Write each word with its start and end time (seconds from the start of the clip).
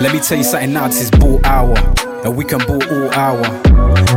Let 0.00 0.14
me 0.14 0.20
tell 0.20 0.38
you 0.38 0.44
something 0.44 0.72
now, 0.72 0.86
this 0.86 1.02
is 1.02 1.10
ball 1.10 1.44
hour. 1.44 1.76
And 2.24 2.36
we 2.36 2.44
can 2.44 2.60
ball 2.66 2.80
all 2.84 3.10
hour. 3.14 3.42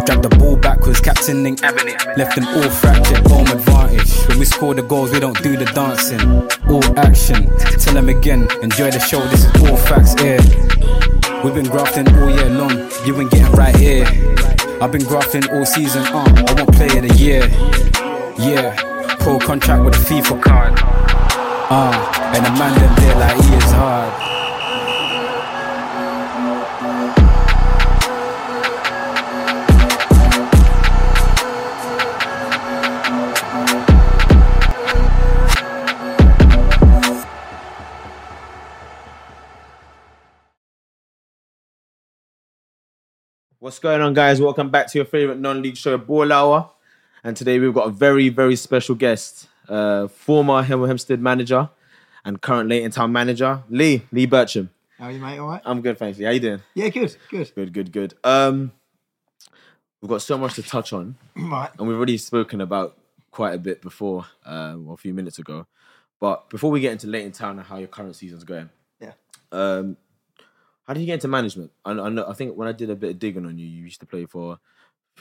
Drag 0.06 0.22
the 0.22 0.30
ball 0.38 0.56
backwards, 0.56 1.02
captain 1.02 1.44
having. 1.58 1.96
Left 2.18 2.36
them 2.36 2.46
all 2.50 2.70
fractured, 2.70 3.26
home 3.28 3.48
advantage. 3.48 4.28
When 4.28 4.38
we 4.38 4.46
score 4.46 4.76
the 4.76 4.84
goals, 4.84 5.12
we 5.12 5.20
don't 5.20 5.42
do 5.42 5.58
the 5.58 5.66
dancing. 5.66 6.22
All 6.70 7.00
action. 7.00 7.50
Tell 7.80 7.96
them 7.96 8.10
again, 8.10 8.48
enjoy 8.62 8.92
the 8.92 9.00
show, 9.00 9.26
this 9.30 9.46
is 9.46 9.62
all 9.64 9.76
facts 9.76 10.14
here. 10.22 10.40
We've 11.44 11.56
been 11.56 11.66
grafting 11.66 12.08
all 12.16 12.30
year 12.30 12.52
long, 12.52 12.78
you 13.04 13.20
ain't 13.20 13.32
getting 13.32 13.52
right 13.54 13.76
here. 13.76 14.06
I've 14.82 14.92
been 14.92 15.06
grafting 15.06 15.50
all 15.50 15.66
season, 15.66 16.04
uh, 16.04 16.46
I 16.48 16.54
won't 16.54 16.72
play 16.76 16.96
of 16.96 17.08
the 17.08 17.16
year. 17.18 17.48
Yeah, 18.38 18.76
pro 19.20 19.40
contract 19.40 19.84
with 19.84 19.96
a 19.96 19.98
FIFA 19.98 20.44
card. 20.44 20.74
Uh, 21.72 22.34
and 22.36 22.46
the 22.46 22.52
man 22.52 22.80
them 22.80 22.96
there 22.98 23.16
like 23.16 23.44
he 23.44 23.56
is 23.56 23.72
hard. 23.72 24.31
What's 43.72 43.80
going 43.80 44.02
on, 44.02 44.14
guys? 44.14 44.42
Welcome 44.42 44.70
back 44.70 44.88
to 44.88 44.98
your 44.98 45.06
favorite 45.06 45.40
non-league 45.40 45.78
show, 45.78 45.98
Ball 45.98 46.34
Hour. 46.34 46.70
And 47.24 47.38
today 47.38 47.58
we've 47.58 47.74
got 47.74 47.88
a 47.88 47.90
very, 47.90 48.28
very 48.28 48.58
special 48.58 48.96
guest, 48.96 49.48
uh, 49.70 50.10
former 50.10 50.62
Hemel 50.62 50.88
Hempstead 50.90 51.22
manager 51.22 51.70
and 52.26 52.42
current 52.42 52.68
Leighton 52.68 52.92
Town 52.92 53.14
manager, 53.14 53.64
Lee 53.70 54.02
Lee 54.12 54.28
Bircham. 54.28 54.68
How 55.00 55.06
are 55.06 55.12
you, 55.12 55.20
mate? 55.20 55.40
All 55.40 55.48
right? 55.48 55.62
I'm 55.64 55.80
good, 55.82 55.98
thanks. 55.98 56.20
Lee. 56.20 56.26
How 56.26 56.32
you 56.32 56.42
doing? 56.42 56.60
Yeah, 56.74 56.90
good, 56.90 57.16
good. 57.30 57.50
Good, 57.56 57.72
good, 57.72 57.92
good. 57.94 58.14
Um, 58.26 58.74
we've 60.02 60.10
got 60.10 60.22
so 60.22 60.38
much 60.38 60.56
to 60.56 60.64
touch 60.64 60.92
on, 60.92 61.16
Right. 61.38 61.70
and 61.80 61.88
we've 61.88 61.96
already 61.96 62.18
spoken 62.18 62.60
about 62.60 62.98
quite 63.32 63.54
a 63.56 63.58
bit 63.58 63.82
before, 63.82 64.26
um, 64.46 64.90
a 64.90 64.98
few 64.98 65.14
minutes 65.14 65.40
ago. 65.40 65.66
But 66.20 66.50
before 66.50 66.72
we 66.72 66.82
get 66.82 66.92
into 66.92 67.08
Leighton 67.08 67.32
Town 67.32 67.58
and 67.58 67.66
how 67.66 67.78
your 67.78 67.88
current 67.88 68.18
season's 68.18 68.44
going, 68.44 68.70
Yeah. 69.00 69.14
um, 69.54 69.96
how 70.92 70.96
did 70.96 71.00
you 71.00 71.06
get 71.06 71.14
into 71.14 71.30
management? 71.30 71.72
I, 71.86 71.92
I 71.92 72.10
know. 72.10 72.26
I 72.28 72.34
think 72.34 72.58
when 72.58 72.68
I 72.68 72.74
did 72.74 72.90
a 72.90 72.98
bit 72.98 73.12
of 73.12 73.20
digging 73.20 73.46
on 73.46 73.58
you, 73.58 73.66
you 73.66 73.84
used 73.84 74.02
to 74.02 74.06
play 74.06 74.26
for 74.26 74.60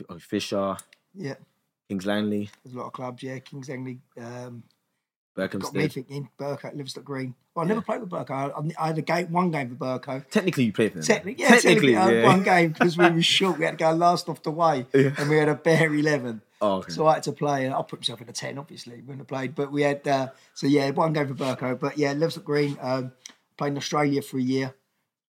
uh, 0.09 0.19
Fisher, 0.19 0.77
Yeah. 1.15 1.35
Kings 1.89 2.07
Langley, 2.07 2.51
There's 2.65 2.75
a 2.75 2.79
lot 2.79 2.87
of 2.89 2.93
clubs, 2.93 3.23
yeah. 3.23 3.39
Kings 3.39 3.69
Langley, 3.69 4.01
um, 4.21 4.65
got 5.37 5.73
me 5.73 5.87
thinking, 5.87 6.29
Burko, 6.37 6.77
Leverstock 6.77 7.05
Green. 7.05 7.37
Well, 7.55 7.65
I 7.65 7.69
never 7.69 7.83
played 7.83 8.01
with 8.01 8.11
Burko. 8.11 8.33
I, 8.79 8.83
I 8.83 8.87
had 8.89 8.99
a 8.99 9.03
game, 9.03 9.31
one 9.31 9.53
game 9.53 9.69
for 9.69 9.77
Burko. 9.77 10.29
Technically, 10.29 10.65
you 10.65 10.73
played 10.73 10.91
for 10.91 10.99
them. 10.99 11.07
Technically, 11.07 11.45
yeah, 11.45 11.51
technically, 11.51 11.97
I 11.97 12.03
had 12.03 12.15
yeah. 12.15 12.27
one 12.27 12.43
game 12.43 12.73
because 12.73 12.99
we 12.99 13.09
were 13.09 13.23
short. 13.39 13.59
We 13.59 13.65
had 13.65 13.79
to 13.79 13.85
go 13.85 13.93
last 13.93 14.29
off 14.29 14.43
the 14.43 14.51
way, 14.51 14.87
yeah. 14.93 15.13
and 15.19 15.31
we 15.31 15.37
had 15.37 15.49
a 15.49 15.55
bare 15.55 15.95
eleven. 15.95 16.43
Oh, 16.61 16.79
okay. 16.79 16.93
So 16.93 17.07
I 17.07 17.15
had 17.15 17.23
to 17.25 17.33
play, 17.33 17.65
and 17.65 17.75
I 17.75 17.83
put 17.83 18.01
myself 18.01 18.21
in 18.21 18.29
a 18.29 18.33
ten, 18.33 18.59
obviously, 18.59 19.03
when 19.07 19.21
I 19.21 19.25
played. 19.25 19.55
But 19.55 19.71
we 19.71 19.83
had, 19.83 20.07
uh, 20.07 20.29
so 20.55 20.67
yeah, 20.67 20.91
one 20.91 21.13
game 21.13 21.29
for 21.29 21.35
Burko. 21.35 21.79
But 21.79 21.97
yeah, 21.97 22.13
Leverstock 22.13 22.45
Green. 22.45 22.77
Um, 22.81 23.13
played 23.61 23.73
in 23.73 23.77
Australia 23.77 24.23
for 24.23 24.39
a 24.39 24.43
year. 24.43 24.75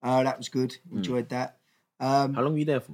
Uh, 0.03 0.23
that 0.23 0.37
was 0.37 0.49
good. 0.49 0.77
Hmm. 0.89 0.97
Enjoyed 0.97 1.29
that. 1.29 1.57
Um, 1.99 2.33
How 2.33 2.41
long 2.41 2.53
were 2.53 2.59
you 2.59 2.65
there 2.65 2.79
for? 2.79 2.93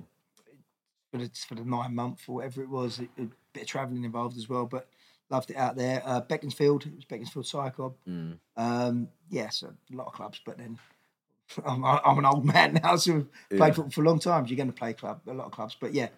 for 1.12 1.18
the 1.20 1.30
for 1.48 1.56
the 1.56 1.64
nine 1.64 1.96
month 1.96 2.24
or 2.28 2.36
whatever 2.36 2.62
it 2.62 2.70
was. 2.70 3.00
A, 3.00 3.04
a 3.22 3.28
bit 3.54 3.64
of 3.64 3.68
travelling 3.68 4.04
involved 4.04 4.36
as 4.38 4.50
well, 4.50 4.66
but 4.66 4.90
loved 5.30 5.50
it 5.50 5.56
out 5.56 5.76
there. 5.78 6.02
Uh, 6.06 6.20
Beaconsfield, 6.22 6.86
it 6.86 6.96
was 6.96 7.06
Beaconsfield 7.06 7.46
SYCOB. 7.46 7.94
Mm. 8.08 8.38
Um, 8.58 9.08
yes, 9.30 9.64
a 9.64 9.74
lot 9.96 10.08
of 10.08 10.14
clubs, 10.14 10.42
but 10.46 10.58
then 10.58 10.78
I'm, 11.66 11.84
I'm 11.86 12.18
an 12.20 12.26
old 12.26 12.44
man 12.46 12.80
now, 12.84 12.98
so 12.98 13.14
I've 13.18 13.26
played 13.50 13.60
Yeah. 13.70 13.74
football 13.74 13.92
for 13.92 14.02
a 14.02 14.06
long 14.06 14.20
time. 14.20 14.46
You're 14.48 14.58
going 14.58 14.68
to 14.68 14.74
play 14.74 14.94
club 14.94 15.22
a 15.28 15.34
lot 15.34 15.46
of 15.46 15.52
clubs, 15.54 15.78
but 15.80 15.94
yeah, 15.94 16.10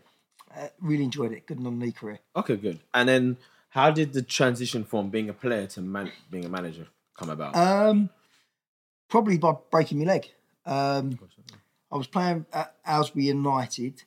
uh, 0.58 0.68
really 0.82 1.04
enjoyed 1.04 1.32
it. 1.34 1.46
Good 1.46 1.60
non-league 1.60 1.96
career. 1.96 2.20
Okay, 2.36 2.56
good. 2.58 2.80
And 2.96 3.08
then, 3.08 3.38
how 3.70 3.92
did 3.92 4.14
the 4.14 4.24
transition 4.24 4.84
from 4.84 5.10
being 5.12 5.30
a 5.30 5.34
player 5.34 5.68
to 5.68 5.82
man- 5.82 6.12
being 6.32 6.46
a 6.46 6.50
manager 6.50 6.88
come 7.16 7.30
about? 7.30 7.56
Um, 7.56 8.10
probably 9.08 9.38
by 9.38 9.54
breaking 9.70 10.00
my 10.00 10.06
leg. 10.06 10.26
Um, 10.70 11.18
I 11.92 11.98
was 11.98 12.06
playing 12.06 12.46
at 12.54 12.76
Aylesbury 12.88 13.26
United, 13.26 14.04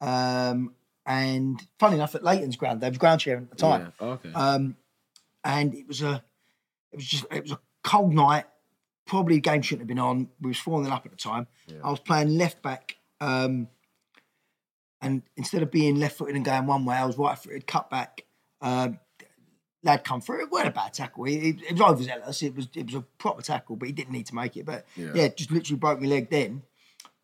um, 0.00 0.74
and 1.04 1.60
funny 1.78 1.96
enough, 1.96 2.14
at 2.14 2.22
Leighton's 2.22 2.56
ground, 2.56 2.80
they 2.80 2.88
was 2.88 2.98
ground 2.98 3.20
sharing 3.20 3.44
at 3.44 3.50
the 3.50 3.56
time. 3.56 3.80
Yeah. 3.80 3.90
Oh, 4.06 4.10
okay. 4.10 4.32
Um, 4.32 4.76
and 5.42 5.74
it 5.74 5.88
was 5.88 6.00
a, 6.02 6.22
it 6.92 6.96
was 6.96 7.06
just, 7.06 7.24
it 7.32 7.42
was 7.42 7.52
a 7.52 7.58
cold 7.82 8.14
night. 8.14 8.44
Probably 9.04 9.34
the 9.34 9.40
game 9.40 9.62
shouldn't 9.62 9.82
have 9.82 9.88
been 9.88 9.98
on. 9.98 10.28
We 10.40 10.48
was 10.48 10.58
falling 10.58 10.90
up 10.90 11.04
at 11.04 11.10
the 11.10 11.18
time. 11.18 11.48
I 11.82 11.90
was 11.90 11.98
playing 11.98 12.38
left 12.38 12.62
back, 12.62 12.96
um, 13.20 13.68
and 15.02 15.22
instead 15.36 15.62
of 15.62 15.70
being 15.72 15.96
left 15.96 16.18
footed 16.18 16.36
and 16.36 16.44
going 16.44 16.66
one 16.66 16.84
way, 16.84 16.96
I 16.96 17.04
was 17.04 17.18
right 17.18 17.36
footed, 17.36 17.66
cut 17.66 17.90
back. 17.90 18.24
Um, 18.60 19.00
lad 19.84 20.02
come 20.02 20.20
through. 20.20 20.42
It 20.42 20.50
wasn't 20.50 20.70
a 20.70 20.72
bad 20.72 20.92
tackle. 20.94 21.24
He, 21.24 21.38
he- 21.38 21.64
it 21.68 21.72
was 21.72 21.80
overzealous. 21.82 22.42
It 22.42 22.56
was 22.56 22.68
it 22.74 22.86
was 22.86 22.94
a 22.96 23.00
proper 23.18 23.42
tackle, 23.42 23.76
but 23.76 23.86
he 23.86 23.92
didn't 23.92 24.12
need 24.12 24.26
to 24.26 24.34
make 24.34 24.56
it. 24.56 24.64
But 24.66 24.84
Yeah. 24.96 25.12
yeah, 25.14 25.28
just 25.28 25.50
literally 25.52 25.78
broke 25.78 26.00
my 26.00 26.06
leg 26.08 26.30
then. 26.30 26.62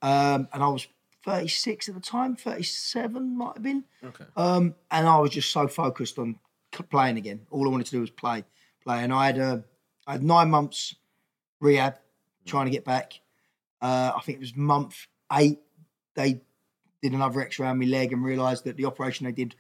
Um, 0.02 0.48
and 0.52 0.62
I 0.62 0.68
was 0.68 0.86
36 1.24 1.88
at 1.90 1.94
the 1.94 2.00
time, 2.00 2.36
37 2.36 3.36
might 3.36 3.54
have 3.54 3.62
been. 3.62 3.84
okay. 4.04 4.24
Um, 4.36 4.74
and 4.90 5.06
I 5.06 5.18
was 5.18 5.30
just 5.30 5.50
so 5.52 5.68
focused 5.68 6.18
on 6.18 6.38
playing 6.88 7.18
again. 7.18 7.40
All 7.50 7.66
I 7.66 7.70
wanted 7.70 7.86
to 7.86 7.92
do 7.92 8.00
was 8.00 8.10
play, 8.10 8.44
play. 8.82 9.02
And 9.04 9.12
I 9.12 9.26
had 9.26 9.38
a, 9.38 9.64
I 10.06 10.12
had 10.12 10.22
nine 10.22 10.48
months 10.50 10.94
rehab, 11.60 11.96
trying 12.46 12.64
to 12.66 12.70
get 12.70 12.84
back. 12.86 13.20
Uh, 13.82 14.12
I 14.16 14.20
think 14.22 14.36
it 14.36 14.40
was 14.40 14.56
month 14.56 15.06
eight. 15.32 15.58
They 16.14 16.40
did 17.02 17.12
another 17.12 17.40
X 17.42 17.60
around 17.60 17.78
my 17.78 17.86
leg 17.86 18.12
and 18.12 18.24
realised 18.24 18.64
that 18.64 18.76
the 18.76 18.84
operation 18.86 19.26
they 19.26 19.32
did 19.32 19.54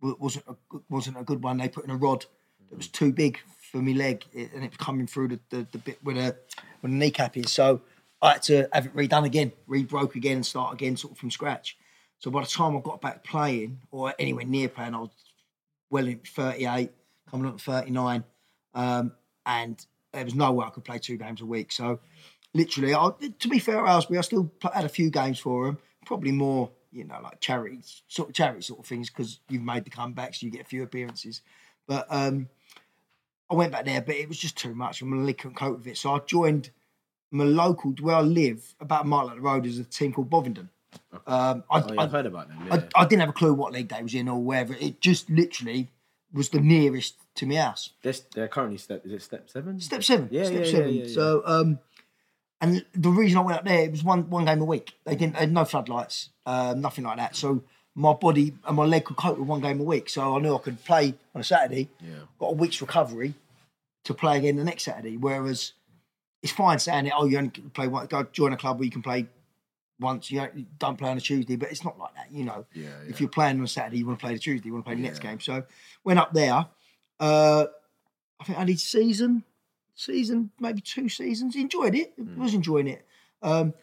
wasn't 0.00 0.44
a, 0.48 0.56
wasn't 0.88 1.18
a 1.18 1.22
good 1.22 1.42
one. 1.42 1.58
They 1.58 1.68
put 1.68 1.84
in 1.84 1.90
a 1.90 1.96
rod 1.96 2.24
that 2.72 2.78
was 2.78 2.88
too 2.88 3.12
big 3.12 3.38
for 3.70 3.78
my 3.82 3.92
leg, 3.92 4.24
it- 4.32 4.52
and 4.54 4.64
it 4.64 4.70
was 4.70 4.78
coming 4.78 5.06
through 5.06 5.28
the, 5.28 5.40
the, 5.50 5.66
the 5.72 5.78
bit 5.78 5.98
where 6.02 6.14
the 6.14 6.36
where 6.80 6.90
the 6.90 6.96
kneecap 6.96 7.36
is. 7.36 7.52
So 7.52 7.82
I 8.22 8.32
had 8.32 8.42
to 8.44 8.68
have 8.72 8.86
it 8.86 8.96
redone 8.96 9.24
again, 9.26 9.52
re-broke 9.66 10.16
again, 10.16 10.36
and 10.36 10.46
start 10.46 10.72
again, 10.74 10.96
sort 10.96 11.12
of 11.12 11.18
from 11.18 11.30
scratch. 11.30 11.76
So 12.18 12.30
by 12.30 12.40
the 12.40 12.46
time 12.48 12.76
I 12.76 12.80
got 12.80 13.00
back 13.02 13.24
playing, 13.24 13.80
or 13.90 14.14
anywhere 14.18 14.44
near 14.46 14.68
playing, 14.68 14.94
I 14.94 15.00
was 15.00 15.10
well 15.90 16.06
in 16.06 16.20
38, 16.24 16.90
coming 17.30 17.46
up 17.46 17.58
to 17.58 17.62
39, 17.64 18.24
um, 18.74 19.12
and 19.44 19.84
there 20.12 20.24
was 20.24 20.34
no 20.34 20.52
way 20.52 20.66
I 20.66 20.70
could 20.70 20.84
play 20.84 20.98
two 20.98 21.16
games 21.18 21.40
a 21.40 21.46
week. 21.46 21.72
So 21.72 22.00
literally, 22.54 22.94
I, 22.94 23.10
to 23.40 23.48
be 23.48 23.58
fair, 23.58 23.84
Aylesbury, 23.86 24.18
I 24.18 24.22
still 24.22 24.50
had 24.72 24.84
a 24.84 24.88
few 24.88 25.10
games 25.10 25.38
for 25.38 25.66
them, 25.66 25.78
probably 26.06 26.32
more, 26.32 26.70
you 26.92 27.04
know, 27.04 27.18
like 27.22 27.40
charities, 27.40 28.02
sort 28.08 28.28
of 28.30 28.34
charity 28.34 28.62
sort 28.62 28.80
of 28.80 28.86
things, 28.86 29.10
because 29.10 29.40
you've 29.48 29.62
made 29.62 29.84
the 29.84 29.90
comeback, 29.90 30.34
so 30.34 30.46
you 30.46 30.52
get 30.52 30.62
a 30.62 30.64
few 30.64 30.82
appearances. 30.82 31.42
But 31.88 32.06
um, 32.10 32.48
I 33.52 33.54
went 33.54 33.70
back 33.72 33.84
there, 33.84 34.00
but 34.00 34.14
it 34.16 34.28
was 34.28 34.38
just 34.38 34.56
too 34.56 34.74
much. 34.74 35.02
and 35.02 35.10
my 35.10 35.22
leg 35.22 35.38
couldn't 35.38 35.56
cope 35.56 35.76
with 35.78 35.86
it. 35.86 35.98
So 35.98 36.14
I 36.14 36.20
joined 36.20 36.70
my 37.30 37.44
local, 37.44 37.92
where 38.00 38.16
I 38.16 38.20
live, 38.22 38.74
about 38.80 39.04
a 39.04 39.08
mile 39.08 39.28
up 39.28 39.34
the 39.34 39.40
road, 39.40 39.66
is 39.66 39.78
a 39.78 39.84
team 39.84 40.12
called 40.12 40.30
Bovingdon. 40.30 40.70
Um, 41.26 41.64
I, 41.70 41.80
Oh, 41.80 41.94
I, 41.98 42.02
I've 42.02 42.12
heard 42.12 42.26
about 42.26 42.48
them. 42.48 42.66
Yeah. 42.66 42.82
I 42.94 43.04
didn't 43.04 43.20
have 43.20 43.28
a 43.30 43.34
clue 43.34 43.52
what 43.54 43.72
league 43.72 43.88
they 43.88 44.02
was 44.02 44.14
in 44.14 44.28
or 44.28 44.42
wherever. 44.42 44.74
It 44.74 45.00
just 45.00 45.28
literally 45.30 45.88
was 46.32 46.48
the 46.48 46.60
nearest 46.60 47.16
to 47.36 47.46
my 47.46 47.56
house. 47.56 47.90
they're, 48.02 48.14
they're 48.34 48.48
currently 48.48 48.78
step. 48.78 49.04
Is 49.04 49.12
it 49.12 49.22
step 49.22 49.48
seven? 49.50 49.80
Step 49.80 50.02
seven. 50.02 50.28
Yeah, 50.30 50.44
step 50.44 50.54
yeah, 50.54 50.64
yeah, 50.64 50.70
seven. 50.70 50.94
yeah. 50.94 51.06
So, 51.08 51.42
um, 51.46 51.78
and 52.60 52.84
the 52.94 53.10
reason 53.10 53.38
I 53.38 53.42
went 53.42 53.58
up 53.58 53.64
there, 53.64 53.80
it 53.84 53.90
was 53.90 54.04
one 54.04 54.30
one 54.30 54.44
game 54.44 54.60
a 54.60 54.64
week. 54.64 54.92
They 55.04 55.16
didn't, 55.16 55.34
they 55.34 55.40
had 55.40 55.52
no 55.52 55.64
floodlights, 55.64 56.30
uh, 56.46 56.74
nothing 56.76 57.04
like 57.04 57.16
that. 57.18 57.36
So 57.36 57.62
my 57.94 58.12
body 58.14 58.54
and 58.66 58.76
my 58.76 58.84
leg 58.84 59.04
could 59.04 59.16
cope 59.16 59.38
with 59.38 59.48
one 59.48 59.60
game 59.60 59.80
a 59.80 59.84
week. 59.84 60.08
So 60.08 60.36
I 60.36 60.40
knew 60.40 60.54
I 60.54 60.58
could 60.58 60.82
play 60.84 61.14
on 61.34 61.40
a 61.40 61.44
Saturday. 61.44 61.88
Yeah. 62.00 62.14
Got 62.38 62.46
a 62.46 62.54
week's 62.54 62.80
recovery 62.80 63.34
to 64.04 64.14
play 64.14 64.38
again 64.38 64.56
the 64.56 64.64
next 64.64 64.84
Saturday. 64.84 65.16
Whereas 65.16 65.72
it's 66.42 66.52
fine 66.52 66.78
saying 66.78 67.06
it. 67.06 67.12
Oh, 67.16 67.24
you 67.26 67.38
only 67.38 67.50
play 67.50 67.88
one. 67.88 68.06
Go 68.06 68.24
join 68.24 68.52
a 68.52 68.56
club 68.56 68.78
where 68.78 68.84
you 68.84 68.90
can 68.90 69.02
play 69.02 69.26
once. 70.00 70.30
You 70.30 70.40
don't, 70.40 70.56
you 70.56 70.66
don't 70.78 70.96
play 70.96 71.10
on 71.10 71.16
a 71.16 71.20
Tuesday, 71.20 71.56
but 71.56 71.70
it's 71.70 71.84
not 71.84 71.98
like 71.98 72.14
that. 72.16 72.32
You 72.32 72.44
know, 72.44 72.66
Yeah, 72.74 72.88
if 73.08 73.20
you're 73.20 73.28
playing 73.30 73.58
on 73.58 73.64
a 73.64 73.68
Saturday, 73.68 73.98
you 73.98 74.06
want 74.06 74.18
to 74.18 74.24
play 74.24 74.34
the 74.34 74.40
Tuesday. 74.40 74.66
You 74.68 74.72
want 74.72 74.84
to 74.84 74.88
play 74.88 74.96
the 74.96 75.02
next 75.02 75.20
game. 75.20 75.38
So 75.40 75.62
went 76.04 76.18
up 76.18 76.32
there. 76.32 76.66
Uh, 77.20 77.66
I 78.40 78.44
think 78.44 78.58
I 78.58 78.64
did 78.64 78.80
season, 78.80 79.44
season 79.94 80.50
maybe 80.58 80.80
two 80.80 81.08
seasons. 81.08 81.54
Enjoyed 81.54 81.94
it. 81.94 82.18
Mm. 82.18 82.36
Was 82.38 82.54
enjoying 82.54 82.88
it. 82.88 83.06
Um, 83.40 83.74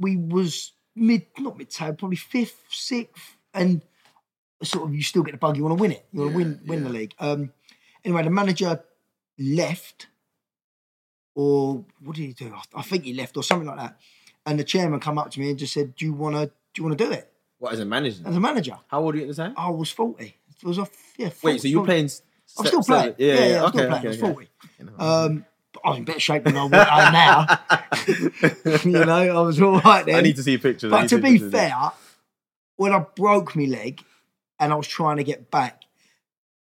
we 0.00 0.16
was 0.16 0.72
mid, 0.96 1.26
not 1.38 1.56
mid 1.56 1.70
table, 1.70 1.94
probably 1.94 2.16
fifth, 2.16 2.60
sixth, 2.70 3.36
and 3.54 3.82
sort 4.62 4.88
of 4.88 4.94
you 4.94 5.02
still 5.02 5.22
get 5.22 5.32
the 5.32 5.38
bug. 5.38 5.56
You 5.56 5.62
want 5.64 5.78
to 5.78 5.80
win 5.80 5.92
it. 5.92 6.04
You 6.10 6.20
want 6.20 6.32
to 6.32 6.38
Yeah, 6.40 6.44
win 6.44 6.60
win 6.66 6.82
the 6.84 6.90
league. 6.90 7.14
Um, 7.20 7.52
anyway, 8.04 8.24
the 8.24 8.30
manager 8.30 8.82
left, 9.40 10.06
or 11.34 11.84
what 12.02 12.16
did 12.16 12.22
he 12.26 12.32
do? 12.32 12.54
I- 12.74 12.82
think 12.82 13.04
he 13.04 13.14
left 13.14 13.36
or 13.36 13.42
something 13.42 13.66
like 13.66 13.78
that. 13.78 13.98
And 14.46 14.58
the 14.58 14.64
chairman 14.64 15.00
come 15.00 15.18
up 15.18 15.30
to 15.32 15.40
me 15.40 15.50
and 15.50 15.58
just 15.58 15.72
said, 15.72 15.94
"Do 15.96 16.04
you 16.04 16.12
want 16.12 16.36
to? 16.36 16.46
Do 16.46 16.52
you 16.76 16.84
want 16.84 16.96
to 16.98 17.04
do 17.04 17.10
it 17.12 17.30
What 17.58 17.72
as 17.72 17.80
a 17.80 17.84
manager? 17.84 18.22
as 18.26 18.36
a 18.36 18.40
manager?" 18.40 18.78
How 18.88 19.00
old 19.02 19.14
are 19.14 19.18
you 19.18 19.24
at 19.24 19.28
the 19.28 19.34
time? 19.34 19.54
I 19.56 19.70
was 19.70 19.90
forty. 19.90 20.36
It 20.62 20.64
was 20.66 20.78
a 20.78 20.86
yeah. 21.16 21.28
40, 21.30 21.54
Wait, 21.54 21.60
so 21.62 21.68
you're 21.68 21.78
40. 21.80 21.86
playing? 21.88 22.10
I'm 22.58 22.66
still 22.66 22.82
playing. 22.82 23.02
seven? 23.02 23.14
Yeah, 23.18 23.34
yeah, 23.34 23.58
I'm 23.62 23.64
okay, 23.66 23.78
still 23.78 23.88
playing. 23.88 23.92
okay, 23.92 24.06
I 24.06 24.10
was 24.10 24.22
okay. 24.22 24.32
forty. 24.32 24.48
Um, 24.98 25.44
I 25.84 25.88
was 25.90 25.98
in 25.98 26.04
better 26.04 26.20
shape 26.20 26.44
than 26.44 26.56
I 26.56 26.62
was 26.64 26.70
now. 26.72 27.46
you 28.84 29.04
know, 29.04 29.38
I 29.38 29.40
was 29.42 29.60
all 29.62 29.80
right 29.80 30.04
then. 30.04 30.16
I 30.16 30.20
need 30.20 30.36
to 30.36 30.42
see 30.42 30.58
pictures. 30.58 30.90
But 30.90 31.08
to 31.10 31.18
be 31.18 31.32
pictures. 31.32 31.52
fair, 31.52 31.92
when 32.76 32.92
I 32.92 33.00
broke 33.14 33.54
my 33.56 33.64
leg 33.64 34.02
and 34.58 34.72
I 34.72 34.76
was 34.76 34.88
trying 34.88 35.18
to 35.18 35.24
get 35.24 35.50
back, 35.50 35.79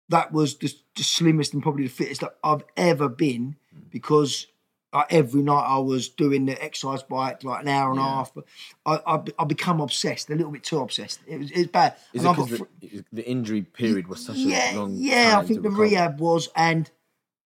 that 0.09 0.33
was 0.33 0.57
the, 0.57 0.73
the 0.97 1.03
slimmest 1.03 1.55
and 1.55 1.63
probably 1.63 1.85
the 1.85 1.91
fittest 1.91 2.21
that 2.21 2.37
I've 2.43 2.65
ever 2.77 3.09
been 3.09 3.57
because 3.91 4.47
like, 4.93 5.13
every 5.13 5.43
night 5.43 5.65
I 5.67 5.79
was 5.79 6.09
doing 6.09 6.47
the 6.47 6.63
exercise 6.63 7.03
bike 7.03 7.43
like 7.43 7.63
an 7.63 7.69
hour 7.69 7.91
and 7.91 7.99
a 7.99 8.03
half. 8.03 8.33
But 8.33 8.45
I, 8.87 9.01
I, 9.07 9.23
I 9.41 9.45
become 9.45 9.81
obsessed, 9.81 10.31
a 10.31 10.35
little 10.35 10.53
bit 10.53 10.63
too 10.63 10.79
obsessed. 10.79 11.21
It 11.27 11.39
was, 11.39 11.51
it 11.51 11.59
was 11.59 11.67
bad. 11.67 11.97
Is 12.13 12.25
And 12.25 12.39
it 12.39 12.45
because 12.45 12.59
fr- 12.59 12.65
the, 12.81 13.05
the 13.13 13.29
injury 13.29 13.63
period 13.63 14.07
was 14.07 14.25
such 14.25 14.37
yeah, 14.37 14.75
a 14.75 14.79
long 14.79 14.95
yeah. 14.95 15.39
I 15.39 15.45
think 15.45 15.63
the 15.63 15.69
recover? 15.69 15.83
rehab 15.83 16.21
was, 16.21 16.49
and 16.55 16.91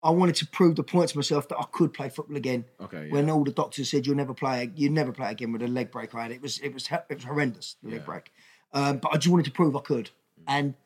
I 0.03 0.11
wanted 0.11 0.35
to 0.35 0.47
prove 0.47 0.75
the 0.75 0.83
point 0.83 1.09
to 1.09 1.17
myself 1.17 1.47
that 1.49 1.57
I 1.57 1.65
could 1.71 1.93
play 1.93 2.09
football 2.09 2.35
again. 2.35 2.65
Okay, 2.81 3.07
yeah. 3.07 3.13
When 3.13 3.29
all 3.29 3.43
the 3.43 3.51
doctors 3.51 3.89
said 3.89 4.05
you'll 4.05 4.17
never 4.17 4.33
play, 4.33 4.71
you 4.75 4.89
never 4.89 5.11
play 5.11 5.31
again 5.31 5.51
with 5.53 5.61
a 5.61 5.67
leg 5.67 5.91
break 5.91 6.13
I 6.13 6.23
had, 6.23 6.31
it 6.31 6.41
was 6.41 6.59
it 6.59 6.73
was 6.73 6.89
it 6.91 7.15
was 7.15 7.23
horrendous 7.23 7.77
the 7.83 7.91
leg 7.91 8.05
break. 8.05 8.31
Um, 8.73 8.97
but 8.97 9.13
I 9.13 9.17
just 9.17 9.29
wanted 9.29 9.45
to 9.45 9.51
prove 9.51 9.75
I 9.75 9.81
could, 9.81 10.09
and 10.47 10.73
uh, 10.73 10.77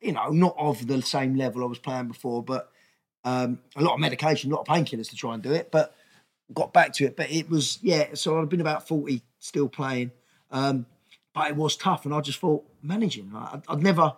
you 0.00 0.12
know, 0.12 0.30
not 0.30 0.54
of 0.58 0.86
the 0.86 1.02
same 1.02 1.36
level 1.36 1.62
I 1.62 1.66
was 1.66 1.78
playing 1.78 2.08
before, 2.08 2.42
but 2.42 2.70
um, 3.24 3.58
a 3.76 3.82
lot 3.82 3.94
of 3.94 4.00
medication, 4.00 4.50
a 4.50 4.54
lot 4.56 4.62
of 4.62 4.66
painkillers 4.66 5.10
to 5.10 5.16
try 5.16 5.34
and 5.34 5.42
do 5.42 5.52
it. 5.52 5.70
But 5.70 5.94
got 6.54 6.72
back 6.72 6.92
to 6.94 7.04
it. 7.04 7.16
But 7.16 7.30
it 7.30 7.48
was 7.50 7.78
yeah. 7.82 8.14
So 8.14 8.40
I've 8.40 8.48
been 8.48 8.60
about 8.60 8.86
forty 8.88 9.22
still 9.38 9.68
playing, 9.68 10.12
um, 10.50 10.86
but 11.34 11.48
it 11.48 11.56
was 11.56 11.76
tough, 11.76 12.04
and 12.04 12.14
I 12.14 12.20
just 12.20 12.38
thought 12.38 12.64
managing. 12.82 13.30
Like, 13.32 13.54
I'd, 13.54 13.62
I'd 13.68 13.82
never. 13.82 14.14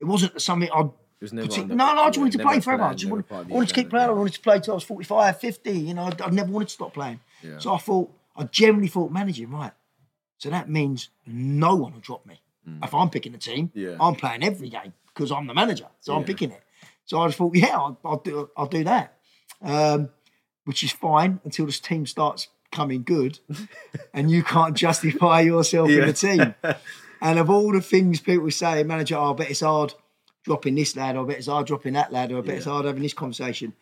It 0.00 0.04
wasn't 0.04 0.40
something 0.42 0.68
I'd 0.72 0.86
It 0.86 0.92
was 1.22 1.32
never 1.32 1.48
Partic- 1.48 1.68
no, 1.68 1.74
no, 1.74 1.84
I 2.02 2.06
just 2.08 2.16
yeah, 2.18 2.22
wanted 2.22 2.38
to 2.38 2.44
play 2.44 2.60
forever. 2.60 2.82
I 2.84 2.94
just 2.94 3.10
wanted, 3.10 3.24
I 3.30 3.42
wanted 3.42 3.68
to 3.68 3.74
keep 3.74 3.88
playing. 3.90 4.08
I 4.10 4.12
wanted 4.12 4.34
to 4.34 4.40
play 4.40 4.60
till 4.60 4.72
I 4.72 4.76
was 4.76 4.84
45, 4.84 5.40
50. 5.40 5.70
You 5.70 5.94
know, 5.94 6.02
I, 6.02 6.12
I 6.24 6.30
never 6.30 6.52
wanted 6.52 6.68
to 6.68 6.74
stop 6.74 6.92
playing. 6.92 7.20
Yeah. 7.42 7.58
So 7.58 7.72
I 7.72 7.78
thought, 7.78 8.12
I 8.36 8.44
generally 8.44 8.88
thought 8.88 9.10
managing, 9.10 9.50
right. 9.50 9.72
So 10.36 10.50
that 10.50 10.68
means 10.68 11.08
no 11.26 11.74
one 11.76 11.94
will 11.94 12.00
drop 12.00 12.26
me. 12.26 12.40
If 12.82 12.92
I'm 12.92 13.08
picking 13.10 13.32
a 13.34 13.38
team, 13.38 13.68
Mm. 13.68 13.70
Yeah. 13.74 13.96
I'm 14.00 14.16
playing 14.16 14.42
every 14.42 14.68
game 14.68 14.92
because 15.16 15.32
I'm 15.32 15.46
the 15.46 15.54
manager. 15.54 15.86
So 16.00 16.14
I'm 16.14 16.24
picking 16.24 16.50
it. 16.50 16.62
So 17.06 17.20
I 17.20 17.28
just 17.28 17.38
thought, 17.38 17.54
yeah, 17.56 17.76
I'll, 17.76 17.98
I'll 18.04 18.18
do 18.18 18.50
I'll 18.56 18.66
do 18.66 18.84
that. 18.84 19.16
Um, 19.62 20.10
which 20.64 20.82
is 20.82 20.92
fine 20.92 21.40
until 21.44 21.66
this 21.66 21.80
team 21.80 22.06
starts 22.06 22.48
coming 22.72 23.02
good 23.02 23.38
and 24.14 24.30
you 24.30 24.42
can't 24.42 24.76
justify 24.76 25.40
yourself 25.40 25.88
in 25.88 26.06
the 26.06 26.12
team. 26.12 26.54
And 27.22 27.38
of 27.38 27.48
all 27.48 27.72
the 27.72 27.80
things 27.80 28.20
people 28.20 28.50
say, 28.50 28.82
manager, 28.82 29.16
oh, 29.16 29.32
I 29.32 29.34
bet 29.34 29.50
it's 29.50 29.60
hard 29.60 29.94
dropping 30.44 30.74
this 30.74 30.94
lad, 30.96 31.16
or 31.16 31.24
I 31.24 31.28
bet 31.28 31.38
it's 31.38 31.46
hard 31.46 31.66
dropping 31.66 31.94
that 31.94 32.12
lad, 32.12 32.30
or 32.30 32.38
I 32.38 32.40
bet 32.42 32.56
it's 32.56 32.66
hard 32.66 32.84
having 32.84 33.02
this 33.02 33.14
conversation. 33.14 33.72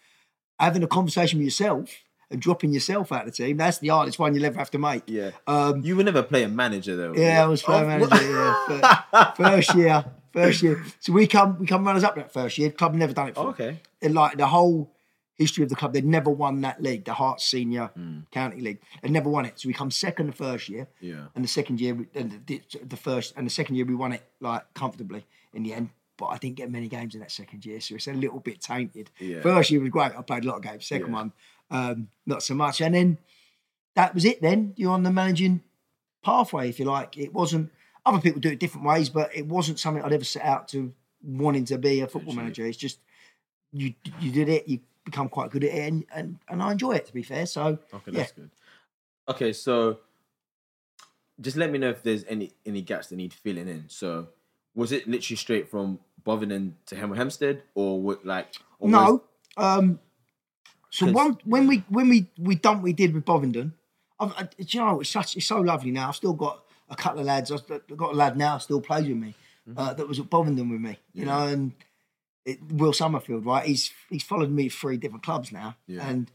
Having 0.61 0.85
a 0.85 0.87
conversation 0.87 1.41
with 1.41 1.47
yourself 1.47 1.91
and 2.31 2.41
dropping 2.41 2.73
yourself 2.73 3.13
out 3.13 3.27
of 3.27 3.35
the 3.35 3.45
team, 3.45 3.57
that's 3.57 3.79
the 3.79 3.89
hardest 3.89 4.19
one 4.19 4.35
you'll 4.35 4.45
ever 4.45 4.59
have 4.59 4.71
to 4.73 4.79
make. 4.79 5.03
Yeah. 5.07 5.31
Um, 5.47 5.83
you 5.85 5.97
were 5.97 6.05
never 6.05 6.23
playing 6.23 6.55
manager 6.57 6.97
though. 6.97 7.15
yeah, 7.15 7.43
I 7.43 7.47
was 7.47 7.63
playing 7.63 7.85
Oh, 7.85 7.87
manager. 7.99 8.31
Yeah, 8.31 9.03
Fir- 9.11 9.33
first 9.37 9.75
year, 9.75 10.05
first 10.33 10.63
year. 10.63 10.85
So 11.01 11.13
we 11.13 11.27
come, 11.27 11.59
we 11.59 11.67
come 11.67 11.85
runners 11.87 12.05
up 12.05 12.17
that 12.17 12.33
first 12.33 12.59
year. 12.59 12.71
Club 12.71 12.95
never 12.95 13.13
done 13.13 13.29
it 13.29 13.35
before. 13.35 13.49
Oh, 13.49 13.51
okay. 13.51 13.81
In 14.01 14.15
like 14.15 14.37
the 14.37 14.47
whole 14.47 14.91
history 15.37 15.65
of 15.65 15.69
the 15.69 15.75
club, 15.77 15.93
they'd 15.93 16.05
never 16.05 16.31
won 16.31 16.61
that 16.61 16.81
league, 16.81 17.05
the 17.05 17.13
Herts 17.13 17.41
Senior 17.41 17.87
Hmm. 17.95 18.21
County 18.31 18.61
League. 18.61 18.79
They'd 19.03 19.11
never 19.11 19.29
won 19.29 19.45
it. 19.45 19.59
So 19.59 19.67
we 19.69 19.73
come 19.75 19.91
second 19.91 20.29
the 20.29 20.33
first 20.33 20.69
year, 20.69 20.87
Yeah. 21.01 21.27
and 21.35 21.43
the 21.43 21.49
second 21.49 21.81
year, 21.81 22.07
and 22.15 22.41
the, 22.47 22.63
the 22.87 22.97
first 22.97 23.35
and 23.37 23.45
the 23.47 23.51
second 23.51 23.75
year 23.77 23.85
we 23.85 23.95
won 23.95 24.13
it 24.13 24.23
like 24.41 24.63
comfortably 24.75 25.25
in 25.53 25.63
the 25.65 25.75
end. 25.75 25.91
But 26.17 26.27
I 26.27 26.39
didn't 26.39 26.55
get 26.55 26.71
many 26.71 26.87
games 26.87 27.15
in 27.15 27.21
that 27.23 27.33
second 27.33 27.67
year, 27.67 27.81
so 27.81 27.97
it's 27.97 28.07
a 28.07 28.13
little 28.13 28.39
bit 28.39 28.61
tainted. 28.61 29.11
Yeah. 29.19 29.41
First 29.41 29.73
year 29.73 29.81
was 29.81 29.91
great. 29.91 30.13
I 30.17 30.23
played 30.23 30.45
a 30.45 30.47
lot 30.47 30.59
of 30.59 30.63
games. 30.63 30.87
Second 30.87 31.09
Yeah. 31.09 31.13
one, 31.15 31.33
um, 31.71 32.09
not 32.27 32.43
so 32.43 32.55
much. 32.55 32.81
And 32.81 32.95
then 32.95 33.19
that 33.95 34.15
was 34.15 34.25
it. 34.25 34.41
Then 34.43 34.75
you're 34.77 34.93
on 34.93 35.03
the 35.03 35.11
managing 35.13 35.63
pathway, 36.23 36.69
if 36.69 36.79
you 36.79 36.85
like. 36.85 37.17
It 37.19 37.33
wasn't. 37.33 37.71
Other 38.07 38.21
people 38.21 38.41
do 38.41 38.51
it 38.51 38.59
different 38.59 38.87
ways, 38.87 39.09
but 39.09 39.35
it 39.35 39.47
wasn't 39.47 39.79
something 39.79 40.03
I'd 40.03 40.13
ever 40.13 40.25
set 40.25 40.43
out 40.45 40.69
to 40.69 40.93
wanting 41.23 41.65
to 41.67 41.79
be 41.79 42.01
a 42.01 42.07
football 42.07 42.35
manager. 42.35 42.67
It's 42.67 42.77
just 42.77 42.99
you 43.73 43.95
you 44.21 44.31
did 44.31 44.49
it. 44.49 44.69
You 44.69 44.81
become 45.05 45.29
quite 45.29 45.51
good 45.51 45.65
at 45.65 45.71
it, 45.75 45.89
and 45.89 46.05
and, 46.15 46.39
and 46.49 46.63
I 46.63 46.73
enjoy 46.73 46.93
it. 46.93 47.07
To 47.07 47.15
be 47.15 47.23
fair, 47.23 47.47
so 47.47 47.79
Okay, 47.95 48.11
yeah. 48.13 48.19
that's 48.19 48.33
good. 48.33 48.51
Okay, 49.29 49.53
so 49.55 50.01
just 51.41 51.57
let 51.57 51.71
me 51.71 51.79
know 51.79 51.91
if 51.91 52.03
there's 52.03 52.25
any 52.29 52.53
any 52.67 52.83
gaps 52.83 53.09
that 53.09 53.17
need 53.17 53.33
filling 53.33 53.69
in. 53.69 53.85
So 53.89 54.29
was 54.75 54.93
it 54.93 55.09
literally 55.09 55.37
straight 55.37 55.69
from 55.71 55.99
Bovingdon 56.25 56.77
to 56.87 56.97
Hemel 56.97 57.17
Hempstead, 57.17 57.63
or 57.75 58.01
what 58.03 58.25
like? 58.27 58.49
Or 58.79 58.89
was- 58.89 58.93
No. 58.93 59.25
Um, 59.57 59.99
so 60.95 61.11
one 61.11 61.39
when 61.45 61.67
we 61.67 61.79
when 61.89 62.09
we 62.09 62.27
we 62.39 62.55
done 62.55 62.77
what 62.77 62.85
we 62.85 62.93
did 62.93 63.13
with 63.15 63.25
Bovingdon, 63.25 63.75
I, 64.21 64.49
you 64.59 64.81
know 64.81 65.01
it's 65.01 65.11
such 65.11 65.37
it's 65.37 65.47
so 65.47 65.61
lovely 65.61 65.91
now. 65.91 66.09
I've 66.09 66.17
still 66.17 66.33
got 66.35 66.65
a 66.89 66.97
couple 66.97 67.21
of 67.21 67.27
lads. 67.27 67.51
I've 67.51 67.67
got 67.97 68.13
a 68.13 68.17
lad 68.17 68.37
now 68.37 68.59
still 68.59 68.81
plays 68.81 69.09
with 69.09 69.17
me 69.17 69.35
uh, 69.77 69.95
that 69.95 70.07
was 70.07 70.19
at 70.21 70.31
Bovingdon 70.31 70.69
with 70.71 70.81
me. 70.81 70.99
You 71.13 71.25
know, 71.27 71.47
and 71.47 71.73
it, 72.45 72.59
Will 72.71 72.93
Summerfield, 72.93 73.45
right? 73.45 73.67
He's 73.67 73.91
he's 74.11 74.23
followed 74.23 74.51
me 74.51 74.69
three 74.69 74.97
different 74.97 75.25
clubs 75.25 75.51
now, 75.51 75.77
Yeah. 75.87 76.07
and 76.09 76.31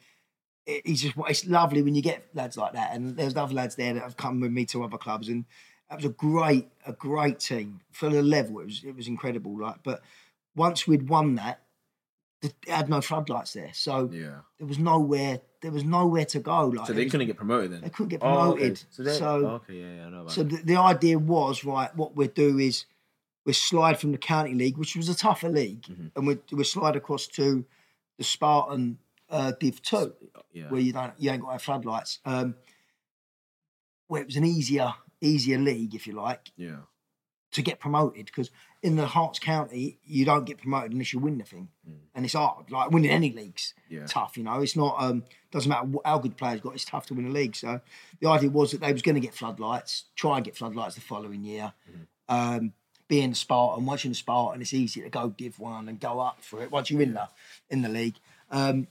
it, 0.65 0.85
he's 0.85 1.01
just 1.03 1.15
it's 1.27 1.45
lovely 1.47 1.81
when 1.81 1.95
you 1.95 2.01
get 2.01 2.27
lads 2.33 2.57
like 2.57 2.73
that. 2.73 2.93
And 2.93 3.15
there's 3.15 3.35
other 3.35 3.53
lads 3.53 3.75
there 3.75 3.93
that 3.93 4.03
have 4.03 4.17
come 4.17 4.39
with 4.41 4.51
me 4.51 4.65
to 4.65 4.83
other 4.83 4.97
clubs, 4.97 5.29
and 5.29 5.45
that 5.89 5.95
was 5.97 6.05
a 6.05 6.09
great 6.09 6.67
a 6.85 6.93
great 6.93 7.39
team 7.39 7.81
for 7.91 8.09
the 8.09 8.21
level. 8.21 8.59
It 8.59 8.65
was 8.65 8.83
it 8.83 8.95
was 8.95 9.07
incredible. 9.07 9.57
Like, 9.57 9.83
but 9.83 10.01
once 10.55 10.87
we'd 10.87 11.07
won 11.07 11.35
that, 11.35 11.61
it 12.41 12.53
had 12.67 12.89
no 12.89 13.01
floodlights 13.01 13.53
there, 13.53 13.71
so 13.73 14.09
Yeah. 14.11 14.39
there 14.57 14.67
was 14.67 14.79
nowhere 14.79 15.41
there 15.61 15.71
was 15.71 15.83
nowhere 15.83 16.23
to 16.23 16.39
go. 16.39 16.67
Like, 16.67 16.87
So 16.87 16.93
they 16.93 17.03
was- 17.03 17.11
couldn't 17.11 17.27
get 17.27 17.35
promoted 17.35 17.73
then. 17.73 17.81
they 17.81 17.89
couldn't 17.89 18.07
get 18.09 18.21
Oh, 18.23 18.51
okay. 18.51 18.59
promoted. 18.59 18.83
So, 18.91 19.03
they, 19.03 19.17
so 19.17 19.27
okay, 19.47 19.73
yeah, 19.81 19.95
yeah, 19.97 20.05
I 20.05 20.09
know 20.09 20.21
about 20.21 20.31
so 20.31 20.43
the, 20.43 20.55
the 20.63 20.77
idea 20.77 21.19
was 21.19 21.65
right. 21.65 21.93
What 21.97 22.15
we'd 22.15 22.33
do 22.33 22.57
is 22.59 22.85
we 23.45 23.51
slide 23.51 23.99
from 23.99 24.13
the 24.13 24.17
county 24.17 24.53
league, 24.53 24.77
which 24.77 24.95
was 24.95 25.09
a 25.09 25.15
tougher 25.15 25.49
league, 25.49 25.81
Mm-hmm. 25.83 26.07
and 26.15 26.27
we 26.27 26.37
we 26.53 26.63
slide 26.63 26.95
across 26.95 27.27
to 27.27 27.65
the 28.17 28.23
Spartan 28.23 28.99
uh, 29.29 29.51
Div 29.59 29.81
Two, 29.81 30.13
yeah. 30.53 30.69
where 30.69 30.79
you 30.79 30.93
don't 30.93 31.13
you 31.19 31.29
ain't 31.29 31.41
got 31.41 31.51
have 31.51 31.61
floodlights. 31.61 32.19
Um, 32.23 32.55
where 34.07 34.21
it 34.21 34.27
was 34.27 34.37
an 34.37 34.45
easier 34.45 34.93
easier 35.21 35.57
league, 35.57 35.93
if 35.93 36.07
you 36.07 36.13
like, 36.13 36.51
yeah. 36.55 36.77
to 37.51 37.61
get 37.61 37.79
promoted 37.81 38.25
because 38.27 38.49
in 38.81 38.95
the 38.95 39.05
Herts 39.05 39.39
County 39.41 39.97
you 40.05 40.23
don't 40.25 40.45
get 40.45 40.57
promoted 40.59 40.91
unless 40.93 41.11
you 41.13 41.19
win 41.19 41.37
the 41.37 41.43
thing, 41.43 41.69
and 42.15 42.23
it's 42.25 42.33
hard. 42.33 42.71
Like 42.71 42.91
winning 42.91 43.11
any 43.11 43.31
leagues, 43.31 43.73
Mm. 43.89 43.91
Yeah. 43.97 44.05
tough. 44.05 44.37
You 44.37 44.43
know, 44.43 44.61
it's 44.61 44.75
not. 44.75 44.95
Um, 44.99 45.23
doesn't 45.51 45.69
matter 45.69 45.85
what, 45.87 46.05
how 46.05 46.19
good 46.19 46.37
players 46.37 46.61
got. 46.61 46.75
It's 46.75 46.85
tough 46.85 47.07
to 47.07 47.13
win 47.15 47.25
a 47.27 47.29
league. 47.31 47.55
So 47.55 47.81
the 48.21 48.29
idea 48.29 48.49
was 48.51 48.71
that 48.71 48.81
they 48.81 48.93
was 48.93 49.01
going 49.01 49.15
to 49.15 49.21
get 49.21 49.33
floodlights, 49.33 50.05
try 50.15 50.37
and 50.37 50.45
get 50.45 50.55
floodlights 50.55 50.95
the 50.95 51.01
following 51.01 51.43
year. 51.43 51.73
Mm-hmm. 51.89 52.35
Um, 52.35 52.73
being 53.07 53.31
a 53.31 53.35
Spartan, 53.35 53.85
once 53.87 54.03
you're 54.03 54.11
in 54.11 54.13
Spartan, 54.13 54.61
it's 54.61 54.73
easy 54.73 55.01
to 55.01 55.09
go 55.09 55.29
Div 55.29 55.59
One 55.59 55.89
and 55.89 55.99
go 55.99 56.19
up 56.19 56.43
for 56.43 56.61
it 56.61 56.71
once 56.71 56.91
you're 56.91 57.01
in 57.01 57.15
the 57.15 57.27
in 57.69 57.81
the 57.81 57.89
league. 57.89 58.15
Um, 58.51 58.87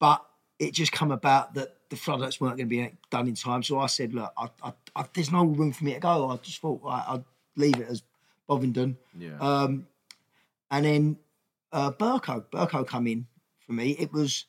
but 0.00 0.24
it 0.58 0.72
just 0.72 0.92
come 0.92 1.10
about 1.10 1.54
that 1.54 1.76
the 1.90 1.96
floodlights 1.96 2.40
weren't 2.40 2.56
going 2.56 2.68
to 2.68 2.74
be 2.74 2.90
done 3.10 3.28
in 3.28 3.34
time. 3.34 3.62
So 3.62 3.78
I 3.78 3.86
said, 3.86 4.14
look, 4.14 4.32
I, 4.36 4.48
I, 4.62 4.72
I, 4.96 5.04
there's 5.14 5.30
no 5.30 5.44
room 5.44 5.72
for 5.72 5.84
me 5.84 5.92
to 5.94 6.00
go. 6.00 6.30
I 6.30 6.36
just 6.38 6.60
thought 6.60 6.80
right, 6.82 7.04
I'd 7.06 7.24
leave 7.56 7.76
it 7.76 7.86
as 7.88 8.02
Bovingdon. 8.48 8.96
Yeah. 9.18 9.38
Um, 9.40 9.86
and 10.70 10.84
then 10.84 11.16
uh, 11.72 11.92
Burko, 11.92 12.44
Burko 12.52 12.86
come 12.86 13.06
in 13.06 13.26
for 13.66 13.72
me. 13.72 13.90
It 13.98 14.12
was, 14.12 14.46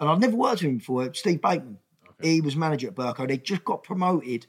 and 0.00 0.08
I've 0.08 0.20
never 0.20 0.36
worked 0.36 0.62
with 0.62 0.70
him 0.70 0.78
before. 0.78 1.12
Steve 1.14 1.40
Bateman. 1.40 1.78
He 2.20 2.40
was 2.40 2.54
manager 2.54 2.88
at 2.88 2.94
Burko. 2.94 3.26
They 3.26 3.36
just 3.38 3.64
got 3.64 3.82
promoted 3.82 4.46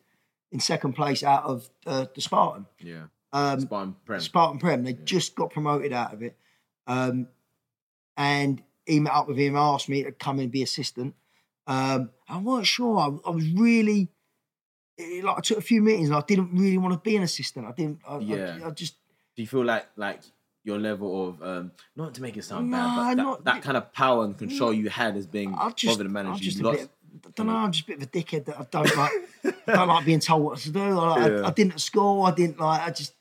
in 0.51 0.59
second 0.59 0.93
place 0.93 1.23
out 1.23 1.43
of 1.43 1.69
uh, 1.87 2.05
the 2.13 2.21
Spartan. 2.21 2.67
yeah. 2.79 3.05
Um, 3.31 3.61
Spartan 3.61 3.95
Prem. 4.05 4.19
Spartan 4.19 4.59
Prem. 4.59 4.83
They 4.83 4.93
just 4.93 5.33
got 5.33 5.49
promoted 5.49 5.91
out 5.91 6.13
of 6.13 6.21
it. 6.21 6.37
Um, 6.85 7.27
and 8.15 8.61
he 8.85 8.99
met 8.99 9.13
up 9.13 9.27
with 9.27 9.37
him, 9.37 9.55
asked 9.55 9.89
me 9.89 10.03
to 10.03 10.11
come 10.11 10.37
and 10.37 10.51
be 10.51 10.61
assistant. 10.61 11.15
Um, 11.65 12.11
I 12.29 12.37
wasn't 12.37 12.67
sure. 12.67 12.99
I, 12.99 13.05
I 13.27 13.31
was 13.31 13.49
really 13.49 14.09
eh, 14.99 15.21
like 15.23 15.37
I 15.37 15.41
took 15.41 15.57
a 15.57 15.61
few 15.61 15.81
meetings 15.81 16.09
and 16.09 16.17
I 16.17 16.21
didn't 16.27 16.51
really 16.53 16.77
want 16.77 16.93
to 16.93 16.99
be 16.99 17.15
an 17.15 17.23
assistant. 17.23 17.65
I 17.67 17.71
didn't. 17.71 17.99
I, 18.07 18.17
Yeah. 18.19 18.59
I, 18.63 18.67
I 18.67 18.71
just 18.71 18.95
Do 19.35 19.41
you 19.41 19.47
feel 19.47 19.63
like 19.65 19.87
like 19.95 20.21
your 20.63 20.79
level 20.79 21.27
of 21.29 21.43
um 21.43 21.71
not 21.95 22.13
to 22.13 22.21
make 22.21 22.37
it 22.37 22.43
sound 22.43 22.71
bad, 22.71 22.77
Nah, 22.77 22.95
but 22.95 23.03
that, 23.15 23.17
not- 23.17 23.43
that 23.45 23.61
kind 23.63 23.77
of 23.77 23.91
power 23.93 24.23
and 24.25 24.37
control 24.37 24.73
you 24.73 24.89
had 24.89 25.15
as 25.17 25.27
being 25.27 25.53
I 25.55 25.69
just, 25.71 25.97
Bovingdon 25.97 26.13
manager, 26.13 26.33
I'm 26.33 26.39
just 26.39 26.57
you 26.57 26.63
lost. 26.63 26.79
bit. 26.79 26.89
I 27.27 27.29
don't 27.35 27.47
know. 27.47 27.55
I'm 27.55 27.71
just 27.71 27.83
a 27.83 27.87
bit 27.87 27.97
of 27.97 28.03
a 28.03 28.07
dickhead 28.07 28.45
that 28.45 28.59
I 28.59 28.65
don't 28.71 28.95
like. 28.97 29.11
I 29.67 29.73
don't 29.75 29.87
like 29.87 30.05
being 30.05 30.19
told 30.19 30.43
what 30.43 30.57
to 30.59 30.71
do. 30.71 30.79
I, 30.99 31.27
Yeah. 31.27 31.41
I, 31.41 31.47
I 31.47 31.51
didn't 31.51 31.73
at 31.73 31.79
school. 31.79 32.23
I 32.23 32.31
didn't 32.31 32.59
like. 32.59 32.81
I 32.81 32.89
just, 32.89 33.13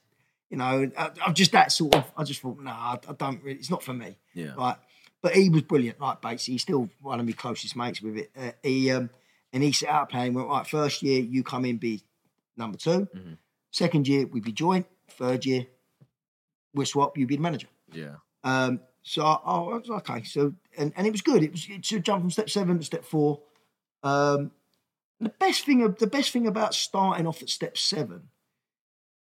you 0.48 0.56
know, 0.56 0.90
I, 0.96 1.10
I'm 1.26 1.34
just 1.34 1.52
that 1.52 1.72
sort 1.72 1.94
of. 1.96 2.10
I 2.16 2.24
just 2.24 2.40
thought, 2.40 2.58
nah, 2.60 2.70
I, 2.72 2.98
I 3.08 3.12
don't 3.12 3.42
really. 3.42 3.58
It's 3.58 3.70
not 3.70 3.82
for 3.82 3.92
me. 3.92 4.16
Yeah. 4.34 4.54
Right. 4.56 4.76
But 5.20 5.34
he 5.34 5.50
was 5.50 5.62
brilliant, 5.62 6.00
like 6.00 6.20
Bates. 6.22 6.46
He's 6.46 6.62
still 6.62 6.88
one 7.02 7.20
of 7.20 7.26
my 7.26 7.32
closest 7.32 7.76
mates 7.76 8.00
with 8.00 8.16
it. 8.16 8.30
Uh, 8.36 8.52
he 8.62 8.90
um, 8.90 9.10
and 9.52 9.62
he 9.62 9.72
set 9.72 9.88
out 9.88 10.04
a 10.04 10.06
plan. 10.06 10.24
He 10.24 10.30
went 10.30 10.48
right. 10.48 10.66
First 10.66 11.02
year, 11.02 11.20
you 11.20 11.42
come 11.42 11.64
in, 11.64 11.76
be 11.78 12.02
number 12.56 12.78
2 12.78 12.90
Mm-hmm. 12.90 13.32
Second 13.70 14.06
year, 14.06 14.26
we'd 14.26 14.44
be 14.44 14.52
joint. 14.52 14.86
Third 15.08 15.46
year, 15.46 15.66
we 16.74 16.84
swap. 16.84 17.16
You'd 17.16 17.28
be 17.28 17.36
the 17.36 17.42
manager. 17.42 17.68
Yeah. 17.92 18.16
Um, 18.44 18.80
so 19.02 19.22
I, 19.24 19.34
I 19.34 19.58
was 19.78 19.88
okay. 19.90 20.22
So 20.24 20.54
and, 20.76 20.92
and 20.96 21.06
it 21.06 21.10
was 21.10 21.22
good. 21.22 21.42
It 21.42 21.52
was 21.52 21.66
it's 21.70 21.90
a 21.92 21.98
jump 22.00 22.22
from 22.22 22.30
step 22.30 22.50
seven 22.50 22.78
to 22.78 22.84
step 22.84 23.04
four. 23.04 23.40
Um, 24.02 24.50
the 25.20 25.28
best 25.30 25.64
thing 25.64 25.82
of 25.82 25.98
the 25.98 26.06
best 26.06 26.32
thing 26.32 26.46
about 26.46 26.74
starting 26.74 27.26
off 27.26 27.42
at 27.42 27.48
step 27.48 27.78
seven 27.78 28.28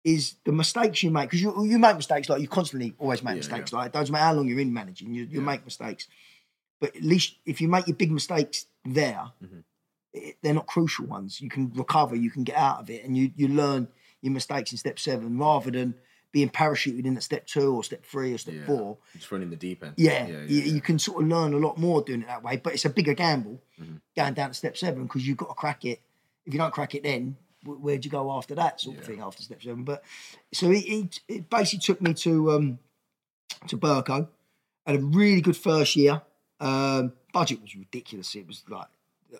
is 0.02 0.34
the 0.44 0.52
mistakes 0.52 1.02
you 1.02 1.10
make 1.10 1.28
because 1.30 1.42
you 1.42 1.64
you 1.64 1.78
make 1.78 1.94
mistakes 1.96 2.28
like 2.28 2.40
you 2.40 2.48
constantly 2.48 2.94
always 2.98 3.22
make 3.22 3.32
Yeah, 3.32 3.38
mistakes. 3.38 3.72
Like 3.72 3.86
it 3.88 3.92
doesn't 3.92 4.12
matter 4.12 4.24
how 4.24 4.32
long 4.34 4.48
you're 4.48 4.60
in 4.60 4.72
managing, 4.72 5.12
you 5.14 5.24
you 5.24 5.40
Yeah. 5.40 5.46
make 5.46 5.64
mistakes. 5.64 6.08
But 6.80 6.96
at 6.96 7.02
least 7.02 7.36
if 7.46 7.60
you 7.60 7.68
make 7.68 7.86
your 7.86 7.96
big 7.96 8.10
mistakes 8.10 8.66
there, 8.84 9.30
Mhm. 9.44 9.62
They're 10.42 10.54
not 10.54 10.66
crucial 10.66 11.06
ones. 11.06 11.40
You 11.40 11.48
can 11.48 11.72
recover, 11.74 12.16
you 12.16 12.30
can 12.30 12.44
get 12.44 12.56
out 12.56 12.80
of 12.80 12.90
it, 12.90 13.04
and 13.04 13.16
you 13.16 13.30
you 13.36 13.48
learn 13.48 13.88
your 14.22 14.32
mistakes 14.32 14.72
in 14.72 14.78
step 14.78 14.98
seven 14.98 15.38
rather 15.38 15.70
than 15.70 15.94
being 16.32 16.48
parachuted 16.48 17.04
in 17.06 17.16
at 17.16 17.22
step 17.24 17.44
two 17.46 17.74
or 17.74 17.82
step 17.82 18.04
three 18.04 18.32
or 18.32 18.38
step 18.38 18.54
Yeah. 18.54 18.66
four. 18.66 18.98
Just 19.14 19.32
running 19.32 19.50
the 19.50 19.56
deep 19.56 19.82
end. 19.82 19.94
Yeah, 19.96 20.26
yeah, 20.28 20.40
you, 20.42 20.60
yeah. 20.60 20.72
you 20.74 20.80
can 20.80 20.98
sort 20.98 21.22
of 21.22 21.28
learn 21.28 21.54
a 21.54 21.56
lot 21.56 21.76
more 21.76 22.02
doing 22.02 22.22
it 22.22 22.26
that 22.28 22.42
way, 22.44 22.56
but 22.56 22.72
it's 22.72 22.84
a 22.84 22.90
bigger 22.90 23.14
gamble 23.14 23.60
Mhm. 23.80 24.00
going 24.14 24.34
down 24.34 24.50
to 24.50 24.54
step 24.54 24.76
seven 24.76 25.04
because 25.04 25.26
you've 25.26 25.38
got 25.38 25.48
to 25.48 25.54
crack 25.54 25.84
it. 25.84 26.00
If 26.46 26.52
you 26.54 26.58
don't 26.58 26.72
crack 26.72 26.94
it, 26.94 27.02
then 27.02 27.36
where'd 27.64 28.04
you 28.04 28.10
go 28.12 28.30
after 28.32 28.54
that 28.54 28.80
sort 28.80 28.98
of 28.98 29.04
thing 29.04 29.20
after 29.20 29.42
step 29.42 29.60
seven? 29.62 29.82
But 29.84 30.04
so 30.52 30.70
it, 30.70 30.84
it, 30.86 31.20
it 31.28 31.50
basically 31.50 31.80
took 31.80 32.00
me 32.00 32.14
to 32.14 32.52
um, 32.52 32.78
to 33.66 33.76
Burko. 33.76 34.28
Had 34.86 34.96
a 34.96 35.00
really 35.00 35.40
good 35.40 35.56
first 35.56 35.96
year. 35.96 36.22
Um, 36.60 37.12
budget 37.32 37.60
was 37.60 37.74
ridiculous. 37.74 38.34
It 38.36 38.46
was 38.46 38.62
like, 38.68 38.86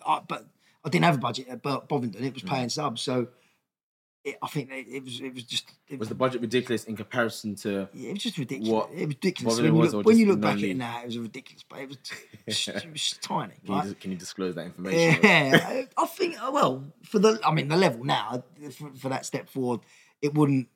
I, 0.05 0.21
but 0.27 0.45
I 0.83 0.89
didn't 0.89 1.05
have 1.05 1.15
a 1.15 1.19
budget 1.19 1.47
at 1.49 1.61
Bovingdon. 1.61 2.23
It 2.23 2.33
was 2.33 2.43
Mm. 2.43 2.49
paying 2.49 2.69
subs, 2.69 3.01
so 3.01 3.27
it, 4.23 4.37
I 4.41 4.47
think 4.47 4.69
it, 4.71 4.85
it 4.87 5.03
was 5.03 5.19
it 5.19 5.33
was 5.33 5.43
just 5.43 5.71
it 5.87 5.97
Was 5.99 6.09
the 6.09 6.15
budget 6.15 6.41
ridiculous 6.41 6.83
in 6.85 6.95
comparison 6.95 7.55
to? 7.57 7.87
yeah, 7.93 8.09
it 8.09 8.13
was 8.13 8.23
just 8.23 8.37
ridiculous. 8.37 8.85
It 8.93 8.99
was 8.99 9.07
ridiculous. 9.07 9.55
When 9.57 9.65
it 9.65 9.69
you, 9.69 9.73
look, 9.81 10.05
when 10.05 10.17
you 10.17 10.25
look 10.27 10.41
back 10.41 10.57
at 10.57 10.63
it 10.63 10.77
now, 10.77 11.01
it 11.01 11.07
was 11.07 11.17
ridiculous, 11.17 11.63
but 11.67 11.79
it 11.79 11.89
was, 11.89 11.97
it 12.67 12.91
was 12.91 13.17
tiny. 13.21 13.53
Can, 13.65 13.75
right? 13.75 13.87
you, 13.87 13.95
can 13.95 14.11
you 14.11 14.17
disclose 14.17 14.55
that 14.55 14.65
information? 14.65 15.19
Yeah, 15.23 15.85
I 15.97 16.05
think 16.05 16.41
uh, 16.41 16.51
well 16.51 16.83
for 17.03 17.19
the 17.19 17.39
I 17.45 17.51
mean 17.51 17.67
the 17.67 17.77
level 17.77 18.03
now 18.03 18.43
for, 18.71 18.91
for 18.95 19.09
that 19.09 19.25
step 19.25 19.49
forward, 19.49 19.79
it 20.21 20.33
wouldn't 20.35 20.67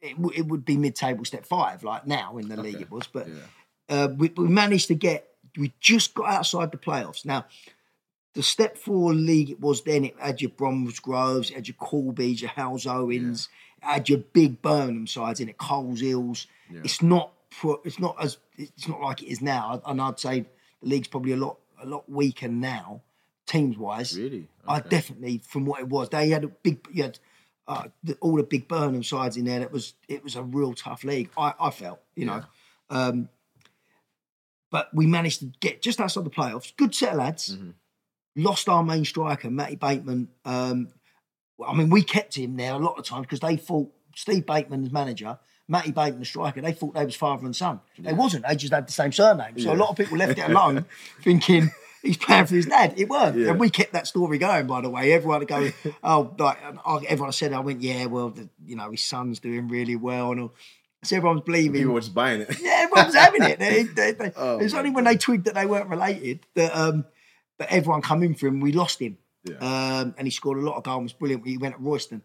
it, 0.00 0.16
w- 0.16 0.32
it 0.36 0.46
would 0.46 0.64
be 0.64 0.76
mid 0.76 0.94
table 0.96 1.24
step 1.24 1.44
five 1.46 1.82
like 1.84 2.06
now 2.06 2.36
in 2.38 2.48
the 2.48 2.56
league 2.60 2.80
it 2.80 2.90
was, 2.90 3.06
but 3.06 3.28
Yeah. 3.28 3.34
uh, 3.88 4.08
we, 4.16 4.32
we 4.36 4.48
managed 4.48 4.88
to 4.88 4.94
get 4.94 5.28
we 5.56 5.72
just 5.80 6.14
got 6.14 6.30
outside 6.30 6.70
the 6.72 6.78
playoffs. 6.78 7.24
Now 7.24 7.46
the 8.34 8.42
step 8.42 8.78
four 8.78 9.12
league 9.14 9.50
it 9.50 9.60
was 9.60 9.82
then 9.82 10.04
it 10.04 10.14
had 10.18 10.40
your 10.40 10.50
Bromsgroves, 10.50 11.50
it 11.50 11.54
had 11.54 11.68
your 11.68 11.74
Corby's, 11.74 12.40
your 12.40 12.50
Halesowens, 12.50 13.48
it 13.78 13.84
had 13.84 14.08
your 14.08 14.18
big 14.18 14.62
Burnham 14.62 15.06
sides 15.06 15.40
in 15.40 15.48
it, 15.48 15.58
Coleshills. 15.58 16.46
Yeah. 16.70 16.80
It's 16.84 17.02
not 17.02 17.32
pro, 17.50 17.80
it's 17.84 17.98
not 17.98 18.16
as 18.22 18.38
it's 18.56 18.88
not 18.88 19.00
like 19.00 19.22
it 19.22 19.28
is 19.28 19.40
now, 19.42 19.82
and 19.84 20.00
I'd 20.00 20.18
say 20.18 20.40
the 20.82 20.88
league's 20.88 21.08
probably 21.08 21.32
a 21.32 21.36
lot 21.36 21.58
a 21.82 21.86
lot 21.86 22.08
weaker 22.08 22.48
now, 22.48 23.02
teams 23.46 23.76
wise. 23.76 24.18
Really? 24.18 24.48
I 24.66 24.80
definitely 24.80 25.42
from 25.46 25.66
what 25.66 25.80
it 25.80 25.88
was. 25.88 26.08
They 26.08 26.30
had 26.30 26.44
a 26.44 26.48
big 26.48 26.86
you 26.90 27.02
had 27.02 27.18
uh, 27.68 27.84
the, 28.02 28.16
all 28.20 28.36
the 28.36 28.42
big 28.42 28.66
Burnham 28.68 29.02
sides 29.02 29.36
in 29.36 29.44
there. 29.44 29.60
That 29.60 29.72
was 29.72 29.94
it 30.08 30.24
was 30.24 30.36
a 30.36 30.42
real 30.42 30.72
tough 30.74 31.04
league. 31.04 31.30
I, 31.36 31.52
I 31.60 31.70
felt 31.70 32.00
you 32.14 32.26
know. 32.26 32.42
Um, 32.88 33.28
but 34.70 34.88
we 34.94 35.06
managed 35.06 35.40
to 35.40 35.46
get 35.60 35.82
just 35.82 36.00
outside 36.00 36.24
the 36.24 36.30
playoffs. 36.30 36.74
Good 36.76 36.94
set 36.94 37.12
of 37.12 37.18
lads. 37.18 37.56
Mhm. 37.56 37.74
Lost 38.36 38.68
our 38.68 38.82
main 38.82 39.04
striker, 39.04 39.50
Matty 39.50 39.76
Bateman. 39.76 40.28
Um, 40.44 40.88
I 41.66 41.74
mean, 41.74 41.90
we 41.90 42.02
kept 42.02 42.34
him 42.36 42.56
there 42.56 42.72
a 42.74 42.78
lot 42.78 42.98
of 42.98 43.04
times 43.04 43.22
because 43.26 43.40
they 43.40 43.56
thought 43.56 43.90
Steve 44.16 44.46
Bateman 44.46 44.84
as 44.84 44.90
manager, 44.92 45.38
Matty 45.68 45.92
Bateman 45.92 46.20
the 46.20 46.24
striker, 46.26 46.60
they 46.60 46.72
thought 46.72 46.94
they 46.94 47.04
was 47.04 47.14
father 47.14 47.44
and 47.44 47.54
son. 47.54 47.80
They 47.98 48.12
wasn't. 48.12 48.46
They 48.48 48.56
just 48.56 48.72
had 48.72 48.88
the 48.88 48.92
same 48.92 49.12
surname. 49.12 49.58
So 49.58 49.72
a 49.72 49.76
lot 49.76 49.90
of 49.90 49.96
people 49.96 50.16
left 50.18 50.38
it 50.38 50.42
alone, 50.48 50.86
thinking 51.22 51.70
he's 52.02 52.16
playing 52.16 52.46
for 52.46 52.54
his 52.56 52.66
dad. 52.66 52.94
It 52.96 53.08
weren't. 53.08 53.36
Yeah. 53.36 53.50
And 53.50 53.60
we 53.60 53.70
kept 53.70 53.92
that 53.92 54.06
story 54.06 54.38
going. 54.38 54.66
By 54.66 54.80
the 54.80 54.90
way, 54.90 55.12
everyone 55.12 55.38
would 55.40 55.48
go, 55.48 55.70
oh, 56.02 56.34
like 56.38 56.58
and 56.64 56.78
I- 56.84 57.04
everyone 57.08 57.32
said, 57.32 57.52
I 57.52 57.60
went, 57.60 57.80
yeah, 57.82 58.06
well, 58.06 58.30
the, 58.30 58.48
you 58.64 58.76
know, 58.76 58.90
his 58.90 59.04
son's 59.04 59.38
doing 59.40 59.68
really 59.68 59.96
well, 59.96 60.32
and 60.32 60.40
all. 60.40 60.54
so 61.04 61.16
everyone's 61.16 61.42
believing. 61.42 61.74
People 61.80 61.94
were 61.94 62.00
just 62.00 62.14
buying 62.14 62.40
it. 62.40 62.56
Yeah, 62.60 62.80
everyone's 62.90 63.14
having 63.14 63.42
it. 63.44 63.58
They, 63.60 63.82
they, 63.84 64.12
they, 64.12 64.32
Oh, 64.36 64.58
it 64.58 64.64
was 64.64 64.74
only 64.74 64.90
when 64.90 65.04
they 65.04 65.16
twigged 65.16 65.44
that 65.44 65.54
they 65.54 65.66
weren't 65.66 65.88
related 65.88 66.40
that 66.54 66.74
um, 66.76 67.04
that 67.62 67.72
everyone 67.72 68.02
come 68.02 68.22
in 68.22 68.34
for 68.34 68.46
him. 68.48 68.60
We 68.60 68.72
lost 68.72 69.00
him, 69.00 69.18
Yeah. 69.44 69.56
um, 70.00 70.14
and 70.18 70.26
he 70.26 70.30
scored 70.30 70.58
a 70.58 70.62
lot 70.62 70.76
of 70.76 70.82
goals. 70.82 71.00
It 71.00 71.02
was 71.04 71.12
brilliant. 71.14 71.46
He 71.46 71.58
went 71.58 71.74
at 71.74 71.80
Royston, 71.80 72.22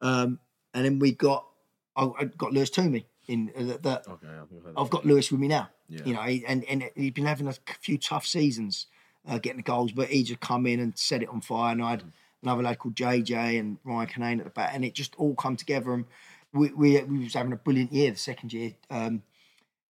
um, 0.00 0.40
and 0.72 0.84
then 0.84 0.98
we 0.98 1.12
got 1.12 1.46
I, 1.94 2.10
I 2.18 2.24
got 2.24 2.52
Lewis 2.52 2.70
Toomey 2.70 3.06
in 3.26 3.52
uh, 3.56 3.62
that. 3.64 3.82
that 3.82 4.08
okay. 4.08 4.26
I've 4.26 4.76
I've 4.76 4.90
got 4.90 5.04
Lewis 5.04 5.30
with 5.30 5.40
me 5.40 5.48
now. 5.48 5.68
Yeah. 5.88 6.00
You 6.04 6.14
know, 6.14 6.22
he, 6.22 6.44
and 6.46 6.64
and 6.64 6.90
he'd 6.94 7.14
been 7.14 7.26
having 7.26 7.48
a 7.48 7.54
few 7.80 7.98
tough 7.98 8.26
seasons 8.26 8.86
uh, 9.28 9.38
getting 9.38 9.58
the 9.58 9.62
goals, 9.62 9.92
but 9.92 10.08
he 10.08 10.22
just 10.22 10.40
come 10.40 10.66
in 10.66 10.80
and 10.80 10.96
set 10.96 11.22
it 11.22 11.28
on 11.28 11.40
fire. 11.40 11.72
And 11.72 11.82
I 11.82 11.90
had 11.90 12.04
another 12.42 12.62
lad 12.62 12.78
called 12.78 12.94
JJ 12.94 13.58
and 13.60 13.78
Ryan 13.84 14.08
Canane 14.08 14.38
at 14.38 14.44
the 14.44 14.50
back, 14.50 14.70
and 14.74 14.84
it 14.84 14.94
just 14.94 15.14
all 15.16 15.34
come 15.34 15.56
together. 15.56 15.92
And 15.92 16.06
we 16.52 16.70
we, 16.70 17.02
we 17.02 17.24
was 17.24 17.34
having 17.34 17.52
a 17.52 17.56
brilliant 17.56 17.92
year 17.92 18.10
the 18.10 18.16
second 18.16 18.52
year. 18.52 18.72
Um, 18.90 19.22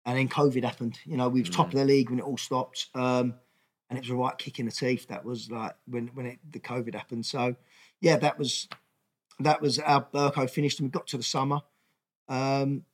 and 0.07 0.19
then 0.19 0.29
COVID 0.29 0.65
happened. 0.65 0.99
You 1.05 1.17
know, 1.17 1.29
we 1.29 1.43
was 1.43 1.51
top 1.51 1.69
of 1.69 1.75
the 1.75 1.85
league 1.85 2.11
when 2.11 2.19
it 2.19 2.25
all 2.25 2.39
stopped. 2.39 2.87
Um, 2.95 3.35
and 3.91 3.99
it 3.99 4.03
was 4.03 4.11
a 4.11 4.15
right 4.15 4.39
kick 4.39 4.59
in 4.61 4.67
the 4.67 4.73
teeth. 4.73 5.09
That 5.09 5.25
was 5.25 5.51
like 5.51 5.75
when 5.87 6.09
when 6.15 6.27
it, 6.27 6.39
the 6.51 6.61
COVID 6.61 6.95
happened. 6.95 7.27
So 7.27 7.57
yeah, 8.01 8.17
that 8.17 8.39
was 8.39 8.69
that 9.41 9.61
was 9.61 9.79
our 9.81 10.05
Burko 10.05 10.49
finished, 10.49 10.79
and 10.79 10.89
we 10.89 10.93
got 10.93 11.09
to 11.09 11.17
the 11.17 11.23
summer. 11.23 11.61
Um, 12.29 12.85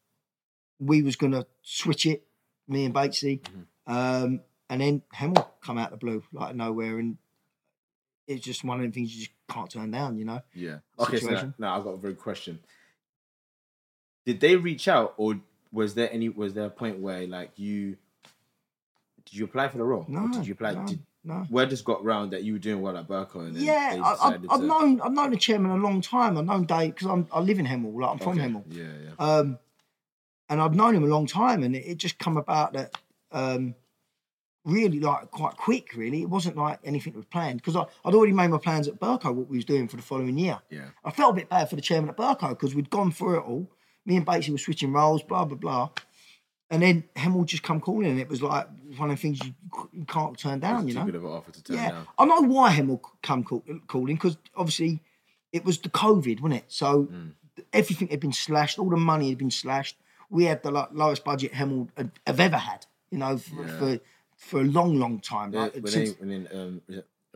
we 0.80 1.02
was 1.02 1.16
gonna 1.16 1.46
switch 1.62 2.06
it, 2.06 2.26
me 2.66 2.86
and 2.86 2.94
Batesy, 2.94 3.40
um, 3.86 4.40
and 4.70 4.80
then 4.80 5.02
Hemel 5.14 5.46
come 5.60 5.78
out 5.78 5.92
of 5.92 6.00
the 6.00 6.04
blue 6.04 6.22
like 6.32 6.56
nowhere, 6.56 6.98
and 6.98 7.18
it's 8.26 8.44
just 8.44 8.64
one 8.64 8.80
of 8.80 8.86
the 8.86 8.92
things 8.92 9.14
you 9.14 9.26
just 9.26 9.36
can't 9.48 9.70
turn 9.70 9.90
down. 9.90 10.16
You 10.18 10.24
know, 10.24 10.40
Yeah. 10.54 10.78
Okay. 10.98 11.20
So 11.20 11.30
now, 11.30 11.54
now 11.58 11.76
I've 11.76 11.84
got 11.84 11.90
a 11.90 11.98
very 11.98 12.14
question. 12.14 12.58
Did 14.24 14.40
they 14.40 14.56
reach 14.56 14.88
out, 14.88 15.14
or 15.18 15.40
was 15.70 15.94
there 15.94 16.10
any? 16.10 16.30
Was 16.30 16.54
there 16.54 16.64
a 16.64 16.70
point 16.70 17.00
where 17.00 17.26
like 17.26 17.52
you? 17.56 17.98
Did 19.26 19.34
you 19.38 19.44
apply 19.44 19.68
for 19.68 19.78
the 19.78 19.84
role? 19.84 20.04
no, 20.08 20.24
Or 20.24 20.28
did 20.28 20.46
you 20.46 20.54
apply? 20.54 20.72
no, 20.74 20.86
Did, 20.86 21.00
no. 21.24 21.44
word 21.50 21.70
just 21.70 21.84
got 21.84 22.04
round 22.04 22.32
that 22.32 22.42
you 22.44 22.52
were 22.54 22.58
doing 22.58 22.80
well 22.80 22.96
at 22.96 23.06
Burko, 23.08 23.46
and 23.46 23.56
then 23.56 23.62
Yeah, 23.64 24.00
I, 24.02 24.28
I've 24.50 24.60
to- 24.60 24.66
known 24.66 25.00
I've 25.00 25.12
known 25.12 25.30
the 25.30 25.36
chairman 25.36 25.70
a 25.72 25.76
long 25.76 26.00
time. 26.00 26.38
I've 26.38 26.44
known 26.46 26.64
Dave 26.64 26.94
because 26.94 27.08
I'm 27.08 27.26
I 27.32 27.40
live 27.40 27.58
in 27.58 27.66
Hemel, 27.66 27.94
like 28.00 28.10
I'm 28.10 28.18
from 28.18 28.38
Okay, 28.38 28.48
Hemel. 28.48 28.64
Yeah, 28.70 28.84
yeah. 29.04 29.10
Um, 29.18 29.58
and 30.48 30.60
I've 30.60 30.74
known 30.74 30.94
him 30.94 31.02
a 31.04 31.08
long 31.08 31.26
time, 31.26 31.62
and 31.64 31.74
it, 31.74 31.80
it 31.86 31.96
just 31.98 32.18
come 32.18 32.36
about 32.36 32.72
that 32.74 32.96
um, 33.32 33.74
really 34.64 35.00
like 35.00 35.30
quite 35.32 35.56
quick. 35.56 35.94
Really, 35.96 36.22
it 36.22 36.30
wasn't 36.30 36.56
like 36.56 36.78
anything 36.84 37.14
was 37.14 37.24
planned 37.24 37.60
because 37.62 37.76
I'd 37.76 38.14
already 38.14 38.32
made 38.32 38.48
my 38.48 38.58
plans 38.58 38.86
at 38.88 39.00
Burko 39.00 39.34
what 39.34 39.48
we 39.48 39.56
was 39.56 39.64
doing 39.64 39.88
for 39.88 39.96
the 39.96 40.02
following 40.02 40.38
year. 40.38 40.60
Yeah. 40.70 40.86
I 41.04 41.10
felt 41.10 41.32
a 41.32 41.36
bit 41.36 41.48
bad 41.48 41.68
for 41.68 41.76
the 41.76 41.82
chairman 41.82 42.10
at 42.10 42.16
Burko 42.16 42.50
because 42.50 42.74
we'd 42.76 42.90
gone 42.90 43.10
through 43.10 43.38
it 43.38 43.44
all. 43.44 43.68
Me 44.04 44.16
and 44.16 44.24
Batesy 44.26 44.50
were 44.50 44.58
switching 44.58 44.92
roles, 44.92 45.22
blah 45.24 45.44
blah 45.44 45.56
blah, 45.58 45.88
and 46.70 46.82
then 46.82 47.04
Hemel 47.14 47.46
just 47.46 47.62
come 47.62 47.80
calling, 47.80 48.10
and 48.10 48.20
it 48.20 48.28
was 48.28 48.42
like 48.42 48.66
one 48.96 49.10
of 49.10 49.16
the 49.16 49.22
things 49.22 49.44
you, 49.44 49.54
you 49.92 50.04
can't 50.04 50.36
turn 50.38 50.58
down. 50.58 50.88
You 50.88 50.94
know, 50.94 51.04
good 51.04 51.14
of 51.14 51.24
an 51.24 51.30
offer 51.30 51.52
to 51.52 51.62
turn 51.62 51.76
yeah, 51.76 51.90
down. 51.90 52.06
I 52.18 52.24
know 52.24 52.40
why 52.42 52.72
Hemel 52.72 53.00
come 53.22 53.44
call, 53.44 53.62
calling 53.86 54.16
because 54.16 54.36
obviously 54.56 55.00
it 55.52 55.64
was 55.64 55.78
the 55.78 55.88
COVID, 55.88 56.40
wasn't 56.40 56.60
it? 56.60 56.64
So 56.68 57.04
Mm. 57.04 57.32
everything 57.72 58.08
had 58.08 58.20
been 58.20 58.32
slashed, 58.32 58.78
all 58.78 58.90
the 58.90 58.96
money 58.96 59.28
had 59.28 59.38
been 59.38 59.50
slashed. 59.50 59.96
We 60.28 60.44
had 60.44 60.62
the 60.62 60.72
like, 60.72 60.88
lowest 60.92 61.24
budget 61.24 61.52
Hemel 61.52 61.88
had, 61.96 62.10
have 62.26 62.40
ever 62.40 62.56
had, 62.56 62.86
you 63.10 63.18
know, 63.18 63.38
for 63.38 63.62
Yeah. 63.64 63.78
for, 63.78 64.00
for 64.36 64.60
a 64.60 64.64
long, 64.64 64.98
long 64.98 65.20
time. 65.20 65.52
Yeah, 65.52 65.60
Like, 65.62 65.74
when 65.74 65.92
they, 65.92 66.08
when 66.10 66.30
in, 66.30 66.48
um, 66.52 66.82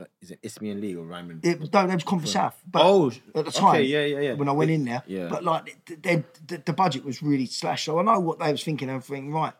is 0.01 0.07
it, 0.07 0.11
is 0.23 0.31
it 0.31 0.39
Isthmian 0.43 0.81
League 0.81 0.97
or 0.97 1.05
Ryman? 1.05 1.41
it 1.43 1.61
no, 1.61 1.67
that 1.67 1.95
was 1.95 2.05
Conference 2.05 2.33
South. 2.33 2.63
But 2.71 2.83
oh, 2.85 3.11
at 3.35 3.45
the 3.45 3.53
time, 3.53 3.77
okay, 3.77 3.85
yeah, 3.85 4.05
yeah, 4.05 4.21
yeah. 4.21 4.33
when 4.35 4.49
I 4.49 4.53
went 4.53 4.71
in 4.71 4.85
there. 4.85 5.03
Yeah. 5.07 5.29
But 5.29 5.45
like 5.45 5.77
the, 5.87 6.25
the, 6.47 6.59
the, 6.59 6.73
budget 6.73 7.05
was 7.05 7.23
really 7.23 7.47
slashed. 7.47 7.85
So 7.85 7.99
I 7.99 8.03
know 8.03 8.21
what 8.21 8.39
they 8.39 8.51
was 8.51 8.63
thinking 8.65 8.89
and 8.89 9.05
thinking, 9.05 9.33
right, 9.33 9.53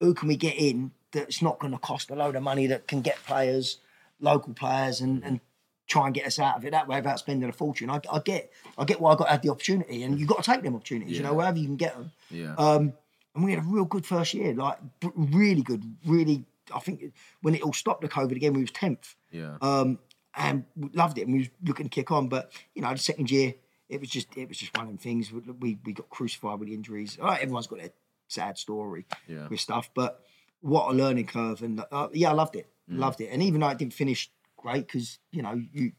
who 0.00 0.14
can 0.14 0.28
we 0.28 0.36
get 0.36 0.56
in 0.56 0.92
that's 1.12 1.42
not 1.42 1.58
going 1.58 1.72
to 1.72 1.78
cost 1.78 2.10
a 2.10 2.14
load 2.14 2.36
of 2.36 2.42
money 2.42 2.66
that 2.66 2.86
can 2.86 3.00
get 3.00 3.16
players, 3.24 3.78
local 4.20 4.52
players, 4.52 5.00
and, 5.00 5.24
and 5.24 5.40
try 5.86 6.06
and 6.06 6.14
get 6.14 6.26
us 6.26 6.38
out 6.38 6.56
of 6.56 6.64
it 6.64 6.70
that 6.70 6.88
way 6.88 6.96
without 6.96 7.18
spending 7.18 7.48
a 7.48 7.52
fortune. 7.52 7.90
I, 7.90 8.00
I 8.10 8.20
get 8.24 8.50
I 8.76 8.84
get 8.84 9.00
why 9.00 9.12
I 9.12 9.16
got 9.16 9.24
to 9.24 9.30
have 9.30 9.42
the 9.42 9.50
opportunity, 9.50 10.02
and 10.02 10.18
you 10.18 10.26
have 10.26 10.36
got 10.36 10.44
to 10.44 10.50
take 10.50 10.62
them 10.62 10.74
opportunities, 10.74 11.16
you 11.16 11.22
know, 11.22 11.34
wherever 11.34 11.58
you 11.58 11.66
can 11.66 11.76
get 11.76 11.94
them. 11.94 12.12
yeah. 12.30 12.54
Um, 12.56 12.92
and 13.34 13.44
we 13.44 13.52
had 13.52 13.64
a 13.64 13.66
real 13.66 13.84
good 13.84 14.06
first 14.06 14.32
year, 14.32 14.54
like 14.54 14.78
really 15.14 15.62
good, 15.62 15.82
really. 16.06 16.44
I 16.74 16.78
think 16.78 17.12
when 17.42 17.54
it 17.54 17.62
all 17.62 17.72
stopped 17.72 18.00
the 18.00 18.08
COVID 18.08 18.36
again, 18.36 18.54
we 18.54 18.62
was 18.62 18.70
tenth 18.70 19.16
yeah. 19.34 19.56
um, 19.60 19.98
and 20.36 20.64
loved 20.94 21.18
it. 21.18 21.22
And 21.22 21.32
we 21.32 21.38
was 21.40 21.48
looking 21.64 21.86
to 21.86 21.90
kick 21.90 22.10
on, 22.10 22.28
but 22.28 22.52
you 22.74 22.82
know, 22.82 22.90
the 22.92 22.98
second 22.98 23.30
year, 23.30 23.54
it 23.88 24.00
was 24.00 24.08
just 24.10 24.28
it 24.36 24.48
was 24.48 24.58
just 24.58 24.76
one 24.76 24.86
of 24.86 24.90
them 24.90 24.98
things. 24.98 25.30
We 25.32 25.40
we, 25.40 25.78
we 25.84 25.92
got 25.92 26.08
crucified 26.08 26.58
with 26.58 26.68
the 26.68 26.74
injuries. 26.74 27.18
All 27.20 27.26
right, 27.28 27.40
everyone's 27.40 27.66
got 27.66 27.78
their 27.80 27.90
sad 28.28 28.56
story 28.58 29.06
Yeah. 29.28 29.48
with 29.48 29.60
stuff, 29.60 29.90
but 29.94 30.20
what 30.60 30.90
a 30.90 30.94
learning 30.94 31.26
curve. 31.26 31.62
And 31.62 31.84
uh, 31.92 32.08
yeah, 32.12 32.30
I 32.30 32.32
loved 32.32 32.56
it, 32.56 32.66
Mm. 32.90 32.98
loved 32.98 33.20
it. 33.20 33.28
And 33.32 33.42
even 33.42 33.60
though 33.60 33.68
it 33.68 33.78
didn't 33.78 33.94
finish 33.94 34.30
great, 34.56 34.86
because 34.86 35.18
you 35.30 35.42
know 35.42 35.60
you 35.72 35.92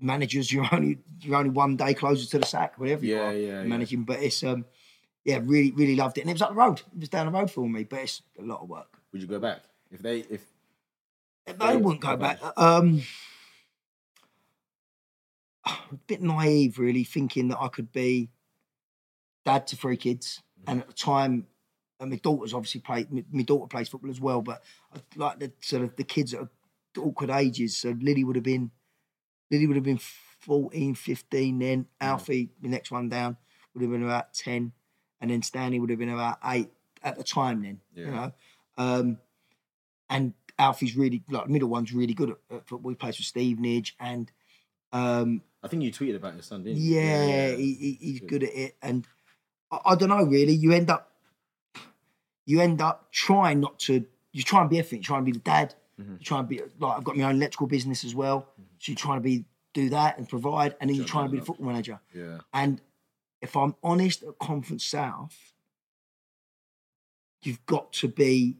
managers, 0.00 0.52
you're 0.52 0.66
only 0.72 0.98
you're 1.20 1.36
only 1.36 1.50
one 1.50 1.76
day 1.76 1.94
closer 1.94 2.26
to 2.30 2.38
the 2.38 2.46
sack, 2.46 2.78
whatever 2.78 3.04
you 3.04 3.18
are 3.18 3.32
yeah, 3.34 3.60
yeah. 3.60 3.62
managing. 3.64 4.04
But 4.04 4.22
it's 4.22 4.42
um, 4.42 4.64
yeah, 5.24 5.40
really 5.42 5.70
really 5.72 5.96
loved 5.96 6.18
it, 6.18 6.22
and 6.22 6.30
it 6.30 6.34
was 6.34 6.42
up 6.42 6.50
the 6.50 6.54
road. 6.56 6.80
It 6.94 7.00
was 7.00 7.08
down 7.08 7.26
the 7.26 7.32
road 7.38 7.50
for 7.50 7.68
me, 7.68 7.84
but 7.84 8.00
it's 8.00 8.22
a 8.38 8.42
lot 8.42 8.60
of 8.62 8.68
work. 8.68 8.98
Would 9.12 9.22
you 9.22 9.28
go 9.28 9.38
back 9.38 9.60
if 9.90 10.00
they 10.02 10.20
if 10.20 10.44
They 11.56 11.76
wouldn't 11.76 12.00
go 12.00 12.16
back. 12.16 12.40
Um, 12.56 13.02
a 15.66 15.94
bit 16.06 16.22
naive, 16.22 16.78
really, 16.78 17.04
thinking 17.04 17.48
that 17.48 17.58
I 17.60 17.68
could 17.68 17.92
be 17.92 18.30
dad 19.44 19.66
to 19.68 19.76
three 19.76 19.96
kids, 19.96 20.42
and 20.66 20.80
at 20.80 20.88
the 20.88 20.92
time, 20.92 21.46
and 22.00 22.10
my 22.10 22.16
daughter's 22.16 22.54
obviously 22.54 22.80
played. 22.80 23.12
My, 23.12 23.24
my 23.30 23.42
daughter 23.42 23.66
plays 23.66 23.88
football 23.88 24.10
as 24.10 24.20
well, 24.20 24.42
but 24.42 24.62
I 24.94 24.98
like 25.16 25.38
the 25.38 25.52
sort 25.60 25.82
of 25.82 25.96
the 25.96 26.04
kids 26.04 26.34
at 26.34 26.48
awkward 26.96 27.30
ages. 27.30 27.76
So 27.76 27.96
Lily 28.00 28.24
would 28.24 28.36
have 28.36 28.44
been, 28.44 28.70
Lily 29.50 29.66
would 29.66 29.76
have 29.76 29.84
been 29.84 30.00
14, 30.40 30.94
15 30.94 31.58
then. 31.58 31.86
Alfie, 32.00 32.50
the 32.60 32.68
next 32.68 32.90
one 32.90 33.08
down, 33.08 33.36
would 33.74 33.82
have 33.82 33.90
been 33.90 34.04
about 34.04 34.34
ten, 34.34 34.72
and 35.20 35.30
then 35.30 35.42
Stanley 35.42 35.80
would 35.80 35.90
have 35.90 35.98
been 35.98 36.10
about 36.10 36.38
eight 36.44 36.70
at 37.02 37.16
the 37.16 37.24
time. 37.24 37.62
Then 37.62 37.80
you 37.94 38.10
know, 38.10 38.32
um, 38.76 39.18
and 40.10 40.34
Alfie's 40.58 40.96
really 40.96 41.22
like 41.30 41.46
the 41.46 41.52
middle 41.52 41.68
one's 41.68 41.92
really 41.92 42.14
good 42.14 42.30
at, 42.30 42.36
at 42.56 42.66
football. 42.66 42.90
He 42.90 42.96
plays 42.96 43.16
for 43.16 43.22
Stevenage, 43.22 43.96
and 44.00 44.30
um, 44.92 45.42
I 45.62 45.68
think 45.68 45.82
you 45.82 45.92
tweeted 45.92 46.16
about 46.16 46.34
your 46.34 46.42
son, 46.42 46.64
didn't 46.64 46.80
you? 46.80 46.96
yeah, 46.96 47.46
He, 47.56 47.74
he, 47.74 47.98
he's 48.00 48.20
Good. 48.20 48.28
good 48.28 48.42
at 48.44 48.54
it. 48.54 48.76
And 48.82 49.06
I, 49.70 49.78
I 49.86 49.94
don't 49.94 50.08
know, 50.08 50.24
really. 50.24 50.52
You 50.52 50.72
end 50.72 50.90
up, 50.90 51.12
you 52.46 52.60
end 52.60 52.80
up 52.80 53.10
trying 53.12 53.60
not 53.60 53.78
to. 53.80 54.04
You 54.32 54.42
try 54.42 54.60
and 54.60 54.70
be 54.70 54.78
everything. 54.78 54.98
You 54.98 55.04
try 55.04 55.16
and 55.16 55.26
be 55.26 55.32
the 55.32 55.38
dad. 55.40 55.74
Mhm. 56.00 56.18
You 56.18 56.24
try 56.24 56.38
and 56.40 56.48
be 56.48 56.60
like 56.78 56.96
I've 56.98 57.04
got 57.04 57.16
my 57.16 57.24
own 57.24 57.36
electrical 57.36 57.66
business 57.66 58.04
as 58.04 58.14
well. 58.14 58.46
So 58.78 58.92
you 58.92 58.96
try 58.96 59.14
to 59.16 59.20
be 59.20 59.44
do 59.74 59.90
that 59.90 60.16
and 60.18 60.28
provide, 60.28 60.74
and 60.80 60.88
then 60.90 60.96
you 60.96 61.04
try 61.04 61.22
and 61.22 61.30
be 61.32 61.38
the 61.38 61.44
football 61.44 61.66
manager. 61.66 62.00
yeah, 62.14 62.38
And 62.54 62.80
if 63.42 63.56
I'm 63.56 63.74
honest, 63.82 64.22
at 64.22 64.38
Conference 64.38 64.84
South, 64.84 65.36
you've 67.42 67.64
got 67.66 67.92
to 67.94 68.08
be 68.08 68.56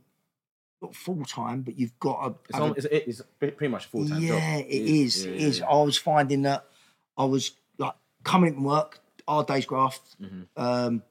not 0.81 0.95
full 0.95 1.25
time, 1.25 1.63
but 1.63 1.79
you've 1.79 1.99
got 1.99 2.23
to. 2.23 2.35
it's, 2.49 2.59
have 2.59 2.71
a 2.93 2.97
it's, 3.09 3.21
it's 3.21 3.23
pretty 3.39 3.69
much 3.69 3.87
a 3.87 3.89
full 3.89 4.09
time 4.09 4.21
job. 4.21 4.29
yeah, 4.39 4.57
it 4.59 4.67
is. 4.71 5.25
Yeah, 5.25 5.31
It 5.33 5.41
yeah, 5.41 5.47
is. 5.49 5.59
yeah. 5.61 5.67
I 5.67 5.83
was 5.83 5.99
finding 5.99 6.43
that 6.43 6.65
I 7.17 7.25
was 7.25 7.53
like 7.79 7.95
coming 8.25 8.49
in 8.49 8.55
from 8.55 8.65
work, 8.65 9.01
our 9.27 9.45
day's 9.45 9.67
graft, 9.67 10.03
Mhm. 10.23 10.47
um, 10.57 11.03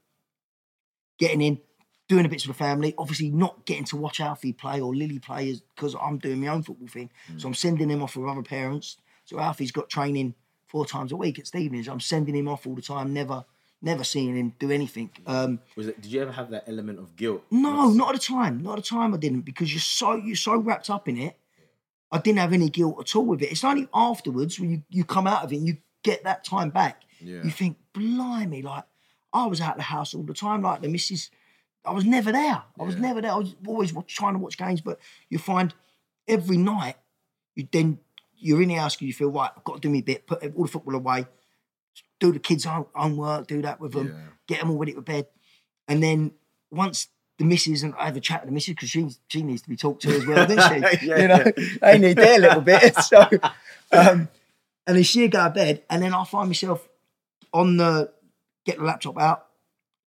getting 1.18 1.42
in, 1.42 1.60
doing 2.08 2.26
a 2.26 2.30
bit 2.30 2.42
for 2.42 2.48
the 2.50 2.54
family. 2.54 2.94
Obviously, 2.98 3.30
not 3.30 3.66
getting 3.66 3.84
to 3.86 3.98
watch 3.98 4.20
Alfie 4.22 4.54
play 4.54 4.80
or 4.80 4.96
Lily 4.96 5.20
play 5.20 5.60
because 5.76 5.96
I'm 6.02 6.18
doing 6.18 6.40
my 6.42 6.48
own 6.48 6.64
football 6.64 6.88
thing. 6.88 7.10
Mm. 7.32 7.42
So 7.42 7.48
I'm 7.48 7.54
sending 7.54 7.90
him 7.90 8.02
off 8.02 8.16
with 8.16 8.30
other 8.30 8.44
parents. 8.44 8.98
So 9.26 9.40
Alfie's 9.40 9.72
got 9.74 9.90
training 9.90 10.36
four 10.68 10.86
times 10.86 11.12
a 11.12 11.16
week 11.18 11.40
at 11.40 11.48
Stevenage. 11.48 11.88
I'm 11.90 12.00
sending 12.00 12.36
him 12.36 12.48
off 12.48 12.66
all 12.66 12.76
the 12.76 12.82
time. 12.82 13.14
Never, 13.14 13.44
never 13.82 14.04
seen 14.04 14.36
him 14.36 14.54
do 14.60 14.72
anything. 14.72 15.12
Um, 15.26 15.60
Was 15.76 15.88
it? 15.88 16.02
Did 16.02 16.12
you 16.12 16.22
ever 16.22 16.32
have 16.32 16.50
that 16.52 16.64
element 16.68 17.00
of 17.00 17.16
guilt? 17.16 17.44
no, 17.52 17.90
not 17.90 18.16
at 18.16 18.22
the 18.22 18.28
time. 18.28 18.62
Not 18.62 18.78
at 18.78 18.84
the 18.84 18.90
time. 18.90 19.14
I 19.14 19.18
didn't 19.18 19.42
because 19.42 19.72
you're 19.74 19.80
so 19.82 20.16
you're 20.16 20.36
so 20.36 20.58
wrapped 20.58 20.90
up 20.90 21.08
in 21.08 21.18
it. 21.18 21.38
I 22.12 22.20
didn't 22.20 22.40
have 22.40 22.54
any 22.54 22.70
guilt 22.70 22.98
at 23.00 23.16
all 23.16 23.26
with 23.26 23.42
it. 23.42 23.52
It's 23.52 23.64
only 23.66 23.88
afterwards 23.94 24.60
when 24.60 24.70
you, 24.72 24.84
you 24.90 25.04
come 25.04 25.28
out 25.28 25.44
of 25.44 25.52
it 25.52 25.58
and 25.58 25.68
you 25.68 25.78
get 26.04 26.24
that 26.24 26.44
time 26.46 26.70
back. 26.70 27.02
Yeah. 27.20 27.44
You 27.44 27.50
think, 27.52 27.78
blimey, 27.94 28.62
like 28.62 28.86
I 29.34 29.46
was 29.46 29.60
out 29.60 29.72
of 29.72 29.78
the 29.78 29.84
house 29.84 30.14
all 30.14 30.24
the 30.24 30.34
time. 30.34 30.62
Like 30.62 30.82
the 30.82 30.88
missus, 30.88 31.30
I 31.84 31.92
was 31.92 32.06
never 32.06 32.32
there. 32.32 32.64
I 32.80 32.84
was 32.84 32.96
never 32.96 33.22
there. 33.22 33.32
I 33.32 33.38
was 33.38 33.56
always 33.68 33.94
trying 34.08 34.34
to 34.34 34.40
watch 34.40 34.58
games, 34.58 34.80
but 34.80 35.00
you 35.30 35.38
find 35.38 35.74
every 36.28 36.58
night 36.58 36.96
you 37.56 37.68
then 37.72 38.00
you're 38.38 38.62
in 38.62 38.70
the 38.70 38.76
house 38.76 38.96
because 38.96 39.08
you 39.08 39.14
feel 39.14 39.32
right. 39.32 39.52
I've 39.56 39.64
got 39.64 39.76
to 39.76 39.80
do 39.82 39.90
my 39.90 40.02
bit. 40.02 40.28
Put 40.28 40.44
all 40.56 40.64
the 40.64 40.72
football 40.72 40.96
away. 40.96 41.26
Do 42.20 42.32
the 42.32 42.40
kids' 42.40 42.66
homework. 42.66 43.48
Do 43.48 43.62
that 43.62 43.80
with 43.80 43.94
them 43.94 44.08
Yeah. 44.08 44.14
get 44.48 44.60
them 44.60 44.72
all 44.72 44.78
ready 44.78 44.94
for 44.94 45.02
bed. 45.02 45.28
And 45.88 46.02
then 46.02 46.32
once 46.72 47.08
the 47.38 47.46
missus 47.46 47.84
and 47.84 47.94
I 47.98 48.06
have 48.06 48.18
a 48.18 48.20
chat 48.20 48.42
with 48.42 48.50
the 48.50 48.54
missus 48.54 48.74
because 48.74 48.90
she 48.90 49.08
she 49.30 49.44
needs 49.44 49.62
to 49.62 49.70
be 49.70 49.76
talked 49.78 50.02
to 50.04 50.10
as 50.16 50.26
well, 50.26 50.48
doesn't 50.48 51.00
she? 51.00 51.06
Yeah, 51.08 51.18
you 51.22 51.28
know, 51.28 51.52
they 51.82 51.98
need 52.00 52.18
their 52.18 52.40
little 52.40 52.62
bit. 52.62 52.96
So, 53.04 53.22
um, 53.92 54.28
and 54.88 54.96
then 54.96 55.04
she'll 55.04 55.30
go 55.30 55.44
to 55.44 55.50
bed, 55.52 55.84
and 55.90 56.02
then 56.02 56.14
I 56.14 56.24
find 56.26 56.50
myself 56.50 56.88
on 57.54 57.78
the 57.78 58.12
get 58.66 58.78
the 58.80 58.84
laptop 58.84 59.18
out 59.20 59.46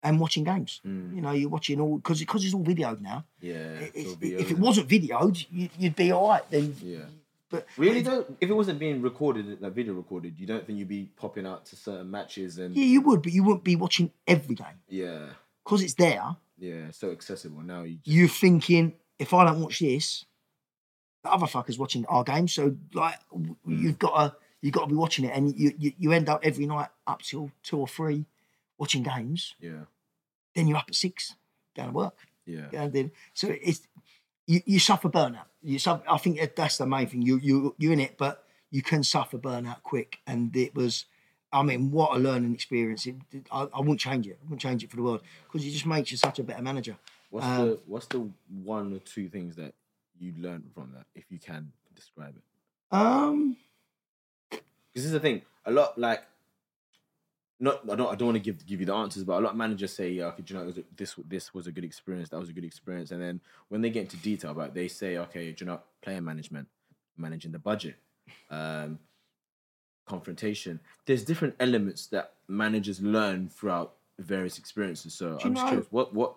and 0.01 0.19
watching 0.19 0.43
games. 0.45 0.81
Mm. 0.85 1.15
You 1.15 1.21
know, 1.21 1.31
you're 1.31 1.49
watching 1.49 1.79
all 1.79 1.97
because 1.97 2.19
because 2.19 2.43
it's 2.45 2.53
all 2.53 2.63
videoed 2.63 3.01
now. 3.01 3.25
Yeah. 3.41 3.53
It- 3.55 3.91
it'll 3.93 4.11
it's- 4.13 4.15
be 4.15 4.33
if 4.35 4.49
it 4.51 4.57
wasn't 4.57 4.87
videoed, 4.89 5.45
you, 5.51 5.69
you'd 5.77 5.95
be 5.95 6.11
all 6.11 6.29
right. 6.29 6.49
Then, 6.49 6.75
Yeah. 6.81 7.05
But 7.49 7.65
Really 7.77 8.01
though, 8.01 8.25
if 8.39 8.49
it 8.49 8.53
wasn't 8.53 8.79
being 8.79 9.01
recorded, 9.01 9.61
like 9.61 9.73
video 9.73 9.93
recorded, 9.93 10.39
you 10.39 10.45
don't 10.47 10.65
think 10.65 10.77
you'd 10.79 10.87
be 10.87 11.09
popping 11.15 11.45
out 11.47 11.65
to 11.67 11.75
certain 11.75 12.09
matches 12.11 12.57
and 12.59 12.75
yeah, 12.75 12.85
you 12.85 13.01
would, 13.01 13.21
but 13.23 13.31
you 13.33 13.43
wouldn't 13.43 13.63
be 13.63 13.75
watching 13.75 14.11
every 14.27 14.55
game 14.55 14.79
yeah, 14.87 15.27
because 15.63 15.81
it's 15.81 15.95
there. 15.95 16.35
yeah, 16.57 16.91
so 16.91 17.11
accessible 17.11 17.61
now. 17.61 17.83
You 17.83 17.95
just, 17.95 18.07
you're 18.07 18.27
thinking 18.27 18.93
if 19.17 19.33
I 19.33 19.45
don't 19.45 19.61
watch 19.61 19.79
this, 19.79 20.25
the 21.23 21.31
other 21.31 21.47
fuckers 21.47 21.77
watching 21.77 22.05
our 22.05 22.23
game. 22.23 22.47
So 22.47 22.75
like 22.93 23.15
Mm. 23.35 23.55
you've 23.65 23.99
got 23.99 24.15
to 24.31 24.35
you've 24.61 24.73
got 24.73 24.81
to 24.83 24.87
be 24.87 24.95
watching 24.95 25.25
it, 25.25 25.31
and 25.35 25.55
you, 25.57 25.73
you 25.77 25.93
you 25.97 26.11
end 26.11 26.29
up 26.29 26.41
every 26.43 26.65
night 26.65 26.89
up 27.07 27.21
till 27.21 27.51
two 27.63 27.77
or 27.77 27.87
three 27.87 28.25
watching 28.77 29.03
games. 29.03 29.55
yeah, 29.59 29.83
Then 30.55 30.67
you're 30.67 30.77
up 30.77 30.85
at 30.87 30.95
six 30.95 31.35
going 31.75 31.89
to 31.89 31.93
work. 31.93 32.15
yeah, 32.45 32.67
And 32.73 32.91
then 32.93 33.11
so 33.33 33.47
it's 33.61 33.81
you, 34.49 34.61
you 34.65 34.79
suffer 34.79 35.09
burnout. 35.09 35.45
You 35.61 35.77
suffer, 35.77 36.03
I 36.09 36.17
think 36.17 36.39
that's 36.55 36.77
the 36.77 36.87
main 36.87 37.07
thing. 37.07 37.21
You 37.21 37.37
you 37.37 37.75
you're 37.77 37.93
in 37.93 37.99
it, 37.99 38.17
but 38.17 38.43
you 38.71 38.81
can 38.81 39.03
suffer 39.03 39.37
burnout 39.37 39.83
quick. 39.83 40.19
And 40.25 40.55
it 40.55 40.73
was, 40.73 41.05
I 41.53 41.61
mean, 41.61 41.91
what 41.91 42.15
a 42.15 42.19
learning 42.19 42.53
experience. 42.55 43.05
It, 43.05 43.15
I, 43.51 43.67
I 43.71 43.79
wouldn't 43.79 43.99
change 43.99 44.25
it. 44.27 44.37
I 44.41 44.43
wouldn't 44.45 44.61
change 44.61 44.83
it 44.83 44.89
for 44.89 44.95
the 44.95 45.03
world 45.03 45.21
because 45.45 45.65
it 45.67 45.71
just 45.71 45.85
makes 45.85 46.11
you 46.11 46.17
such 46.17 46.39
a 46.39 46.43
better 46.43 46.63
manager. 46.63 46.97
What's 47.29 47.45
Um, 47.45 47.67
the 47.67 47.79
what's 47.85 48.07
the 48.07 48.27
one 48.63 48.91
or 48.95 48.99
two 48.99 49.29
things 49.29 49.55
that 49.57 49.73
you 50.19 50.33
learned 50.37 50.71
from 50.73 50.93
that, 50.95 51.05
if 51.13 51.25
you 51.29 51.37
can 51.37 51.71
describe 51.95 52.33
it? 52.35 52.43
Um. 52.95 53.55
Because 54.49 54.63
this 54.95 55.05
is 55.05 55.11
the 55.11 55.19
thing. 55.19 55.43
A 55.65 55.71
lot 55.71 55.97
like 55.99 56.23
not 57.59 57.89
I 57.89 57.95
don't 57.95 58.11
I 58.11 58.15
don't 58.15 58.27
want 58.27 58.35
to 58.37 58.39
give 58.39 58.65
give 58.65 58.79
you 58.79 58.85
the 58.85 58.93
answers, 58.93 59.23
but 59.23 59.33
a 59.39 59.41
lot 59.41 59.51
of 59.51 59.57
managers 59.57 59.93
say, 59.93 60.09
yeah, 60.11 60.25
okay, 60.27 60.43
you 60.47 60.55
know, 60.55 60.63
was 60.65 60.77
a- 60.77 60.83
this 60.95 61.15
this 61.27 61.53
was 61.53 61.67
a 61.67 61.71
good 61.71 61.83
experience, 61.83 62.29
that 62.29 62.39
was 62.39 62.49
a 62.49 62.53
good 62.53 62.63
experience, 62.65 63.11
and 63.11 63.21
then 63.21 63.41
when 63.69 63.81
they 63.81 63.89
get 63.89 64.01
into 64.03 64.17
detail 64.17 64.51
about, 64.51 64.69
it, 64.69 64.73
they 64.75 64.87
say, 64.87 65.17
okay, 65.17 65.53
you 65.57 65.65
know, 65.65 65.79
player 66.01 66.21
management, 66.21 66.67
managing 67.17 67.51
the 67.51 67.59
budget, 67.59 67.95
um, 68.49 68.99
confrontation. 70.05 70.79
There's 71.05 71.23
different 71.23 71.55
elements 71.59 72.07
that 72.07 72.33
managers 72.47 73.01
learn 73.01 73.49
throughout 73.49 73.93
various 74.17 74.57
experiences. 74.57 75.13
So 75.13 75.37
I'm 75.43 75.53
just 75.53 75.65
know- 75.65 75.67
curious, 75.67 75.87
what 75.91 76.13
what 76.13 76.35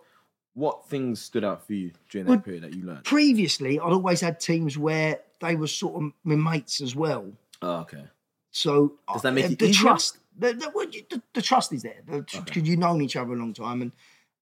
what 0.54 0.86
things 0.88 1.18
stood 1.22 1.44
out 1.44 1.66
for 1.66 1.72
you 1.72 1.90
during 2.10 2.26
Well, 2.26 2.36
that 2.36 2.44
period 2.44 2.62
that 2.64 2.74
you 2.74 2.82
learned? 2.84 3.04
previously 3.04 3.80
I'd 3.80 3.92
always 3.92 4.20
had 4.20 4.38
teams 4.38 4.76
where 4.76 5.20
they 5.40 5.56
were 5.56 5.66
sort 5.66 6.02
of 6.02 6.12
my 6.24 6.34
mates 6.36 6.82
as 6.82 6.94
well. 6.94 7.32
Oh, 7.62 7.76
okay. 7.80 8.04
So 8.50 8.92
Does 9.10 9.22
that 9.22 9.28
uh, 9.28 9.32
make 9.32 9.50
it 9.50 9.58
the 9.58 9.64
easier? 9.68 9.82
trust? 9.84 10.18
The, 10.38 10.54
the, 10.54 11.02
the, 11.10 11.22
the 11.34 11.42
trust 11.42 11.72
is 11.72 11.82
there 11.82 12.02
because 12.06 12.40
Okay. 12.40 12.60
you've 12.60 12.78
known 12.78 13.02
each 13.02 13.16
other 13.16 13.32
a 13.32 13.36
long 13.36 13.52
time, 13.54 13.82
and 13.82 13.92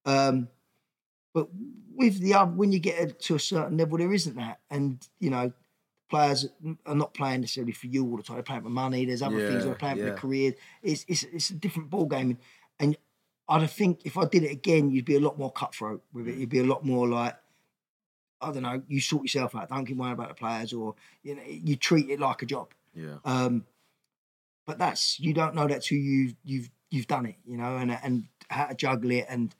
um, 0.06 0.48
but 1.34 1.48
with 1.94 2.18
the 2.20 2.34
other, 2.34 2.50
when 2.52 2.72
you 2.72 2.78
get 2.78 3.20
to 3.22 3.34
a 3.34 3.38
certain 3.40 3.76
level, 3.76 3.98
there 3.98 4.12
isn't 4.12 4.36
that, 4.36 4.60
and 4.70 5.06
you 5.18 5.30
know, 5.30 5.52
players 6.08 6.46
are 6.86 6.94
not 6.94 7.12
playing 7.14 7.40
necessarily 7.42 7.72
for 7.72 7.86
you 7.86 8.04
all 8.08 8.16
the 8.16 8.22
time. 8.22 8.36
They're 8.36 8.42
playing 8.42 8.62
for 8.62 8.70
money. 8.70 9.04
There's 9.04 9.22
other 9.22 9.46
things 9.48 9.64
they're 9.64 9.74
playing 9.74 9.96
for 9.96 10.02
yeah. 10.02 10.08
their 10.10 10.16
career. 10.18 10.54
It's 10.82 11.04
it's 11.08 11.24
it's 11.24 11.50
a 11.50 11.54
different 11.54 11.90
ball 11.90 12.06
game, 12.06 12.38
and 12.78 12.96
I 13.48 13.66
think 13.66 14.02
if 14.04 14.16
I 14.16 14.24
did 14.26 14.44
it 14.44 14.52
again, 14.52 14.90
you'd 14.90 15.04
be 15.04 15.16
a 15.16 15.20
lot 15.20 15.38
more 15.38 15.50
cutthroat 15.52 16.02
with 16.12 16.26
Mm. 16.26 16.28
it. 16.30 16.38
You'd 16.38 16.48
be 16.50 16.60
a 16.60 16.64
lot 16.64 16.84
more 16.84 17.08
like. 17.08 17.36
I 18.42 18.52
don't 18.52 18.62
know. 18.62 18.80
You 18.88 19.00
sort 19.02 19.22
yourself 19.24 19.54
out. 19.54 19.68
Don't 19.68 19.84
keep 19.84 19.98
worrying 19.98 20.14
about 20.14 20.28
the 20.28 20.34
players, 20.34 20.72
or 20.72 20.94
you 21.22 21.34
know, 21.34 21.42
you 21.46 21.76
treat 21.76 22.08
it 22.08 22.20
like 22.20 22.40
a 22.42 22.46
job. 22.46 22.72
Yeah. 22.94 23.16
Um, 23.24 23.66
but 24.70 24.78
that's 24.78 25.18
you 25.18 25.34
don't 25.34 25.56
know 25.56 25.66
that 25.66 25.82
till 25.82 25.98
you've 25.98 26.36
you've 26.44 26.70
you've 26.90 27.08
done 27.08 27.26
it, 27.26 27.34
you 27.44 27.56
know, 27.56 27.76
and 27.76 27.90
and 27.90 28.28
how 28.48 28.66
to 28.66 28.74
juggle 28.76 29.10
it, 29.10 29.26
and 29.28 29.52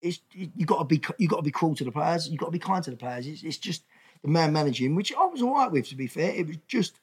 it's 0.00 0.20
you 0.30 0.64
got 0.64 0.78
to 0.78 0.84
be 0.84 1.02
you 1.18 1.26
got 1.26 1.38
to 1.38 1.42
be 1.42 1.50
cruel 1.50 1.74
to 1.74 1.82
the 1.82 1.90
players, 1.90 2.28
you 2.28 2.38
got 2.38 2.46
to 2.46 2.52
be 2.52 2.60
kind 2.60 2.84
to 2.84 2.92
the 2.92 2.96
players. 2.96 3.26
It's, 3.26 3.42
it's 3.42 3.58
just 3.58 3.82
the 4.22 4.28
man 4.28 4.52
managing, 4.52 4.94
which 4.94 5.12
I 5.12 5.24
was 5.24 5.42
all 5.42 5.52
right 5.52 5.68
with, 5.68 5.88
to 5.88 5.96
be 5.96 6.06
fair. 6.06 6.30
It 6.30 6.46
was 6.46 6.58
just 6.68 7.00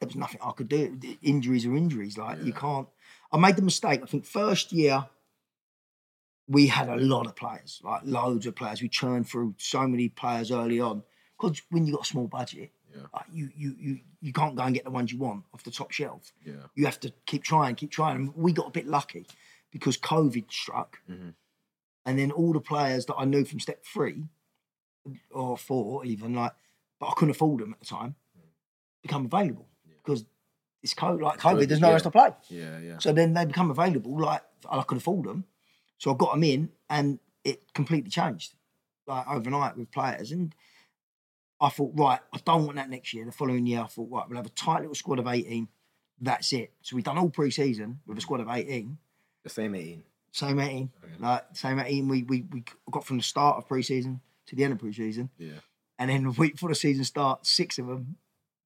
there 0.00 0.06
was 0.06 0.16
nothing 0.16 0.38
I 0.44 0.50
could 0.50 0.68
do. 0.68 1.00
Injuries 1.22 1.64
are 1.64 1.74
injuries, 1.74 2.18
like 2.18 2.44
you 2.44 2.52
can't. 2.52 2.88
I 3.32 3.38
made 3.38 3.56
the 3.56 3.62
mistake. 3.62 4.02
I 4.02 4.06
think 4.06 4.26
first 4.26 4.70
year 4.70 5.06
we 6.46 6.66
had 6.66 6.90
a 6.90 6.96
lot 6.96 7.26
of 7.26 7.36
players, 7.36 7.80
like 7.82 8.02
loads 8.04 8.44
of 8.44 8.54
players. 8.54 8.82
We 8.82 8.90
churned 8.90 9.26
through 9.26 9.54
so 9.56 9.88
many 9.88 10.10
players 10.10 10.52
early 10.52 10.78
on 10.78 11.04
because 11.40 11.62
when 11.70 11.86
you 11.86 11.94
got 11.94 12.02
a 12.02 12.06
small 12.06 12.26
budget, 12.26 12.70
Yeah. 12.94 13.02
like 13.12 13.26
you 13.32 13.50
you 13.56 13.74
you 13.78 14.00
you 14.20 14.32
can't 14.32 14.54
go 14.56 14.62
and 14.62 14.74
get 14.74 14.84
the 14.84 14.90
ones 14.90 15.10
you 15.12 15.18
want 15.18 15.44
off 15.52 15.64
the 15.64 15.70
top 15.70 15.90
shelf. 15.90 16.32
Yeah. 16.44 16.54
You 16.74 16.84
have 16.84 17.00
to 17.00 17.12
keep 17.26 17.42
trying, 17.42 17.74
keep 17.74 17.90
trying. 17.90 18.16
And 18.16 18.34
we 18.36 18.52
got 18.52 18.68
a 18.68 18.70
bit 18.70 18.86
lucky 18.86 19.26
because 19.72 19.98
COVID 19.98 20.50
struck, 20.52 20.98
Mhm. 21.10 21.34
and 22.06 22.18
then 22.18 22.30
all 22.30 22.52
the 22.52 22.60
players 22.60 23.06
that 23.06 23.16
I 23.16 23.24
knew 23.24 23.44
from 23.44 23.58
step 23.60 23.84
three 23.84 24.28
or 25.30 25.58
four, 25.58 26.04
even 26.04 26.34
like, 26.34 26.52
but 26.98 27.06
I 27.08 27.12
couldn't 27.16 27.32
afford 27.32 27.60
them 27.60 27.72
at 27.72 27.80
the 27.80 27.86
time, 27.86 28.14
become 29.02 29.26
available 29.26 29.68
because 30.02 30.24
it's 30.82 30.94
COVID. 30.94 31.20
Like 31.20 31.40
COVID, 31.40 31.62
COVID, 31.64 31.68
there's 31.68 31.82
else 31.82 31.92
yeah. 31.92 31.98
to 31.98 32.10
play. 32.10 32.30
Yeah. 32.48 32.78
Yeah. 32.78 32.98
So 32.98 33.12
then 33.12 33.34
they 33.34 33.44
become 33.44 33.70
available, 33.70 34.18
like 34.20 34.42
I 34.70 34.82
could 34.82 34.98
afford 34.98 35.26
them. 35.26 35.44
So 35.98 36.12
I 36.12 36.16
got 36.16 36.32
them 36.32 36.44
in, 36.44 36.70
and 36.88 37.18
it 37.42 37.72
completely 37.74 38.10
changed. 38.10 38.54
like 39.06 39.26
overnight 39.28 39.76
with 39.76 39.90
players, 39.90 40.32
and 40.32 40.54
I 41.64 41.68
thought, 41.70 41.92
right, 41.94 42.20
I 42.32 42.38
don't 42.44 42.64
want 42.64 42.76
that 42.76 42.90
next 42.90 43.12
year. 43.14 43.24
The 43.24 43.32
following 43.32 43.66
year, 43.66 43.80
I 43.80 43.86
thought, 43.86 44.08
right, 44.10 44.28
we'll 44.28 44.36
have 44.36 44.46
a 44.46 44.50
tight 44.50 44.80
little 44.80 44.94
squad 44.94 45.18
of 45.18 45.26
eighteen. 45.26 45.68
That's 46.20 46.52
it. 46.52 46.72
So 46.82 46.94
we've 46.96 47.04
done 47.04 47.18
all 47.18 47.30
pre-season 47.30 48.00
with 48.06 48.18
a 48.18 48.20
squad 48.20 48.40
of 48.40 48.48
eighteen. 48.48 48.98
The 49.42 49.50
same 49.50 49.74
18. 49.74 50.02
Same 50.32 50.58
18. 50.58 50.90
Like 51.20 51.44
same 51.52 51.78
18 51.78 52.08
we, 52.08 52.22
we 52.22 52.44
we 52.50 52.64
got 52.90 53.04
from 53.04 53.18
the 53.18 53.22
start 53.22 53.56
of 53.58 53.68
pre-season 53.68 54.20
to 54.46 54.56
the 54.56 54.64
end 54.64 54.72
of 54.72 54.78
pre-season. 54.78 55.30
Yeah. 55.38 55.52
And 55.98 56.10
then 56.10 56.24
the 56.24 56.30
week 56.30 56.54
before 56.54 56.70
the 56.70 56.74
season 56.74 57.04
starts, 57.04 57.50
six 57.50 57.78
of 57.78 57.86
them 57.86 58.16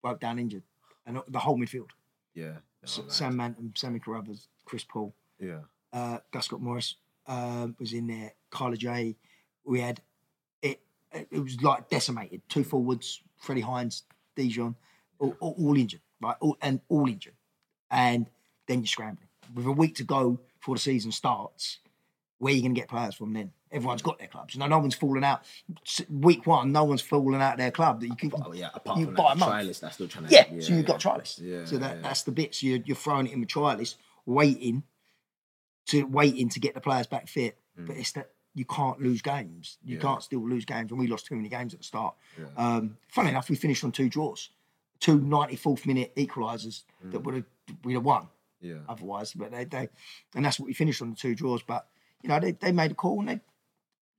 broke 0.02 0.20
down 0.20 0.38
injured. 0.38 0.62
And 1.04 1.20
the 1.28 1.38
whole 1.40 1.58
midfield. 1.58 1.90
Yeah. 2.34 2.58
S-. 2.84 3.00
Sam 3.08 3.37
Manton, 3.37 3.72
Sammy 3.76 3.98
Carruthers, 3.98 4.48
Chris 4.64 4.84
Paul, 4.84 5.14
Yeah. 5.40 5.61
uh, 5.92 6.18
Gus 6.30 6.46
Scott 6.46 6.61
Morris 6.62 6.94
um, 7.26 7.74
was 7.78 7.92
in 7.92 8.06
there, 8.06 8.32
Carla 8.50 8.76
J. 8.76 9.16
We 9.64 9.80
had 9.80 10.00
it 11.12 11.29
it 11.31 11.40
was 11.40 11.61
like 11.62 11.88
decimated. 11.88 12.42
Two 12.49 12.64
forwards, 12.64 13.23
Freddie 13.38 13.61
Hines, 13.62 14.03
Dijon, 14.37 14.75
all, 15.18 15.37
all, 15.40 15.55
all 15.59 15.77
injured, 15.77 16.01
right? 16.21 16.37
All, 16.40 16.57
and 16.61 16.81
all 16.88 17.09
injured. 17.09 17.35
And 17.90 18.27
then 18.66 18.81
you're 18.81 18.87
scrambling. 18.87 19.29
With 19.55 19.66
a 19.66 19.73
week 19.73 19.94
to 19.97 20.05
go 20.05 20.38
before 20.61 20.75
the 20.75 20.81
season 20.81 21.11
starts, 21.12 21.79
where 22.38 22.53
are 22.53 22.57
you 22.57 22.62
going 22.62 22.75
to 22.75 22.81
get 22.81 22.88
players 22.88 23.14
from 23.14 23.33
then? 23.33 23.53
Everyone's 23.71 24.03
got 24.03 24.18
their 24.18 24.29
clubs. 24.29 24.57
Know, 24.57 24.66
no 24.66 24.79
one's 24.79 24.94
falling 24.94 25.25
out. 25.25 25.42
Week 26.09 26.47
one, 26.47 26.73
no 26.73 26.85
one's 26.85 27.03
falling 27.03 27.40
out 27.40 27.53
of 27.55 27.59
their 27.59 27.71
club 27.71 28.01
that 28.01 28.07
you 28.09 28.16
can. 28.16 28.33
Oh, 28.35 28.53
yeah. 28.53 28.71
Apart 28.75 28.99
you 28.99 29.07
from 29.07 29.14
buy 29.14 29.23
like, 29.25 29.33
a 29.33 29.38
the 29.38 29.44
month. 29.47 29.53
trialist 29.53 29.81
that's 29.81 29.94
still 29.94 30.09
trying 30.09 30.27
to. 30.27 30.33
Yeah, 30.33 30.44
so 30.61 30.73
you've 30.75 30.87
got 30.87 31.01
trialists. 31.01 31.40
Yeah, 31.42 31.64
so 31.66 31.77
that, 31.79 31.97
yeah. 31.97 32.03
that's 32.03 32.23
the 32.23 32.33
bit. 32.33 32.55
So 32.55 32.66
you're, 32.66 32.79
you're 32.85 32.97
throwing 32.97 33.27
it 33.27 33.33
in 33.33 33.40
with 33.40 33.49
trialists, 33.51 33.97
waiting 34.25 34.85
to 35.87 36.05
waiting 36.05 36.49
to 36.51 36.61
get 36.61 36.75
the 36.75 36.81
players 36.81 37.07
back 37.07 37.29
fit. 37.29 37.59
But 37.77 37.97
Mm. 37.97 38.01
it's 38.01 38.12
that 38.12 38.31
you 38.59 38.64
can't 38.64 39.01
lose 39.01 39.23
games. 39.23 39.79
You 39.85 39.97
Yeah. 39.97 40.03
can't 40.03 40.23
still 40.23 40.47
lose 40.47 40.64
games, 40.64 40.90
and 40.90 40.99
we 40.99 41.07
lost 41.07 41.27
too 41.27 41.37
many 41.37 41.49
games 41.49 41.73
at 41.75 41.81
the 41.81 41.85
start. 41.85 42.14
Yeah. 42.38 42.47
Um, 42.57 42.97
funny 43.09 43.31
enough, 43.31 43.49
we 43.49 43.57
finished 43.57 43.85
on 43.85 43.92
two 43.92 44.09
draws, 44.09 44.51
two 45.01 45.18
94th 45.21 45.87
minute 45.87 46.14
equalisers 46.16 46.83
Mm. 47.05 47.12
that 47.12 47.21
would 47.21 47.35
have 47.37 47.44
we'd 47.85 47.94
have 47.94 48.05
won 48.05 48.29
Yeah. 48.61 48.79
otherwise. 48.88 49.33
But 49.35 49.51
they, 49.53 49.64
they 49.64 49.88
and 50.35 50.44
that's 50.44 50.59
what 50.59 50.66
we 50.66 50.73
finished 50.75 51.01
on 51.03 51.11
the 51.11 51.16
two 51.16 51.35
draws. 51.35 51.62
But 51.62 51.87
you 52.23 52.29
know, 52.29 52.40
they, 52.40 52.53
they 52.53 52.73
made 52.73 52.90
a 52.90 52.94
call 52.94 53.21
and 53.21 53.29
they 53.29 53.40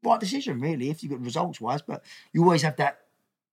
right 0.04 0.20
decision 0.20 0.62
really 0.62 0.90
if 0.90 1.04
you 1.04 1.10
got 1.10 1.20
results 1.20 1.60
wise. 1.60 1.82
But 1.82 2.04
you 2.32 2.44
always 2.44 2.62
have 2.62 2.78
that 2.78 3.02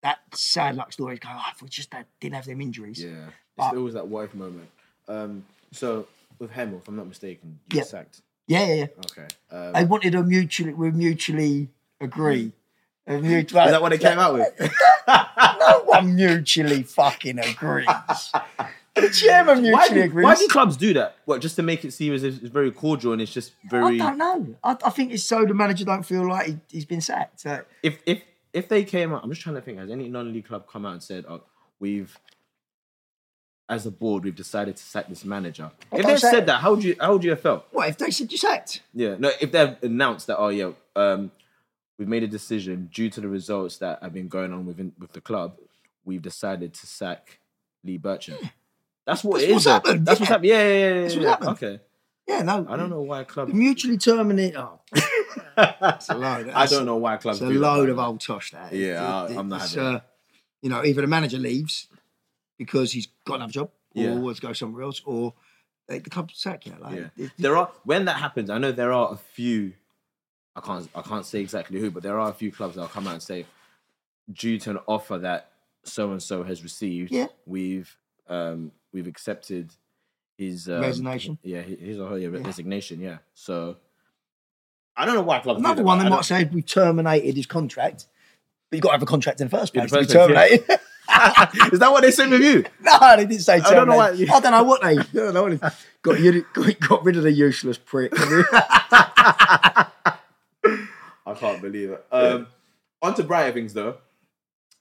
that 0.03 0.19
sad 0.35 0.77
luck 0.77 0.93
story. 0.93 1.17
Go, 1.19 1.29
oh, 1.33 1.43
if 1.53 1.63
we 1.63 1.69
just 1.69 1.93
had, 1.93 2.07
didn't 2.21 2.37
have 2.37 2.45
them 2.47 2.61
injuries. 2.61 3.03
Yeah. 3.03 3.27
It's 3.29 3.35
But- 3.57 3.77
always 3.77 3.95
that 3.95 4.07
wife 4.07 4.35
moment. 4.35 4.69
Um, 5.09 5.45
so 5.73 6.07
with 6.39 6.51
Hemel, 6.53 6.79
if 6.79 6.87
I'm 6.89 6.97
not 6.97 7.07
mistaken, 7.09 7.59
you 7.73 7.79
Yeah. 7.79 7.83
sacked. 7.85 8.21
Yeah, 8.47 8.67
yeah, 8.67 8.75
yeah. 8.75 8.87
Okay. 8.99 9.27
Um, 9.51 9.73
They 9.73 9.85
wanted 9.85 10.13
to 10.13 10.23
mutually, 10.23 10.73
we 10.73 10.91
mutually 10.91 11.69
agree. 12.01 12.53
A 13.09 13.19
mutual, 13.21 13.63
is 13.63 13.71
that 13.71 13.81
what 13.83 13.91
they 13.91 13.99
came 13.99 14.19
out 14.19 14.35
with? 14.35 14.49
no 15.09 15.83
one 15.85 16.17
mutually 16.17 16.83
fucking 16.83 17.39
agrees. 17.39 17.87
The 18.97 19.11
chairman 19.11 19.63
why, 19.63 19.63
mutually 19.63 20.01
do, 20.01 20.05
agrees. 20.07 20.25
why 20.25 20.35
do 20.35 20.49
clubs 20.49 20.77
do 20.77 20.95
that? 20.95 21.17
What, 21.25 21.41
just 21.41 21.57
to 21.57 21.63
make 21.63 21.85
it 21.85 21.93
seem 21.93 22.15
as 22.15 22.25
if 22.25 22.43
it's 22.43 22.51
very 22.51 22.73
cordial 22.73 23.13
and 23.13 23.21
it's 23.23 23.33
just 23.33 23.53
very. 23.71 24.01
I 24.01 24.07
don't 24.07 24.19
know. 24.19 24.55
I, 24.65 24.77
I 24.85 24.91
think 24.91 25.13
it's 25.13 25.23
so 25.23 25.45
the 25.45 25.55
manager 25.55 25.85
don't 25.85 26.03
feel 26.03 26.27
like 26.27 26.47
he, 26.47 26.59
he's 26.71 26.85
been 26.85 27.01
sacked. 27.01 27.41
So, 27.41 27.63
If 27.83 27.99
if 28.07 28.23
if 28.53 28.69
they 28.69 28.85
came 28.85 29.13
out, 29.13 29.23
I'm 29.23 29.31
just 29.31 29.43
trying 29.43 29.57
to 29.57 29.61
think. 29.61 29.79
Has 29.79 29.91
any 29.91 30.09
non-league 30.09 30.47
club 30.47 30.67
come 30.67 30.87
out 30.87 30.93
and 30.95 31.03
said, 31.03 31.27
"Oh, 31.29 31.43
we've." 31.79 32.19
As 33.69 33.85
a 33.85 33.91
board, 33.91 34.23
we've 34.23 34.35
decided 34.37 34.77
to 34.77 34.83
sack 34.83 35.09
this 35.09 35.25
manager. 35.25 35.73
If 35.93 36.07
they 36.07 36.17
said 36.17 36.35
it. 36.45 36.47
that, 36.47 36.61
how 36.61 36.71
would 36.75 36.85
you 36.85 36.95
how 37.01 37.13
would 37.15 37.25
you 37.25 37.31
have 37.31 37.41
felt? 37.41 37.67
what 37.73 37.89
if 37.89 37.99
they 37.99 38.11
said 38.13 38.31
you 38.31 38.39
sacked? 38.39 38.83
Yeah, 38.95 39.17
no. 39.19 39.31
If 39.41 39.51
they've 39.51 39.77
announced 39.83 40.29
that, 40.29 40.39
oh 40.39 40.49
yeah, 40.51 40.71
um, 40.95 41.33
we've 41.99 42.07
made 42.07 42.23
a 42.23 42.29
decision 42.29 42.89
due 42.93 43.11
to 43.11 43.21
the 43.21 43.29
results 43.29 43.79
that 43.79 44.01
have 44.03 44.13
been 44.15 44.29
going 44.29 44.53
on 44.53 44.67
within 44.67 44.93
with 45.01 45.13
the 45.15 45.21
club, 45.21 45.57
we've 46.05 46.23
decided 46.23 46.75
to 46.75 46.87
sack 46.87 47.41
Lee 47.83 47.99
Bircham. 47.99 48.39
That's 49.05 49.25
what 49.25 49.35
That's 49.41 49.45
it 49.45 49.49
is. 49.49 49.53
what's 49.55 49.65
happened, 49.67 50.07
That's 50.07 50.21
yeah. 50.21 50.23
what's 50.23 50.29
happened. 50.31 50.47
Yeah, 50.49 50.63
yeah, 50.63 50.69
yeah. 50.79 50.95
yeah, 50.95 51.01
That's 51.03 51.15
yeah. 51.15 51.21
what's 51.21 51.31
happened. 51.47 51.49
Okay. 51.75 51.81
Yeah, 52.29 52.43
no. 52.43 52.67
I 52.69 52.77
don't 52.77 52.91
know 52.91 53.01
why 53.03 53.21
a 53.21 53.25
club. 53.25 53.49
Mutually 53.49 53.99
terminate. 53.99 54.57
Oh, 54.57 54.81
it's 55.59 56.09
a 56.09 56.15
load. 56.15 56.49
I 56.51 56.67
don't 56.67 56.85
know 56.87 56.97
why 56.97 57.17
clubs. 57.17 57.41
It's 57.41 57.51
a 57.51 57.55
load 57.55 57.89
of 57.89 57.99
old 57.99 58.21
tosh. 58.21 58.51
That 58.53 58.73
Yeah, 58.73 59.27
It- 59.27 59.37
I- 59.37 59.39
I'm 59.39 59.49
not 59.49 59.63
having 59.63 59.79
uh, 59.97 60.01
You 60.63 60.71
know, 60.71 60.85
either 60.85 61.01
the 61.03 61.07
manager 61.07 61.39
leaves 61.39 61.87
because 62.59 62.93
he's 62.93 63.09
got 63.27 63.35
another 63.37 63.53
job, 63.53 63.71
or 63.95 64.03
Yeah. 64.03 64.33
to 64.33 64.41
go 64.41 64.53
somewhere 64.55 64.83
else, 64.85 65.03
or 65.05 65.35
they, 65.89 65.99
the 65.99 66.09
club 66.11 66.31
sack 66.33 66.65
you. 66.67 66.75
Like, 66.81 66.97
Yeah, 66.97 67.09
it- 67.25 67.33
there 67.39 67.57
are 67.57 67.71
when 67.85 68.07
that 68.07 68.17
happens. 68.17 68.49
I 68.51 68.59
know 68.59 68.73
there 68.73 68.93
are 68.93 69.13
a 69.13 69.17
few. 69.17 69.75
I 70.55 70.61
can't. 70.63 70.89
I 70.95 71.03
can't 71.03 71.27
say 71.27 71.41
exactly 71.41 71.79
who, 71.79 71.91
but 71.91 72.03
there 72.03 72.19
are 72.19 72.31
a 72.31 72.35
few 72.35 72.51
clubs 72.51 72.77
that'll 72.77 72.89
come 72.89 73.07
out 73.07 73.13
and 73.15 73.23
say, 73.23 73.45
due 74.33 74.59
to 74.61 74.71
an 74.71 74.79
offer 74.87 75.19
that 75.19 75.51
so 75.85 76.11
and 76.13 76.23
so 76.23 76.43
has 76.45 76.63
received, 76.63 77.13
Yeah. 77.13 77.27
we've 77.45 77.97
um 78.29 78.73
we've 78.93 79.07
accepted 79.07 79.73
his 80.39 80.69
um, 80.69 80.81
Resignation. 80.81 81.39
Yeah, 81.43 81.61
his 81.63 81.99
or 82.01 82.09
her 82.11 82.19
yeah, 82.19 82.29
resignation. 82.29 83.01
Yeah. 83.01 83.19
So 83.35 83.77
I 84.97 85.05
don't 85.05 85.15
know 85.15 85.23
why 85.23 85.41
clubs. 85.41 85.61
Another 85.61 85.77
that, 85.77 85.85
one 85.85 85.99
but 85.99 86.05
they 86.05 86.11
might 86.11 86.25
say 86.25 86.45
we 86.45 86.63
terminated 86.63 87.37
his 87.37 87.47
contract, 87.47 88.07
but 88.71 88.77
you 88.77 88.81
got 88.83 88.89
to 88.91 88.93
have 88.95 89.03
a 89.03 89.07
contract 89.07 89.41
in 89.41 89.49
the 89.49 89.57
first 89.57 89.75
In 89.75 89.83
the 89.83 89.89
place. 89.89 90.07
to 90.09 90.13
first 90.15 90.33
place, 90.35 90.61
yeah. 90.69 90.77
Is 91.73 91.79
that 91.79 91.89
what 91.93 92.03
they 92.03 92.11
said 92.11 92.31
with 92.31 92.43
you? 92.43 92.65
no, 92.83 93.17
they 93.17 93.27
didn't 93.27 93.43
say 93.43 93.61
terminated. 93.61 93.73
I 93.73 93.75
don't 93.75 93.89
know 93.89 93.97
why- 93.97 94.37
I 94.37 94.41
don't 94.41 94.53
know 94.53 94.65
what 94.65 94.83
they. 94.83 94.99
I 94.99 95.03
don't 95.13 95.35
know 95.35 95.43
what 95.45 95.61
they 95.61 95.69
got, 96.03 96.21
you, 96.21 96.45
got, 96.53 96.81
got 96.81 97.05
rid 97.05 97.17
of 97.17 97.23
the 97.23 97.33
useless 97.33 97.79
prick. 97.79 98.13
I 98.17 99.87
can't 101.35 101.61
believe 101.61 101.91
it. 101.91 102.07
Um, 102.13 102.47
on 103.03 103.15
to 103.15 103.23
brighter 103.25 103.53
things 103.53 103.75
though. 103.75 103.97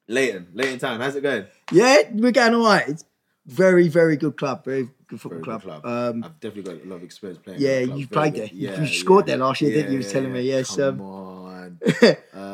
Leighton, 0.07 0.47
Leighton 0.53 0.79
Town, 0.79 0.99
how's 0.99 1.15
it 1.15 1.21
going? 1.21 1.45
yeah, 1.71 2.01
we're 2.13 2.31
going 2.31 2.53
all 2.53 2.65
right. 2.65 2.88
It's 2.88 3.03
very, 3.47 3.88
very 3.88 4.17
good 4.17 4.38
club. 4.38 4.63
Very 4.63 4.89
good 5.07 5.19
football 5.19 5.41
Very 5.41 5.43
club. 5.43 5.61
good 5.63 5.81
club. 5.83 6.15
Um, 6.15 6.23
I've 6.23 6.39
definitely 6.39 6.77
got 6.77 6.85
a 6.85 6.89
lot 6.89 6.95
of 6.97 7.03
experience 7.03 7.39
playing. 7.43 7.59
yeah, 7.61 7.79
you 7.79 8.07
played 8.07 8.35
there. 8.35 8.49
You 8.51 8.85
scored 8.88 9.25
there 9.25 9.38
last 9.38 9.61
year, 9.61 9.71
didn't 9.71 9.88
you? 9.88 9.91
You 9.93 9.97
was 9.97 10.11
telling 10.11 10.31
me, 10.31 10.41
yes, 10.41 10.75
Come 10.75 11.01
um, 11.01 11.03
on. 11.07 11.79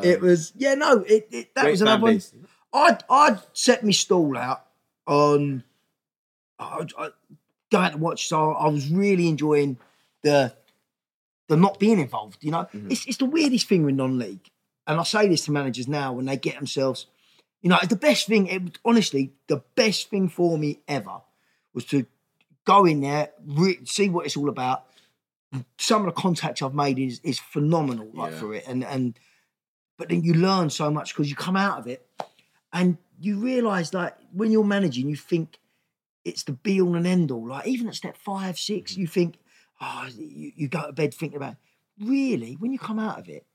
it 0.04 0.22
was 0.22 0.54
yeah 0.56 0.74
no 0.76 1.00
it, 1.00 1.28
it 1.32 1.56
that 1.56 1.70
was 1.70 1.82
another 1.82 2.02
one. 2.02 2.14
base. 2.16 2.34
I'd 2.74 3.04
I'd 3.10 3.40
set 3.54 3.84
my 3.84 3.92
stall 3.92 4.38
out 4.38 4.66
on 5.08 5.64
I'd, 6.60 6.92
I'd 6.98 7.12
going 7.72 7.92
to 7.92 7.98
watch. 7.98 8.28
So 8.28 8.52
I 8.52 8.68
was 8.70 8.90
really 8.90 9.28
enjoying 9.28 9.78
the 10.24 10.54
the 11.48 11.58
not 11.58 11.80
being 11.80 12.00
involved. 12.00 12.44
You 12.44 12.52
know, 12.52 12.68
Mm-hmm. 12.74 12.92
it's 12.92 13.06
it's 13.06 13.18
the 13.18 13.26
weirdest 13.26 13.68
thing 13.68 13.84
with 13.86 13.96
non-league, 13.96 14.48
and 14.88 15.00
I 15.00 15.04
say 15.04 15.28
this 15.28 15.46
to 15.46 15.52
managers 15.52 15.88
now 15.88 16.14
when 16.14 16.26
they 16.26 16.38
get 16.38 16.56
themselves. 16.56 17.08
You 17.62 17.70
know, 17.70 17.78
the 17.88 17.96
best 17.96 18.26
thing. 18.28 18.48
It, 18.48 18.80
honestly, 18.84 19.34
the 19.48 19.62
best 19.76 20.10
thing 20.10 20.30
for 20.30 20.58
me 20.58 20.80
ever 20.88 21.22
was 21.74 21.86
to 21.86 22.06
go 22.66 22.86
in 22.86 23.02
there, 23.02 23.30
re- 23.46 23.80
see 23.86 24.10
what 24.10 24.26
it's 24.26 24.36
all 24.38 24.50
about. 24.50 24.86
Some 25.78 26.08
of 26.08 26.16
the 26.16 26.20
contacts 26.22 26.62
I've 26.62 26.74
made 26.74 26.98
is 26.98 27.20
is 27.24 27.38
phenomenal, 27.40 28.10
like 28.14 28.32
Yeah. 28.32 28.40
for 28.40 28.54
it, 28.56 28.68
and 28.68 28.84
and 28.84 29.20
but 29.98 30.10
then 30.10 30.24
you 30.24 30.34
learn 30.34 30.70
so 30.72 30.90
much 30.90 31.14
because 31.14 31.30
you 31.30 31.36
come 31.36 31.56
out 31.58 31.78
of 31.78 31.86
it 31.88 32.08
and 32.74 32.98
you 33.20 33.38
realize 33.38 33.94
like 33.94 34.16
when 34.34 34.52
you're 34.52 34.64
managing 34.64 35.10
you 35.10 35.16
think 35.16 35.58
it's 36.24 36.44
the 36.44 36.52
be 36.54 36.80
all 36.82 36.96
and 36.96 37.08
end 37.08 37.32
all. 37.32 37.48
Like 37.48 37.68
even 37.68 37.88
at 37.88 37.96
step 37.96 38.16
five 38.18 38.58
six 38.60 38.92
Mm-hmm. 38.94 39.02
you 39.02 39.08
think 39.08 39.36
oh 39.82 40.08
you, 40.18 40.52
you 40.56 40.68
go 40.68 40.86
to 40.88 40.94
bed 40.94 41.14
thinking 41.14 41.38
about 41.38 41.56
really 42.00 42.54
when 42.54 42.72
you 42.72 42.80
come 42.80 43.00
out 43.00 43.20
of 43.20 43.28
it 43.30 43.46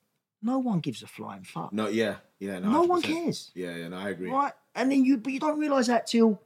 no 0.42 0.59
one 0.59 0.81
gives 0.81 1.02
a 1.02 1.07
flying 1.07 1.42
fuck. 1.42 1.72
No, 1.72 1.88
yeah, 1.88 2.16
yeah, 2.38 2.59
no, 2.61 2.70
no 2.70 2.83
one 2.83 3.02
100%. 3.02 3.05
cares. 3.05 3.50
Yeah, 3.55 3.74
yeah, 3.74 3.88
no, 3.88 3.96
I 3.96 4.11
agree. 4.11 4.31
right? 4.31 4.52
And 4.74 4.92
then 4.92 5.05
you 5.05 5.16
but 5.16 5.33
you 5.33 5.40
don't 5.40 5.59
realize 5.59 5.87
that 5.88 6.07
till 6.07 6.40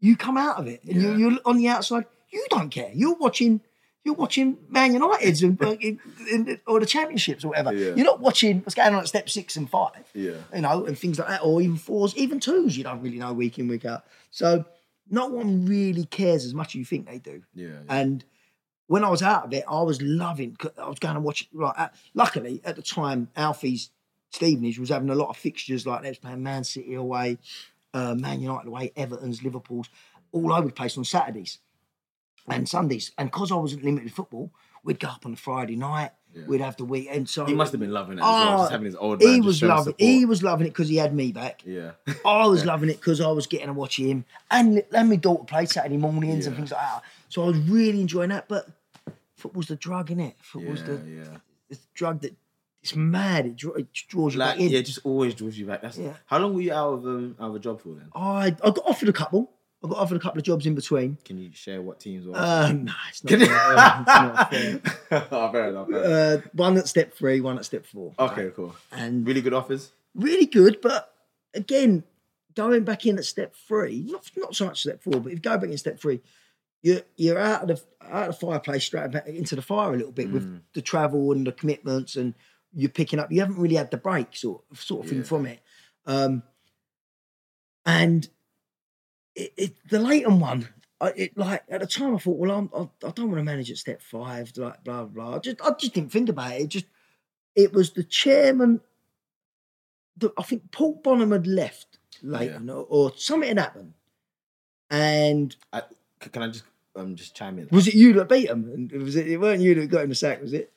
you 0.00 0.16
come 0.16 0.36
out 0.36 0.56
of 0.58 0.66
it. 0.66 0.82
And 0.84 0.96
Yeah. 1.00 1.10
you're, 1.10 1.30
you're 1.32 1.38
on 1.44 1.58
the 1.58 1.68
outside. 1.68 2.06
You 2.30 2.44
don't 2.50 2.70
care. 2.70 2.90
You're 2.94 3.14
watching 3.14 3.60
you're 4.04 4.14
watching 4.14 4.58
Man 4.68 4.92
United's 4.92 5.42
and, 5.42 5.60
in, 5.80 5.98
in, 6.30 6.60
or 6.66 6.78
the 6.78 6.86
championships 6.86 7.42
or 7.42 7.48
whatever. 7.48 7.72
Yeah. 7.72 7.94
You're 7.94 8.04
not 8.04 8.20
watching 8.20 8.60
what's 8.60 8.74
going 8.74 8.94
on 8.94 9.00
at 9.00 9.08
step 9.08 9.30
six 9.30 9.56
and 9.56 9.68
five 9.68 10.10
Yeah, 10.12 10.34
you 10.54 10.60
know, 10.60 10.84
and 10.84 10.98
things 10.98 11.18
like 11.18 11.28
that, 11.28 11.42
or 11.42 11.62
even 11.62 11.76
fours, 11.76 12.14
even 12.16 12.38
twos, 12.38 12.76
you 12.76 12.84
don't 12.84 13.00
really 13.00 13.18
know 13.18 13.32
week 13.32 13.58
in, 13.58 13.66
week 13.66 13.86
out. 13.86 14.04
So 14.30 14.66
no 15.10 15.26
one 15.26 15.64
really 15.64 16.04
cares 16.04 16.44
as 16.44 16.54
much 16.54 16.68
as 16.68 16.74
you 16.76 16.84
think 16.84 17.06
they 17.06 17.18
do. 17.18 17.42
yeah, 17.54 17.68
yeah. 17.68 17.78
And 17.88 18.24
when 18.86 19.04
I 19.04 19.08
was 19.08 19.22
out 19.22 19.46
of 19.46 19.54
it, 19.54 19.64
I 19.66 19.80
was 19.82 20.02
loving. 20.02 20.56
I 20.78 20.88
was 20.88 20.98
going 20.98 21.14
to 21.14 21.20
watch. 21.20 21.48
Right, 21.52 21.74
uh, 21.76 21.88
luckily 22.12 22.60
at 22.64 22.76
the 22.76 22.82
time, 22.82 23.28
Alfie's 23.34 23.90
Stevenage 24.30 24.78
was 24.78 24.90
having 24.90 25.08
a 25.08 25.14
lot 25.14 25.30
of 25.30 25.36
fixtures 25.38 25.86
like 25.86 26.02
they 26.02 26.10
was 26.10 26.18
playing 26.18 26.42
Man 26.42 26.64
City 26.64 26.94
away, 26.94 27.38
uh, 27.94 28.14
Man 28.14 28.40
United 28.40 28.68
away, 28.68 28.92
Everton's, 28.96 29.42
Liverpool's, 29.42 29.88
all 30.32 30.52
over 30.52 30.66
the 30.66 30.74
place 30.74 30.98
on 30.98 31.04
Saturdays 31.04 31.58
and 32.48 32.68
Sundays. 32.68 33.12
And 33.18 33.30
because 33.30 33.50
I 33.52 33.56
wasn't 33.56 33.84
limited 33.84 34.12
football, 34.12 34.50
we'd 34.82 35.00
go 35.00 35.08
up 35.08 35.24
on 35.26 35.32
a 35.32 35.36
Friday 35.36 35.76
night. 35.76 36.10
Yeah. 36.34 36.42
We'd 36.48 36.60
have 36.60 36.76
the 36.76 36.84
weekend. 36.84 37.28
So 37.28 37.44
He 37.44 37.54
must 37.54 37.70
have 37.70 37.80
been 37.80 37.92
loving 37.92 38.18
it 38.18 38.20
as 38.20 38.24
well, 38.24 38.54
Oh, 38.54 38.62
just 38.62 38.72
having 38.72 38.86
his 38.86 38.96
old 38.96 39.22
man 39.22 39.32
he 39.34 39.40
was 39.40 39.62
loving. 39.62 39.94
He 39.98 40.24
was 40.24 40.42
loving 40.42 40.66
it 40.66 40.70
because 40.70 40.88
he 40.88 40.96
had 40.96 41.14
me 41.14 41.30
back. 41.30 41.62
Yeah, 41.64 41.92
I 42.24 42.46
was 42.48 42.64
loving 42.72 42.88
it 42.90 42.96
because 42.96 43.20
I 43.20 43.30
was 43.30 43.46
getting 43.46 43.68
to 43.68 43.72
watch 43.72 44.00
him, 44.00 44.24
and 44.50 44.82
and 44.92 45.08
my 45.10 45.14
daughter 45.14 45.44
played 45.44 45.70
Saturday 45.70 45.96
mornings 45.96 46.48
and 46.48 46.56
things 46.56 46.72
like 46.72 46.80
that. 46.80 47.02
So 47.28 47.44
I 47.44 47.46
was 47.46 47.58
really 47.58 48.00
enjoying 48.00 48.30
that. 48.30 48.48
But 48.48 48.68
football's 49.36 49.66
the 49.68 49.76
drug, 49.76 50.10
in 50.10 50.18
it? 50.18 50.34
Football's 50.40 50.82
the, 50.82 50.94
yeah. 51.06 51.36
the 51.68 51.78
drug 51.94 52.20
that 52.22 52.34
it's 52.82 52.96
mad. 52.96 53.46
It, 53.46 53.56
draw, 53.56 53.72
it 53.74 53.86
draws 54.08 54.34
you 54.34 54.40
Like 54.40 54.54
back 54.56 54.60
in. 54.60 54.70
yeah, 54.70 54.80
it 54.80 54.86
just 54.86 55.00
always 55.04 55.34
draws 55.36 55.56
you 55.56 55.66
back. 55.66 55.82
That's 55.82 55.98
Yeah. 55.98 56.14
how 56.26 56.38
long 56.38 56.52
were 56.54 56.60
you 56.62 56.72
out 56.72 56.94
of 56.94 57.04
um 57.06 57.36
out 57.38 57.50
of 57.50 57.54
a 57.54 57.58
job 57.60 57.80
for 57.80 57.90
then? 57.90 58.08
I 58.12 58.46
I 58.46 58.70
got 58.70 58.82
offered 58.86 59.08
a 59.08 59.12
couple. 59.12 59.52
I 59.84 59.88
got 59.88 59.98
offered 59.98 60.16
a 60.16 60.20
couple 60.20 60.38
of 60.38 60.44
jobs 60.44 60.64
in 60.66 60.74
between. 60.74 61.18
Can 61.26 61.36
you 61.36 61.50
share 61.52 61.82
what 61.82 62.00
teams 62.00 62.26
were? 62.26 62.32
Um, 62.36 62.86
no, 62.86 62.92
it's 63.10 63.22
not. 63.22 63.30
fair. 63.38 64.00
it's 64.00 64.06
not 64.06 64.50
fair. 64.50 65.28
oh, 65.30 65.52
fair 65.52 65.68
enough. 65.68 65.88
fair 65.88 66.04
enough. 66.04 66.44
Uh, 66.46 66.48
one 66.54 66.76
at 66.78 66.88
step 66.88 67.12
three, 67.14 67.40
one 67.42 67.58
at 67.58 67.64
step 67.66 67.84
four. 67.84 68.14
okay, 68.18 68.50
cool. 68.56 68.74
and 68.92 69.26
Really 69.26 69.42
good 69.42 69.52
offers. 69.52 69.92
really 70.14 70.46
good. 70.46 70.78
But 70.80 71.12
again, 71.52 72.02
going 72.54 72.84
back 72.84 73.04
in 73.04 73.18
at 73.18 73.24
step 73.26 73.54
three, 73.68 74.04
not 74.08 74.30
not 74.38 74.56
so 74.56 74.64
much 74.64 74.80
step 74.80 75.02
four, 75.02 75.20
but 75.20 75.26
if 75.32 75.34
you 75.34 75.40
go 75.40 75.58
back 75.58 75.68
in 75.70 75.76
step 75.76 76.00
three, 76.00 76.20
you're 76.82 77.02
you're 77.16 77.38
out 77.38 77.62
of 77.62 77.68
the 77.68 77.82
out 78.10 78.28
of 78.30 78.38
the 78.40 78.46
fireplace 78.46 78.84
straight 78.84 79.10
back 79.10 79.26
into 79.26 79.54
the 79.54 79.62
fire 79.62 79.92
a 79.92 79.96
little 79.96 80.12
bit 80.12 80.30
with 80.30 80.44
Mm. 80.44 80.60
the 80.72 80.82
travel 80.82 81.32
and 81.32 81.46
the 81.46 81.52
commitments, 81.52 82.16
and 82.16 82.32
you're 82.72 82.88
picking 82.90 83.18
up. 83.18 83.30
You 83.30 83.40
haven't 83.40 83.58
really 83.58 83.76
had 83.76 83.90
the 83.90 83.96
break 83.98 84.34
sort 84.34 84.62
of, 84.70 84.80
sort 84.80 85.04
of 85.04 85.10
thing 85.10 85.24
from 85.24 85.44
it. 85.46 85.60
Um, 86.06 86.42
and 87.86 88.28
it, 89.34 89.52
it 89.56 89.88
the 89.88 89.98
Leighton 89.98 90.40
one. 90.40 90.68
I, 91.00 91.08
it 91.16 91.36
like 91.36 91.64
at 91.68 91.80
the 91.80 91.86
time 91.86 92.14
I 92.14 92.18
thought, 92.18 92.38
well, 92.38 92.50
I'm, 92.50 92.70
I, 92.74 93.06
I 93.06 93.10
don't 93.10 93.28
want 93.28 93.38
to 93.38 93.44
manage 93.44 93.70
at 93.70 93.78
step 93.78 94.00
five, 94.00 94.52
like 94.56 94.82
blah 94.84 95.04
blah. 95.04 95.04
blah. 95.04 95.36
I 95.36 95.38
just 95.38 95.60
I 95.62 95.70
just 95.78 95.94
didn't 95.94 96.12
think 96.12 96.28
about 96.28 96.52
it. 96.52 96.62
It 96.62 96.68
just 96.68 96.86
it 97.54 97.72
was 97.72 97.92
the 97.92 98.04
chairman. 98.04 98.80
The, 100.16 100.32
I 100.38 100.42
think 100.44 100.70
Paul 100.70 101.00
Bonham 101.02 101.32
had 101.32 101.46
left 101.46 101.98
Leighton, 102.22 102.70
or, 102.70 102.86
or 102.88 103.12
something 103.16 103.48
had 103.48 103.58
happened, 103.58 103.94
and 104.90 105.54
I, 105.72 105.82
can 106.20 106.42
I 106.42 106.48
just 106.48 106.64
um 106.94 107.16
just 107.16 107.34
chime 107.34 107.58
in? 107.58 107.68
was 107.70 107.88
it 107.88 107.94
you 107.94 108.12
that 108.14 108.28
beat 108.28 108.48
him? 108.48 108.70
And 108.72 108.92
was 108.92 109.16
it? 109.16 109.26
It 109.26 109.38
weren't 109.38 109.60
you 109.60 109.74
that 109.74 109.88
got 109.88 110.04
him 110.04 110.10
the 110.10 110.14
sack, 110.14 110.40
was 110.40 110.52
it? 110.52 110.72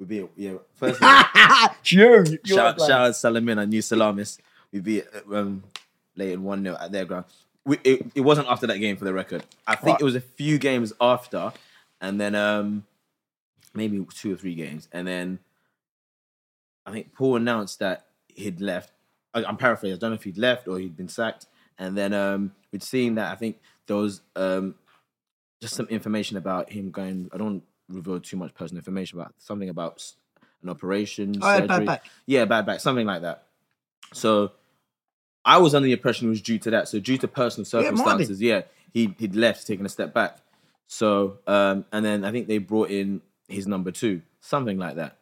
We 0.00 0.06
beat 0.06 0.30
yeah. 0.36 0.54
First, 0.74 1.00
you. 1.92 2.24
shout, 2.44 2.80
shout 2.80 2.90
out 2.90 3.12
Salamin, 3.12 3.58
our 3.58 3.66
new 3.66 3.82
Salamis. 3.82 4.38
We 4.72 4.80
beat 4.80 5.04
um 5.32 5.62
Leighton 6.20 6.42
one 6.44 6.62
0 6.62 6.76
at 6.80 6.92
their 6.92 7.04
ground. 7.04 7.24
We, 7.64 7.78
it, 7.84 8.06
it 8.14 8.20
wasn't 8.22 8.48
after 8.48 8.66
that 8.68 8.78
game 8.78 8.96
for 8.96 9.04
the 9.04 9.12
record. 9.12 9.44
I 9.66 9.74
think 9.76 9.94
Right. 9.94 10.00
it 10.00 10.04
was 10.04 10.14
a 10.14 10.20
few 10.20 10.58
games 10.58 10.92
after, 11.00 11.52
and 12.00 12.20
then 12.20 12.34
um 12.34 12.84
maybe 13.74 14.04
two 14.14 14.32
or 14.34 14.36
three 14.36 14.54
games, 14.54 14.88
and 14.92 15.06
then 15.06 15.38
I 16.86 16.92
think 16.92 17.14
Paul 17.14 17.36
announced 17.36 17.78
that 17.80 18.06
he'd 18.28 18.60
left. 18.60 18.92
I, 19.34 19.44
I'm 19.44 19.56
paraphrasing. 19.56 19.96
I 19.96 19.98
don't 19.98 20.10
know 20.10 20.14
if 20.16 20.24
he'd 20.24 20.38
left 20.38 20.66
or 20.68 20.78
he'd 20.78 20.96
been 20.96 21.08
sacked, 21.08 21.46
and 21.78 21.96
then 21.96 22.12
um 22.14 22.52
we'd 22.72 22.82
seen 22.82 23.14
that 23.16 23.32
I 23.32 23.36
think 23.36 23.58
there 23.86 23.96
was 23.96 24.20
um 24.36 24.74
just 25.60 25.74
some 25.74 25.86
information 25.86 26.36
about 26.36 26.70
him 26.70 26.90
going. 26.90 27.28
I 27.32 27.36
don't 27.38 27.62
reveal 27.88 28.20
too 28.20 28.36
much 28.36 28.54
personal 28.54 28.78
information 28.78 29.18
about 29.20 29.34
something 29.38 29.68
about 29.68 29.94
s- 29.96 30.16
an 30.62 30.68
operation. 30.70 31.34
Oh, 31.40 31.46
yeah, 31.52 31.60
bad 31.60 31.68
surgery. 31.70 31.86
back. 31.86 32.04
Yeah, 32.26 32.44
bad 32.46 32.66
back, 32.66 32.80
something 32.80 33.06
like 33.06 33.22
that. 33.22 33.44
So 34.12 34.52
I 35.44 35.58
was 35.58 35.74
under 35.74 35.86
the 35.86 35.92
impression 35.92 36.26
it 36.26 36.30
was 36.30 36.42
due 36.42 36.58
to 36.60 36.70
that. 36.70 36.88
So 36.88 36.98
due 37.00 37.16
to 37.18 37.28
personal 37.28 37.66
Yeah, 37.72 37.88
it 37.88 37.94
might 37.94 38.04
have 38.04 38.18
been. 38.18 38.26
circumstances, 38.26 38.42
yeah, 38.42 38.62
he 38.92 39.14
he'd 39.18 39.34
left, 39.36 39.66
taken 39.66 39.86
a 39.86 39.88
step 39.88 40.12
back. 40.12 40.38
So 40.86 41.38
um, 41.46 41.84
and 41.92 42.04
then 42.04 42.24
I 42.24 42.30
think 42.32 42.48
they 42.48 42.58
brought 42.58 42.90
in 42.90 43.22
his 43.48 43.66
number 43.66 43.90
two, 43.90 44.22
something 44.40 44.78
like 44.78 44.96
that. 44.96 45.18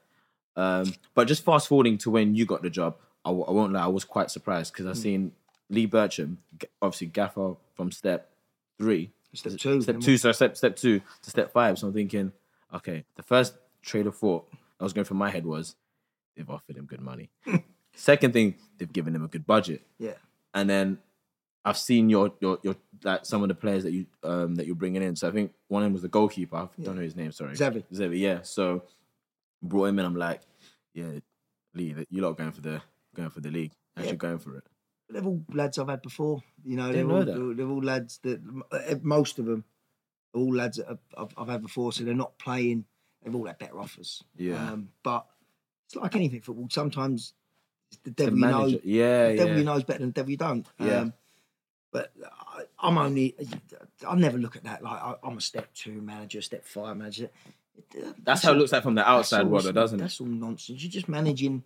Um, 0.56 0.92
but 1.14 1.28
just 1.28 1.44
fast 1.44 1.68
forwarding 1.68 1.98
to 1.98 2.10
when 2.10 2.34
you 2.34 2.44
got 2.46 2.62
the 2.62 2.70
job, 2.70 2.96
I, 3.24 3.28
w- 3.30 3.44
I 3.46 3.52
won't 3.52 3.72
lie, 3.72 3.84
I 3.84 3.86
was 3.86 4.04
quite 4.04 4.30
surprised 4.30 4.72
because 4.72 4.86
I 4.86 4.90
Hmm. 4.90 4.94
seen 5.02 5.32
Lee 5.70 5.86
Bircham, 5.86 6.38
obviously 6.82 7.06
Gaffer 7.08 7.54
from 7.74 7.92
step 7.92 8.30
three, 8.78 9.10
Step 9.34 9.56
two. 9.58 9.80
step 9.82 10.00
two, 10.00 10.16
so 10.16 10.32
step 10.32 10.56
step 10.56 10.74
two 10.76 11.00
to 11.22 11.30
step 11.30 11.52
five. 11.52 11.78
So 11.78 11.86
I'm 11.86 11.92
thinking, 11.92 12.32
okay, 12.74 13.04
the 13.14 13.22
first 13.22 13.54
trade 13.82 14.06
of 14.06 14.16
thought 14.16 14.48
I 14.80 14.84
was 14.84 14.92
going 14.92 15.04
through 15.04 15.18
my 15.18 15.30
head 15.30 15.44
was 15.46 15.76
they've 16.36 16.48
offered 16.50 16.76
him 16.76 16.86
good 16.86 17.00
money. 17.02 17.30
Second 17.98 18.32
thing, 18.32 18.54
they've 18.78 18.92
given 18.92 19.12
him 19.14 19.24
a 19.24 19.28
good 19.28 19.44
budget, 19.44 19.82
Yeah. 19.98 20.14
and 20.54 20.70
then 20.70 20.98
I've 21.64 21.76
seen 21.76 22.08
your 22.08 22.32
your 22.40 22.58
your 22.62 22.76
like 23.02 23.26
some 23.26 23.42
of 23.42 23.48
the 23.48 23.56
players 23.56 23.82
that 23.82 23.92
you 23.92 24.06
um 24.22 24.54
that 24.54 24.66
you're 24.66 24.76
bringing 24.76 25.02
in. 25.02 25.16
So 25.16 25.26
I 25.26 25.32
think 25.32 25.52
one 25.66 25.82
of 25.82 25.86
them 25.86 25.92
was 25.94 26.02
the 26.02 26.08
goalkeeper. 26.08 26.56
I 26.56 26.68
don't 26.82 26.94
know 26.94 27.02
his 27.02 27.16
name. 27.16 27.32
Sorry, 27.32 27.54
Xavi. 27.54 27.82
Xavi, 27.92 28.20
yeah. 28.20 28.42
So 28.42 28.84
brought 29.60 29.86
him 29.86 29.98
in. 29.98 30.04
I'm 30.04 30.14
like, 30.14 30.42
yeah, 30.94 31.18
Lee, 31.74 32.06
you 32.08 32.22
lot 32.22 32.38
going 32.38 32.52
for 32.52 32.60
the 32.60 32.80
going 33.16 33.30
for 33.30 33.40
the 33.40 33.50
league. 33.50 33.72
Actually 33.96 34.12
Yeah. 34.12 34.16
going 34.16 34.38
for 34.38 34.56
it. 34.58 34.64
They're 35.10 35.24
all 35.24 35.42
lads 35.52 35.78
I've 35.78 35.88
had 35.88 36.02
before. 36.02 36.42
You 36.64 36.76
know, 36.76 36.92
they're 36.92 37.04
Didn't 37.04 37.42
all, 37.42 37.54
they're 37.54 37.68
all 37.68 37.82
lads 37.82 38.20
that 38.22 38.40
uh, 38.70 38.94
most 39.02 39.38
of 39.40 39.46
them, 39.46 39.64
are 40.34 40.38
all 40.40 40.54
lads 40.54 40.76
that 40.76 40.98
I've, 41.16 41.34
I've, 41.36 41.48
had 41.48 41.62
before. 41.62 41.92
So 41.92 42.04
they're 42.04 42.14
not 42.14 42.38
playing. 42.38 42.84
They've 43.22 43.34
all 43.34 43.46
had 43.46 43.58
better 43.58 43.80
offers. 43.80 44.22
Yeah. 44.36 44.72
Um, 44.72 44.90
but 45.02 45.26
it's 45.86 45.96
like 45.96 46.14
anything 46.14 46.42
football. 46.42 46.68
Sometimes 46.70 47.32
the 48.04 48.10
devil 48.10 48.38
you 48.38 48.46
know. 48.46 48.66
yeah, 48.84 49.28
The 49.30 49.36
devil 49.36 49.52
yeah. 49.52 49.58
you 49.58 49.64
know 49.64 49.76
is 49.76 49.84
better 49.84 49.98
than 50.00 50.08
the 50.08 50.12
devil 50.14 50.30
you 50.30 50.36
don't. 50.36 50.66
Yeah. 50.78 51.00
Um, 51.00 51.12
but 51.90 52.12
I, 52.22 52.62
I'm 52.80 52.98
only. 52.98 53.34
I 54.06 54.14
never 54.14 54.36
look 54.38 54.56
at 54.56 54.64
that 54.64 54.82
like 54.82 55.00
I, 55.00 55.14
I'm 55.22 55.38
a 55.38 55.40
step 55.40 55.72
two 55.74 56.00
manager, 56.02 56.42
step 56.42 56.64
five 56.66 56.96
manager. 56.96 57.30
It- 57.94 58.24
That's 58.24 58.42
how 58.42 58.52
it 58.52 58.56
looks 58.56 58.72
like 58.72 58.82
from 58.82 58.94
the 58.94 59.08
outside 59.08 59.46
world, 59.46 59.72
doesn't 59.74 59.98
it? 59.98 60.02
That's 60.02 60.20
all 60.20 60.26
nonsense. 60.26 60.82
You're 60.82 60.90
just 60.90 61.08
managing. 61.08 61.62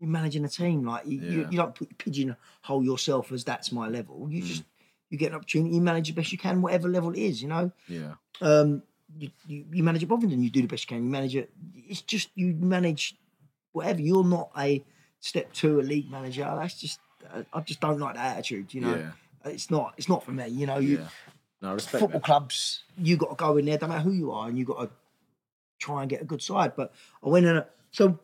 You're 0.00 0.08
managing 0.10 0.44
a 0.44 0.48
team. 0.48 0.84
Like 0.86 1.06
you, 1.06 1.20
you, 1.20 1.40
Yeah. 1.42 1.50
you 1.50 1.56
don't 1.58 1.74
put 1.74 1.96
pigeonhole 1.98 2.82
yourself 2.82 3.30
as 3.32 3.44
that's 3.44 3.70
my 3.70 3.86
level. 3.88 4.26
Mm. 4.26 4.32
You 4.32 4.42
just 4.42 4.64
you 5.10 5.18
get 5.18 5.30
an 5.30 5.36
opportunity. 5.36 5.74
You 5.74 5.80
manage 5.82 6.08
the 6.08 6.14
best 6.14 6.32
you 6.32 6.38
can, 6.38 6.62
whatever 6.62 6.88
level 6.88 7.10
it 7.12 7.18
is. 7.18 7.42
You 7.42 7.48
know. 7.48 7.70
Yeah. 7.86 8.14
Um, 8.40 8.82
you, 9.18 9.30
you, 9.46 9.64
you 9.72 9.82
manage 9.82 10.02
at 10.04 10.08
Bovingdon, 10.08 10.40
you 10.42 10.50
do 10.50 10.62
the 10.62 10.68
best 10.68 10.84
you 10.90 10.96
can. 10.96 11.04
You 11.04 11.10
manage 11.10 11.34
it. 11.36 11.50
It's 11.74 12.00
just 12.00 12.30
you 12.34 12.54
manage 12.54 13.16
whatever. 13.72 14.00
You're 14.00 14.24
not 14.24 14.50
a 14.56 14.82
step 15.20 15.52
two, 15.52 15.80
a 15.80 15.82
league 15.82 16.10
manager. 16.10 16.42
That's 16.58 16.78
just 16.78 17.00
I, 17.52 17.60
just 17.60 17.80
don't 17.80 17.98
like 18.00 18.14
that 18.16 18.38
attitude. 18.38 18.74
You 18.74 18.80
know, 18.80 18.94
Yeah. 18.96 19.50
it's 19.52 19.70
not 19.70 19.94
it's 19.96 20.08
not 20.08 20.24
for 20.24 20.32
me. 20.32 20.48
You 20.48 20.66
know, 20.66 20.78
you 20.78 20.98
Yeah. 20.98 21.08
No, 21.62 21.74
respect 21.74 22.00
football 22.00 22.20
that. 22.20 22.24
clubs, 22.24 22.84
you 22.96 23.18
got 23.18 23.28
to 23.28 23.34
go 23.34 23.58
in 23.58 23.66
there, 23.66 23.78
no 23.80 23.88
matter 23.88 24.00
who 24.00 24.12
you 24.12 24.32
are, 24.32 24.48
and 24.48 24.58
you 24.58 24.64
got 24.64 24.80
to 24.80 24.90
try 25.78 26.00
and 26.00 26.08
get 26.08 26.22
a 26.22 26.24
good 26.24 26.40
side. 26.40 26.72
But 26.74 26.90
I 27.22 27.28
went 27.28 27.44
in, 27.44 27.54
a, 27.54 27.66
so 27.90 28.18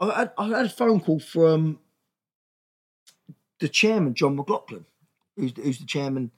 I 0.00 0.20
had, 0.20 0.32
I 0.38 0.48
had 0.48 0.64
a 0.64 0.70
phone 0.70 1.00
call 1.00 1.20
from 1.20 1.78
the 3.60 3.68
chairman, 3.68 4.14
John 4.14 4.36
McLaughlin, 4.36 4.86
who's, 5.36 5.52
who's 5.56 5.78
the 5.78 5.84
chairman 5.84 6.30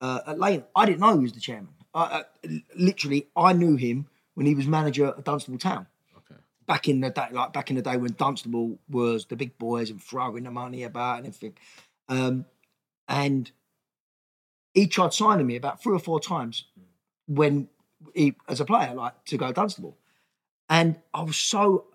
uh, 0.00 0.20
at 0.26 0.40
Lane. 0.40 0.64
I 0.74 0.84
didn't 0.84 0.98
know 0.98 1.16
he 1.16 1.22
was 1.22 1.32
the 1.32 1.40
chairman. 1.40 1.68
I, 1.94 2.24
I, 2.44 2.62
literally, 2.76 3.28
I 3.36 3.52
knew 3.52 3.76
him 3.76 4.08
when 4.34 4.46
he 4.46 4.56
was 4.56 4.66
manager 4.66 5.06
at 5.06 5.24
Dunstable 5.24 5.58
Town. 5.58 5.86
Back 6.68 6.86
in 6.88 7.00
the 7.00 7.10
day, 7.10 7.26
like 7.32 7.52
back 7.52 7.70
in 7.70 7.76
the 7.76 7.82
day 7.82 7.96
when 7.96 8.12
Dunstable 8.12 8.78
was 8.88 9.24
the 9.26 9.34
big 9.36 9.58
boys 9.58 9.90
and 9.90 10.00
throwing 10.00 10.44
the 10.44 10.50
money 10.52 10.84
about 10.84 11.18
and 11.18 11.26
everything. 11.26 11.54
Um, 12.08 12.44
and 13.08 13.50
he 14.74 14.86
tried 14.86 15.12
signing 15.14 15.46
me 15.46 15.56
about 15.56 15.82
three 15.82 15.94
or 15.96 15.98
four 15.98 16.20
times 16.20 16.66
when 17.26 17.68
he 18.14 18.34
as 18.48 18.60
a 18.60 18.64
player, 18.64 18.94
like 18.94 19.24
to 19.24 19.36
go 19.36 19.50
Dunstable. 19.50 19.96
And 20.68 21.00
I 21.12 21.22
was 21.22 21.36
so 21.36 21.86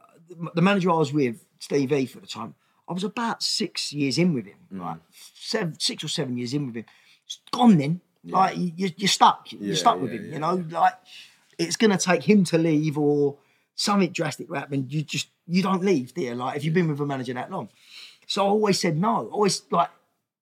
the 0.55 0.61
manager 0.61 0.89
I 0.89 0.95
was 0.95 1.13
with, 1.13 1.45
Steve 1.59 1.91
E 1.93 2.05
for 2.07 2.19
the 2.19 2.27
time, 2.27 2.55
I 2.89 2.93
was 2.93 3.03
about 3.03 3.43
six 3.43 3.93
years 3.93 4.17
in 4.17 4.33
with 4.33 4.45
him, 4.47 4.57
like 4.71 4.97
seven, 5.35 5.79
six 5.79 6.03
or 6.03 6.07
seven 6.09 6.35
years 6.35 6.53
in 6.53 6.65
with 6.65 6.75
him. 6.75 6.85
It's 7.25 7.39
gone 7.51 7.77
then. 7.77 8.01
Like 8.25 8.57
you, 8.57 8.89
you're 8.97 9.07
stuck. 9.07 9.51
You're 9.51 9.61
Yeah, 9.61 9.75
stuck 9.75 10.01
with 10.01 10.11
yeah, 10.13 10.17
him. 10.19 10.25
yeah. 10.25 10.33
You 10.33 10.39
know, 10.39 10.65
like 10.71 10.93
it's 11.59 11.75
gonna 11.77 11.97
take 11.97 12.23
him 12.23 12.43
to 12.45 12.57
leave 12.57 12.97
or 12.97 13.37
something 13.75 14.11
drastic 14.11 14.49
will 14.49 14.59
happen. 14.59 14.87
You 14.89 15.01
just 15.01 15.29
you 15.47 15.61
don't 15.63 15.83
leave, 15.83 16.13
dear. 16.13 16.35
Like 16.35 16.57
if 16.57 16.63
you've 16.63 16.73
been 16.73 16.87
with 16.87 16.99
a 16.99 17.05
manager 17.05 17.33
that 17.33 17.51
long. 17.51 17.69
So 18.27 18.45
I 18.45 18.49
always 18.49 18.79
said 18.79 18.97
no. 18.97 19.27
Always 19.31 19.63
like 19.71 19.89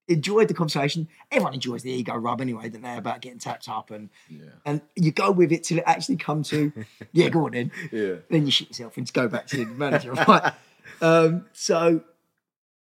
enjoyed 0.08 0.48
the 0.48 0.54
conversation. 0.54 1.08
Everyone 1.32 1.54
enjoys 1.54 1.84
the 1.84 1.92
ego 1.92 2.16
rub 2.16 2.42
anyway, 2.42 2.70
don't 2.70 2.82
they, 2.82 2.98
about 2.98 3.22
getting 3.22 3.40
tapped 3.40 3.70
up 3.70 3.92
and 3.92 4.10
Yeah. 4.30 4.46
and 4.66 4.82
you 4.96 5.12
go 5.12 5.32
with 5.32 5.52
it 5.52 5.64
till 5.64 5.78
it 5.80 5.84
actually 5.88 6.18
come 6.18 6.44
to 6.44 6.72
yeah, 7.14 7.30
go 7.30 7.46
on 7.46 7.52
then. 7.52 7.72
Yeah. 7.92 8.16
Then 8.30 8.46
you 8.46 8.52
shit 8.52 8.70
yourself 8.70 8.98
and 8.98 9.12
go 9.14 9.28
back 9.28 9.48
to 9.48 9.58
the 9.58 9.66
manager. 9.66 10.14
Right. 10.28 10.54
Um, 11.02 11.46
so 11.54 12.02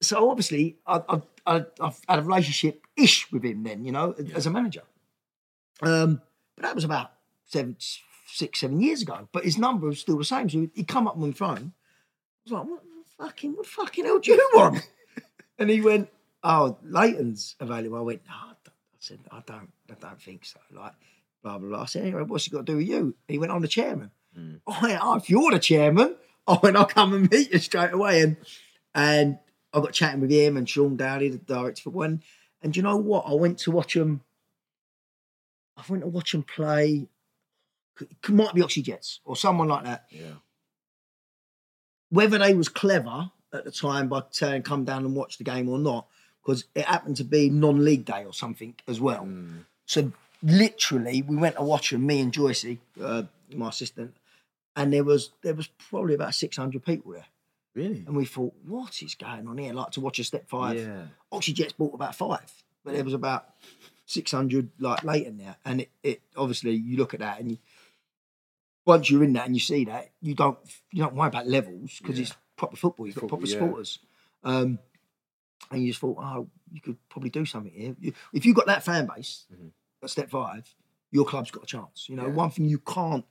so 0.01 0.31
obviously 0.31 0.77
I, 0.87 1.01
I, 1.09 1.23
I, 1.47 1.65
I've 1.81 1.99
had 2.09 2.19
a 2.19 2.23
relationship 2.23 2.87
ish 2.97 3.31
with 3.33 3.45
him 3.45 3.63
then, 3.65 3.85
you 3.85 3.93
know, 3.93 4.15
as 4.35 4.47
a 4.47 4.51
manager. 4.51 4.83
Um, 5.83 6.21
but 6.57 6.63
that 6.63 6.75
was 6.75 6.85
about 6.85 7.13
seven, 7.47 7.77
six, 8.35 8.61
seven 8.61 8.81
years 8.81 9.03
ago. 9.03 9.29
But 9.33 9.45
his 9.45 9.59
number 9.59 9.87
was 9.87 10.01
still 10.01 10.19
the 10.19 10.25
same. 10.25 10.49
So 10.49 10.67
he'd 10.75 10.89
come 10.89 11.07
up 11.07 11.15
on 11.15 11.21
my 11.21 11.33
phone. 11.33 11.73
I 12.47 12.51
was 12.51 12.53
like, 12.53 12.65
what 12.65 12.83
the 12.83 13.25
fucking, 13.25 13.53
what 13.53 13.65
the 13.65 13.71
fucking 13.71 14.05
hell 14.05 14.19
do 14.19 14.33
you 14.33 14.51
want? 14.55 14.89
and 15.59 15.71
he 15.71 15.81
went, 15.81 16.09
oh, 16.43 16.77
Leighton's 16.83 17.57
available. 17.61 17.99
I 17.99 18.03
went, 18.03 18.23
no, 18.27 18.35
I, 18.35 18.53
don't. 18.65 18.75
I 18.75 18.99
said, 18.99 19.21
I 19.31 19.43
don't, 19.47 19.73
I 19.91 19.95
don't 20.01 20.21
think 20.21 20.45
so. 20.45 20.61
Like, 20.73 20.93
blah, 21.43 21.59
blah, 21.59 21.69
blah. 21.69 21.83
I 21.83 21.87
said, 21.87 22.03
anyway, 22.03 22.23
what's 22.23 22.45
he 22.45 22.51
got 22.51 22.67
to 22.67 22.73
do 22.73 22.77
with 22.77 22.89
you? 22.89 23.15
He 23.29 23.39
went, 23.39 23.53
I'm 23.53 23.63
the 23.63 23.69
chairman. 23.69 24.11
Hmm. 24.35 24.57
I 24.67 24.83
went, 24.83 25.01
oh, 25.03 25.17
if 25.17 25.31
you're 25.31 25.51
the 25.53 25.59
chairman, 25.59 26.17
I 26.47 26.59
went, 26.63 26.77
I'll 26.77 26.87
come 26.87 27.15
and 27.15 27.31
meet 27.31 27.53
you 27.53 27.59
straight 27.59 27.93
away. 27.93 28.23
And 28.23 28.37
and 28.95 29.39
I 29.73 29.81
got 29.81 29.93
chatting 29.93 30.21
with 30.21 30.31
him 30.31 30.57
and 30.57 30.69
Sean 30.69 30.97
Dowdy, 30.97 31.29
the 31.29 31.39
director 31.39 31.83
for 31.83 31.91
one. 31.91 32.23
And 32.63 32.73
do 32.73 32.79
you 32.79 32.85
know 32.85 32.97
what? 32.97 33.25
I 33.27 33.35
went 33.35 33.59
to 33.61 33.71
watch 33.71 33.97
him. 33.97 34.21
I 35.77 35.83
went 35.89 36.03
to 36.05 36.09
watch 36.09 36.33
him 36.33 36.45
play. 36.45 37.09
It 38.01 38.29
might 38.31 38.55
be 38.55 38.63
Oxhey 38.63 38.83
Jets 38.83 39.21
or 39.25 39.37
someone 39.37 39.69
like 39.69 39.85
that. 39.85 40.07
Yeah. 40.11 40.33
whether 42.11 42.39
they 42.39 42.55
was 42.55 42.69
clever 42.69 43.31
at 43.53 43.65
the 43.65 43.71
time 43.71 44.09
by 44.09 44.23
saying 44.31 44.63
come 44.63 44.85
down 44.85 45.05
and 45.05 45.15
watch 45.15 45.39
the 45.39 45.45
game 45.45 45.69
or 45.69 45.79
not, 45.79 46.07
because 46.43 46.65
it 46.75 46.85
happened 46.85 47.17
to 47.17 47.25
be 47.25 47.51
non-league 47.51 48.05
day 48.05 48.25
or 48.25 48.33
something 48.33 48.75
as 48.89 49.01
well. 49.01 49.29
So 49.87 50.13
literally, 50.43 51.23
we 51.23 51.37
went 51.37 51.57
to 51.57 51.63
watch 51.63 51.91
them, 51.91 52.07
me 52.07 52.21
and 52.21 52.33
Joycey, 52.33 52.79
uh, 53.03 53.23
my 53.55 53.69
assistant, 53.69 54.15
and 54.77 54.93
there 54.93 55.05
was 55.05 55.31
there 55.43 55.55
was 55.55 55.69
probably 55.91 56.15
about 56.15 56.35
six 56.35 56.57
hundred 56.57 56.85
people 56.85 57.13
there, 57.13 57.27
Really? 57.75 58.03
and 58.07 58.17
we 58.17 58.25
thought, 58.25 58.55
what 58.67 59.03
is 59.03 59.15
going 59.15 59.47
on 59.47 59.59
here? 59.59 59.73
Like 59.73 59.93
to 59.93 60.01
watch 60.01 60.19
a 60.19 60.25
step 60.25 60.49
five. 60.49 60.77
Yeah. 60.79 61.03
Oxhey 61.33 61.53
Jet's 61.53 61.73
bought 61.73 61.95
about 61.95 62.15
five, 62.15 62.51
but 62.85 62.95
there 62.95 63.05
was 63.05 63.15
about 63.15 63.47
six 64.07 64.33
hundred 64.33 64.71
like 64.79 65.05
later 65.05 65.31
there, 65.31 65.57
and 65.65 65.83
it, 65.83 65.91
it 66.03 66.23
obviously 66.37 66.73
you 66.73 66.97
look 66.97 67.15
at 67.15 67.21
that 67.21 67.39
and 67.41 67.53
you, 67.53 67.59
once 68.87 69.11
you're 69.11 69.25
in 69.25 69.33
that 69.35 69.47
and 69.47 69.55
you 69.57 69.61
see 69.61 69.85
that, 69.87 70.11
you 70.21 70.35
don't 70.35 70.59
you 70.93 71.03
don't 71.03 71.15
worry 71.15 71.29
about 71.29 71.47
levels 71.47 71.99
because 72.01 72.19
Yeah. 72.19 72.23
it's 72.25 72.35
proper 72.57 72.77
football. 72.77 73.07
You've 73.07 73.17
got 73.17 73.29
proper 73.29 73.47
yeah. 73.47 73.53
supporters, 73.59 73.99
um, 74.43 74.79
and 75.71 75.83
you 75.83 75.89
just 75.89 76.01
thought, 76.01 76.19
oh, 76.21 76.49
you 76.71 76.81
could 76.81 76.97
probably 77.09 77.31
do 77.31 77.45
something 77.47 77.73
here. 77.73 77.97
If 78.33 78.45
you've 78.47 78.57
got 78.57 78.67
that 78.67 78.85
fan 78.85 79.07
base 79.15 79.47
Mhm. 79.53 79.71
at 80.03 80.11
step 80.11 80.31
five, 80.31 80.75
your 81.11 81.25
club's 81.25 81.51
got 81.51 81.63
a 81.65 81.67
chance. 81.67 82.09
You 82.09 82.17
know, 82.17 82.27
Yeah. 82.27 82.33
one 82.35 82.51
thing 82.51 82.67
you 82.67 82.79
can't 82.79 83.25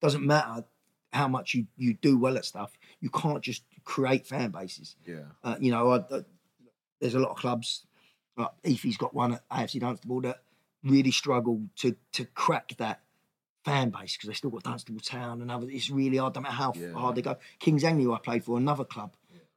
doesn't 0.00 0.24
matter 0.26 0.64
how 1.12 1.28
much 1.28 1.54
you, 1.54 1.66
you 1.76 1.94
do 1.94 2.16
well 2.18 2.36
at 2.38 2.44
stuff. 2.44 2.78
You 3.00 3.10
can't 3.10 3.42
just 3.42 3.64
create 3.84 4.26
fan 4.26 4.50
bases. 4.50 4.96
Yeah. 5.06 5.24
Uh, 5.42 5.56
you 5.60 5.70
know, 5.70 5.90
I, 5.90 5.96
I, 6.16 6.24
there's 7.00 7.14
a 7.14 7.18
lot 7.18 7.30
of 7.32 7.36
clubs. 7.36 7.86
Like 8.36 8.50
Efi's 8.64 8.96
got 8.96 9.12
one 9.12 9.34
at 9.34 9.48
AFC 9.50 9.80
Dunstable 9.80 10.20
that 10.22 10.42
really 10.82 11.10
struggle 11.10 11.62
to 11.76 11.94
to 12.12 12.24
crack 12.26 12.74
that 12.78 13.02
fan 13.64 13.90
base 13.90 14.16
because 14.16 14.28
they 14.28 14.34
still 14.34 14.50
got 14.50 14.62
Dunstable 14.62 15.00
Town 15.00 15.42
and 15.42 15.50
other. 15.50 15.66
It's 15.70 15.90
really 15.90 16.16
hard. 16.16 16.34
No 16.34 16.40
matter 16.42 16.54
how 16.54 16.72
Yeah. 16.74 16.92
hard 16.92 17.16
they 17.16 17.22
go. 17.22 17.36
Kings 17.58 17.82
Langley, 17.84 18.04
who 18.04 18.12
I 18.14 18.18
played 18.18 18.44
for, 18.44 18.56
another 18.56 18.84
club 18.84 19.14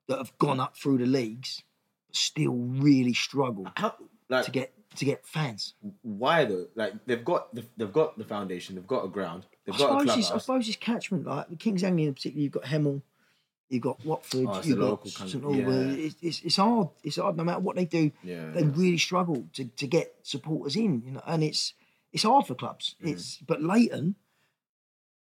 that 0.08 0.18
have 0.18 0.38
gone 0.38 0.60
up 0.60 0.76
through 0.78 0.98
the 0.98 1.06
leagues, 1.06 1.63
but 2.08 2.16
still 2.16 2.54
really 2.56 3.13
struggle 3.13 3.68
How 3.78 3.96
like 4.30 4.46
to 4.46 4.52
get 4.52 4.74
to 4.98 5.06
get 5.06 5.26
fans. 5.26 5.74
why 6.02 6.46
though? 6.46 6.68
Like 6.76 6.94
they've 7.06 7.24
got 7.26 7.54
the, 7.56 7.66
they've 7.78 7.92
got 7.92 8.18
the 8.18 8.24
foundation, 8.26 8.76
they've 8.76 8.86
got 8.86 9.06
a 9.06 9.08
ground, 9.08 9.46
they've 9.66 9.74
I 9.76 9.78
got 9.78 10.08
a 10.08 10.12
I 10.12 10.38
suppose 10.38 10.68
it's 10.68 10.78
catchment. 10.78 11.26
Like 11.26 11.50
the 11.50 11.56
Kings 11.56 11.82
Langley 11.84 12.04
in 12.06 12.13
particular, 12.13 12.44
you've 12.44 12.52
got 12.52 12.63
Hemel, 12.66 13.02
you've 13.70 13.82
got 13.82 14.06
Watford, 14.06 14.46
Oh, 14.48 14.62
you've 14.63 14.78
got 14.78 14.86
local 14.89 15.10
St 15.10 15.44
Albans. 15.44 15.98
yeah. 15.98 16.06
It's, 16.06 16.16
it's, 16.22 16.42
it's 16.44 16.56
hard. 16.58 16.89
It's 17.04 17.16
hard. 17.16 17.38
No 17.38 17.44
matter 17.44 17.60
what 17.62 17.76
they 17.76 17.86
do, 17.86 18.12
Yeah. 18.24 18.52
they 18.52 18.63
really 18.63 18.98
struggle 19.00 19.46
to, 19.54 19.66
to 19.66 19.88
get 19.88 20.13
supporters 20.22 20.76
in. 20.76 21.02
You 21.06 21.12
know, 21.13 21.24
and 21.26 21.44
it's 21.44 21.74
it's 22.13 22.23
hard 22.23 22.45
for 22.47 22.56
clubs. 22.56 22.95
Mm. 23.04 23.12
It's 23.12 23.38
but 23.38 23.62
Leighton, 23.62 24.15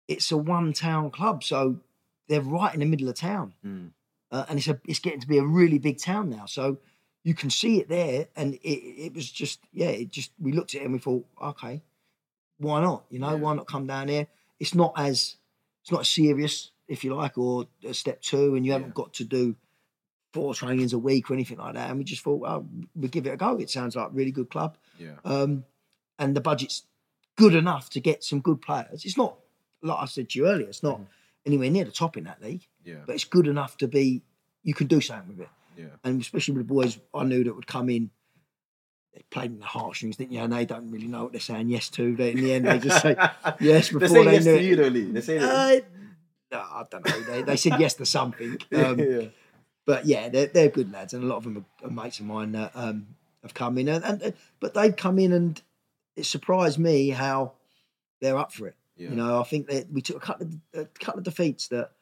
it's 0.08 0.30
a 0.30 0.36
one 0.36 0.72
town 0.72 1.10
club, 1.10 1.42
so 1.42 1.78
they're 2.28 2.40
right 2.40 2.72
in 2.74 2.80
the 2.80 2.86
middle 2.86 3.08
of 3.08 3.16
town, 3.16 3.54
Mm. 3.64 3.90
uh, 4.30 4.44
and 4.48 4.58
it's 4.58 4.68
a 4.68 4.80
it's 4.86 4.98
getting 5.00 5.20
to 5.20 5.26
be 5.28 5.38
a 5.38 5.44
really 5.44 5.78
big 5.78 5.98
town 5.98 6.30
now. 6.30 6.46
So 6.46 6.78
you 7.24 7.34
can 7.34 7.50
see 7.50 7.78
it 7.80 7.88
there, 7.88 8.28
and 8.36 8.54
it 8.54 8.68
it 9.06 9.14
was 9.14 9.30
just 9.30 9.60
yeah, 9.72 9.88
it 9.88 10.10
just 10.10 10.30
we 10.38 10.52
looked 10.52 10.74
at 10.74 10.82
it 10.82 10.84
and 10.84 10.92
we 10.92 10.98
thought, 10.98 11.24
okay, 11.42 11.82
why 12.58 12.80
not? 12.80 13.04
You 13.10 13.18
know, 13.18 13.30
Yeah. 13.30 13.36
why 13.36 13.54
not 13.54 13.66
come 13.66 13.86
down 13.86 14.08
here? 14.08 14.26
It's 14.60 14.74
not 14.74 14.92
as 14.96 15.36
it's 15.82 15.90
not 15.90 16.02
as 16.02 16.08
serious, 16.08 16.70
if 16.88 17.02
you 17.04 17.14
like, 17.14 17.36
or 17.38 17.66
a 17.84 17.94
step 17.94 18.20
two, 18.22 18.54
and 18.54 18.64
you 18.66 18.72
haven't 18.72 18.94
got 18.94 19.12
to 19.14 19.24
do 19.24 19.56
four 20.32 20.54
trainings 20.54 20.92
a 20.94 20.98
week 20.98 21.30
or 21.30 21.34
anything 21.34 21.58
like 21.58 21.74
that. 21.74 21.90
And 21.90 21.98
we 21.98 22.04
just 22.04 22.22
thought, 22.22 22.38
we'll 22.94 23.10
give 23.10 23.26
it 23.26 23.30
a 23.34 23.36
go. 23.36 23.56
It 23.58 23.68
sounds 23.68 23.96
like 23.96 24.06
a 24.08 24.12
really 24.14 24.30
good 24.30 24.48
club. 24.48 24.78
Yeah. 24.98 25.16
Um, 25.26 25.64
and 26.22 26.36
the 26.36 26.40
budget's 26.40 26.82
good 27.36 27.54
enough 27.54 27.90
to 27.90 28.00
get 28.00 28.22
some 28.22 28.40
good 28.40 28.60
players. 28.62 29.04
It's 29.04 29.16
not, 29.16 29.36
like 29.82 29.98
I 30.00 30.06
said 30.06 30.28
to 30.30 30.38
you 30.38 30.46
earlier, 30.48 30.68
it's 30.68 30.82
not 30.82 31.00
Mhm. 31.00 31.06
anywhere 31.46 31.70
near 31.70 31.84
the 31.84 31.90
top 31.90 32.16
in 32.16 32.24
that 32.24 32.40
league, 32.42 32.66
Yeah. 32.84 33.02
but 33.06 33.14
it's 33.14 33.24
good 33.24 33.46
enough 33.48 33.76
to 33.78 33.88
be, 33.88 34.22
you 34.62 34.74
can 34.74 34.86
do 34.86 35.00
something 35.00 35.28
with 35.36 35.40
it. 35.40 35.48
Yeah. 35.76 35.86
And 36.04 36.20
especially 36.20 36.54
with 36.54 36.68
the 36.68 36.74
boys 36.74 36.98
I 37.14 37.24
knew 37.24 37.42
that 37.44 37.54
would 37.54 37.66
come 37.66 37.88
in, 37.88 38.10
they 39.14 39.22
played 39.30 39.50
in 39.50 39.58
the 39.58 39.66
heartstrings, 39.66 40.16
didn't 40.16 40.32
you? 40.32 40.40
And 40.40 40.52
they 40.52 40.64
don't 40.64 40.90
really 40.90 41.06
know 41.08 41.24
what 41.24 41.32
they're 41.32 41.40
saying 41.40 41.68
yes 41.68 41.88
to. 41.90 42.14
They, 42.16 42.30
in 42.32 42.38
the 42.44 42.52
end, 42.54 42.66
they 42.66 42.78
just 42.78 43.02
say 43.02 43.16
yes 43.60 43.88
They 43.90 43.98
before 43.98 44.08
say 44.08 44.24
they, 44.24 44.32
yes 44.34 44.44
knew 44.44 44.76
to 44.76 44.84
it. 44.86 44.92
you 44.94 45.12
They 45.12 45.20
say. 45.20 45.38
Uh, 45.38 45.80
no, 46.52 46.58
I 46.58 46.84
don't 46.90 47.06
know. 47.06 47.20
They, 47.22 47.42
they 47.42 47.56
said 47.56 47.80
yes 47.80 47.94
to 47.94 48.06
something. 48.06 48.58
Um, 48.72 48.98
yeah. 48.98 49.22
but 49.86 50.06
yeah, 50.06 50.28
they're, 50.28 50.46
they're 50.46 50.68
good 50.68 50.92
lads, 50.92 51.12
and 51.14 51.24
a 51.24 51.26
lot 51.26 51.36
of 51.38 51.44
them 51.44 51.56
are, 51.82 51.86
are 51.88 51.90
mates 51.90 52.20
of 52.20 52.26
mine 52.26 52.52
that 52.52 52.72
um, 52.74 53.06
have 53.42 53.54
come 53.54 53.78
in, 53.78 53.88
and, 53.88 54.04
and 54.04 54.34
but 54.60 54.74
they've 54.74 54.94
come 54.96 55.18
in, 55.18 55.32
and 55.32 55.60
it 56.16 56.26
surprised 56.26 56.78
me 56.78 57.10
how 57.10 57.52
they're 58.20 58.36
up 58.38 58.52
for 58.52 58.66
it. 58.68 58.76
Yeah. 58.96 59.10
You 59.10 59.16
know, 59.16 59.40
I 59.40 59.44
think 59.44 59.68
that 59.68 59.90
we 59.90 60.02
took 60.02 60.16
a 60.16 60.20
couple 60.20 60.46
of 60.46 60.54
a 60.74 60.84
couple 60.98 61.18
of 61.18 61.24
defeats 61.24 61.68
that 61.68 61.92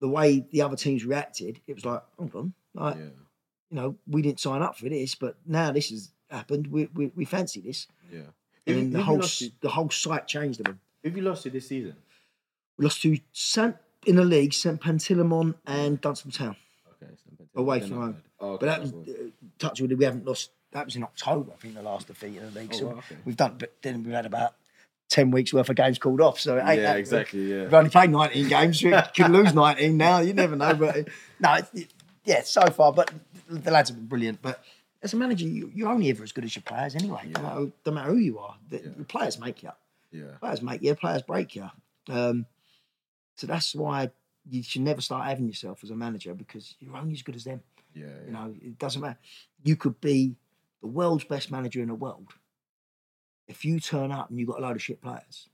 the 0.00 0.08
way 0.08 0.44
the 0.50 0.62
other 0.62 0.76
teams 0.76 1.04
reacted, 1.04 1.60
it 1.66 1.74
was 1.74 1.84
like, 1.84 2.02
hold 2.18 2.34
on, 2.34 2.54
like 2.74 2.96
yeah. 2.96 3.02
you 3.70 3.76
know, 3.76 3.96
we 4.06 4.20
didn't 4.22 4.40
sign 4.40 4.62
up 4.62 4.76
for 4.76 4.88
this, 4.88 5.14
but 5.14 5.36
now 5.46 5.70
this 5.70 5.90
has 5.90 6.10
happened. 6.30 6.66
We 6.66 6.88
we, 6.94 7.12
we 7.14 7.24
fancy 7.24 7.60
this, 7.60 7.86
Yeah. 8.10 8.20
and 8.66 8.76
then 8.76 8.90
the 8.90 9.02
whole 9.02 9.22
the 9.60 9.68
whole 9.68 9.90
site 9.90 10.26
changed. 10.26 10.60
Who 10.66 10.74
have 11.04 11.16
you 11.16 11.22
lost 11.22 11.44
to 11.44 11.50
this 11.50 11.68
season? 11.68 11.96
We 12.78 12.84
lost 12.84 13.02
to 13.02 13.16
St 13.32 13.76
in 14.06 14.16
the 14.16 14.24
league, 14.24 14.52
St 14.52 14.80
Panteleimon 14.80 15.54
and 15.66 16.00
Dunstable 16.00 16.32
Town. 16.32 16.56
Okay. 17.02 17.12
Away 17.54 17.80
from 17.80 17.90
home. 17.92 18.22
Oh, 18.40 18.52
okay, 18.52 18.66
But 18.66 18.66
that 18.66 18.80
was 18.80 18.92
uh, 18.92 19.28
touch 19.58 19.80
wood. 19.80 19.96
We 19.96 20.04
haven't 20.04 20.24
lost. 20.26 20.50
That 20.72 20.86
was 20.86 20.96
in 20.96 21.02
October, 21.04 21.52
I 21.52 21.56
think, 21.56 21.74
the 21.74 21.82
last 21.82 22.06
defeat 22.08 22.36
in 22.36 22.52
the 22.52 22.60
league. 22.60 22.70
Oh, 22.74 22.78
so 22.78 22.88
okay. 22.90 23.16
we've 23.24 23.36
done, 23.36 23.56
but 23.58 23.74
then 23.82 24.02
we've 24.02 24.14
had 24.14 24.26
about 24.26 24.54
ten 25.08 25.30
weeks 25.30 25.52
worth 25.52 25.68
of 25.68 25.76
games 25.76 25.98
called 25.98 26.20
off. 26.20 26.40
So 26.40 26.56
it 26.56 26.60
ain't 26.60 26.80
Yeah, 26.80 26.92
that- 26.92 26.96
exactly. 26.98 27.42
Yeah. 27.52 27.62
We've 27.64 27.74
only 27.74 27.90
played 27.90 28.10
nineteen 28.10 28.48
games. 28.48 28.82
We 28.82 28.90
could 29.14 29.30
lose 29.30 29.54
nineteen 29.54 29.96
now. 29.98 30.20
You 30.20 30.32
never 30.32 30.56
know. 30.56 30.74
But 30.74 31.08
no, 31.40 31.54
it, 31.54 31.66
it- 31.74 31.88
yeah, 32.24 32.42
so 32.42 32.64
far. 32.66 32.92
But 32.92 33.10
the 33.48 33.70
lads 33.70 33.90
have 33.90 33.98
been 33.98 34.06
brilliant. 34.06 34.40
But 34.40 34.62
as 35.02 35.12
a 35.12 35.16
manager, 35.16 35.44
you, 35.46 35.70
you're 35.74 35.88
only 35.90 36.08
ever 36.08 36.22
as 36.22 36.32
good 36.32 36.44
as 36.44 36.54
your 36.56 36.62
players 36.62 36.94
anyway. 36.94 37.22
Yeah. 37.26 37.32
No 37.40 37.42
matter, 37.42 37.72
no 37.86 37.92
matter 37.92 38.10
who 38.10 38.16
you 38.18 38.38
are, 38.38 38.54
the, 38.70 38.76
Yeah. 38.78 38.88
the 38.96 39.04
players 39.04 39.38
make 39.40 39.62
you. 39.62 39.70
Yeah. 40.12 40.24
Players 40.40 40.62
make 40.62 40.82
you. 40.82 40.94
Players 40.94 41.22
break 41.22 41.56
you. 41.56 41.68
Um, 42.08 42.46
so 43.36 43.46
that's 43.46 43.74
why 43.74 44.10
you 44.48 44.62
should 44.62 44.82
never 44.82 45.00
start 45.00 45.26
having 45.26 45.46
yourself 45.48 45.80
as 45.82 45.90
a 45.90 45.96
manager 45.96 46.32
because 46.34 46.74
you're 46.80 46.96
only 46.96 47.12
as 47.14 47.22
good 47.22 47.34
as 47.36 47.44
them. 47.44 47.60
Yeah. 47.94 48.06
You 48.26 48.32
know, 48.32 48.54
it 48.62 48.78
doesn't 48.78 49.00
matter. 49.02 49.18
You 49.64 49.76
could 49.76 50.00
be 50.00 50.36
the 50.82 50.88
world's 50.88 51.24
best 51.24 51.50
manager 51.50 51.80
in 51.80 51.88
the 51.88 51.94
world. 51.94 52.28
If 53.48 53.64
you 53.64 53.80
turn 53.80 54.12
up 54.12 54.28
and 54.30 54.38
you've 54.38 54.48
got 54.48 54.58
a 54.58 54.62
load 54.62 54.76
of 54.76 54.82
shit 54.82 55.00
players, 55.00 55.48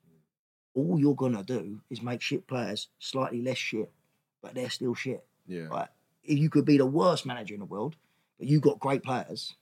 all 0.75 0.99
you're 0.99 1.15
gonna 1.15 1.43
do 1.43 1.81
is 1.91 2.03
make 2.03 2.21
shit 2.21 2.47
players 2.47 2.89
slightly 2.99 3.43
less 3.43 3.59
shit, 3.59 3.93
but 4.43 4.55
they're 4.55 4.71
still 4.71 4.95
shit. 4.95 5.25
Yeah. 5.47 5.67
Right? 5.67 5.89
If 6.25 6.39
you 6.39 6.51
could 6.51 6.65
be 6.65 6.79
the 6.79 6.87
worst 6.87 7.25
manager 7.27 7.55
in 7.55 7.61
the 7.61 7.67
world, 7.67 7.97
but 8.39 8.47
you've 8.49 8.63
got 8.63 8.79
great 8.81 9.03
players, 9.03 9.55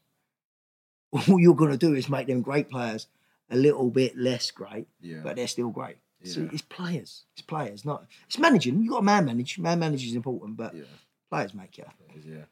all 1.13 1.39
you're 1.41 1.55
gonna 1.55 1.77
do 1.77 1.95
is 1.95 2.09
make 2.09 2.27
them 2.27 2.43
great 2.43 2.69
players 2.69 3.07
a 3.51 3.57
little 3.57 3.91
bit 3.91 4.17
less 4.17 4.51
great, 4.51 4.89
Yeah. 5.01 5.21
but 5.23 5.37
they're 5.37 5.47
still 5.49 5.71
great. 5.71 5.97
Yeah. 6.21 6.33
So 6.33 6.49
it's 6.53 6.63
players. 6.63 7.25
It's 7.35 7.43
players, 7.43 7.85
not 7.85 8.07
it's 8.27 8.39
managing. 8.39 8.81
You've 8.83 8.91
got 8.93 8.99
to 8.99 9.05
man 9.05 9.25
manage. 9.25 9.59
Man 9.59 9.79
manage 9.79 10.05
is 10.05 10.15
important, 10.15 10.57
but 10.57 10.75
Yeah. 10.75 10.83
players 11.31 11.55
make 11.55 11.79
you. 11.79 11.85
Yeah. 12.25 12.45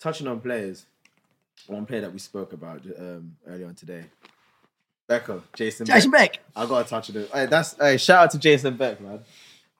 Touching 0.00 0.26
on 0.26 0.40
players, 0.40 0.86
one 1.66 1.86
player 1.86 2.02
that 2.02 2.12
we 2.12 2.18
spoke 2.18 2.52
about 2.52 2.82
um, 2.98 3.36
earlier 3.46 3.66
on 3.66 3.74
today, 3.74 4.04
Becco, 5.08 5.42
Jason. 5.54 5.86
Jason 5.86 6.10
Beck. 6.10 6.32
Beck. 6.32 6.42
I 6.56 6.66
gotta 6.66 6.88
touch 6.88 7.10
on 7.10 7.16
it. 7.16 7.30
Hey, 7.32 7.46
that's 7.46 7.76
hey, 7.76 7.96
shout 7.96 8.24
out 8.24 8.30
to 8.32 8.38
Jason 8.38 8.76
Beck, 8.76 9.00
man. 9.00 9.20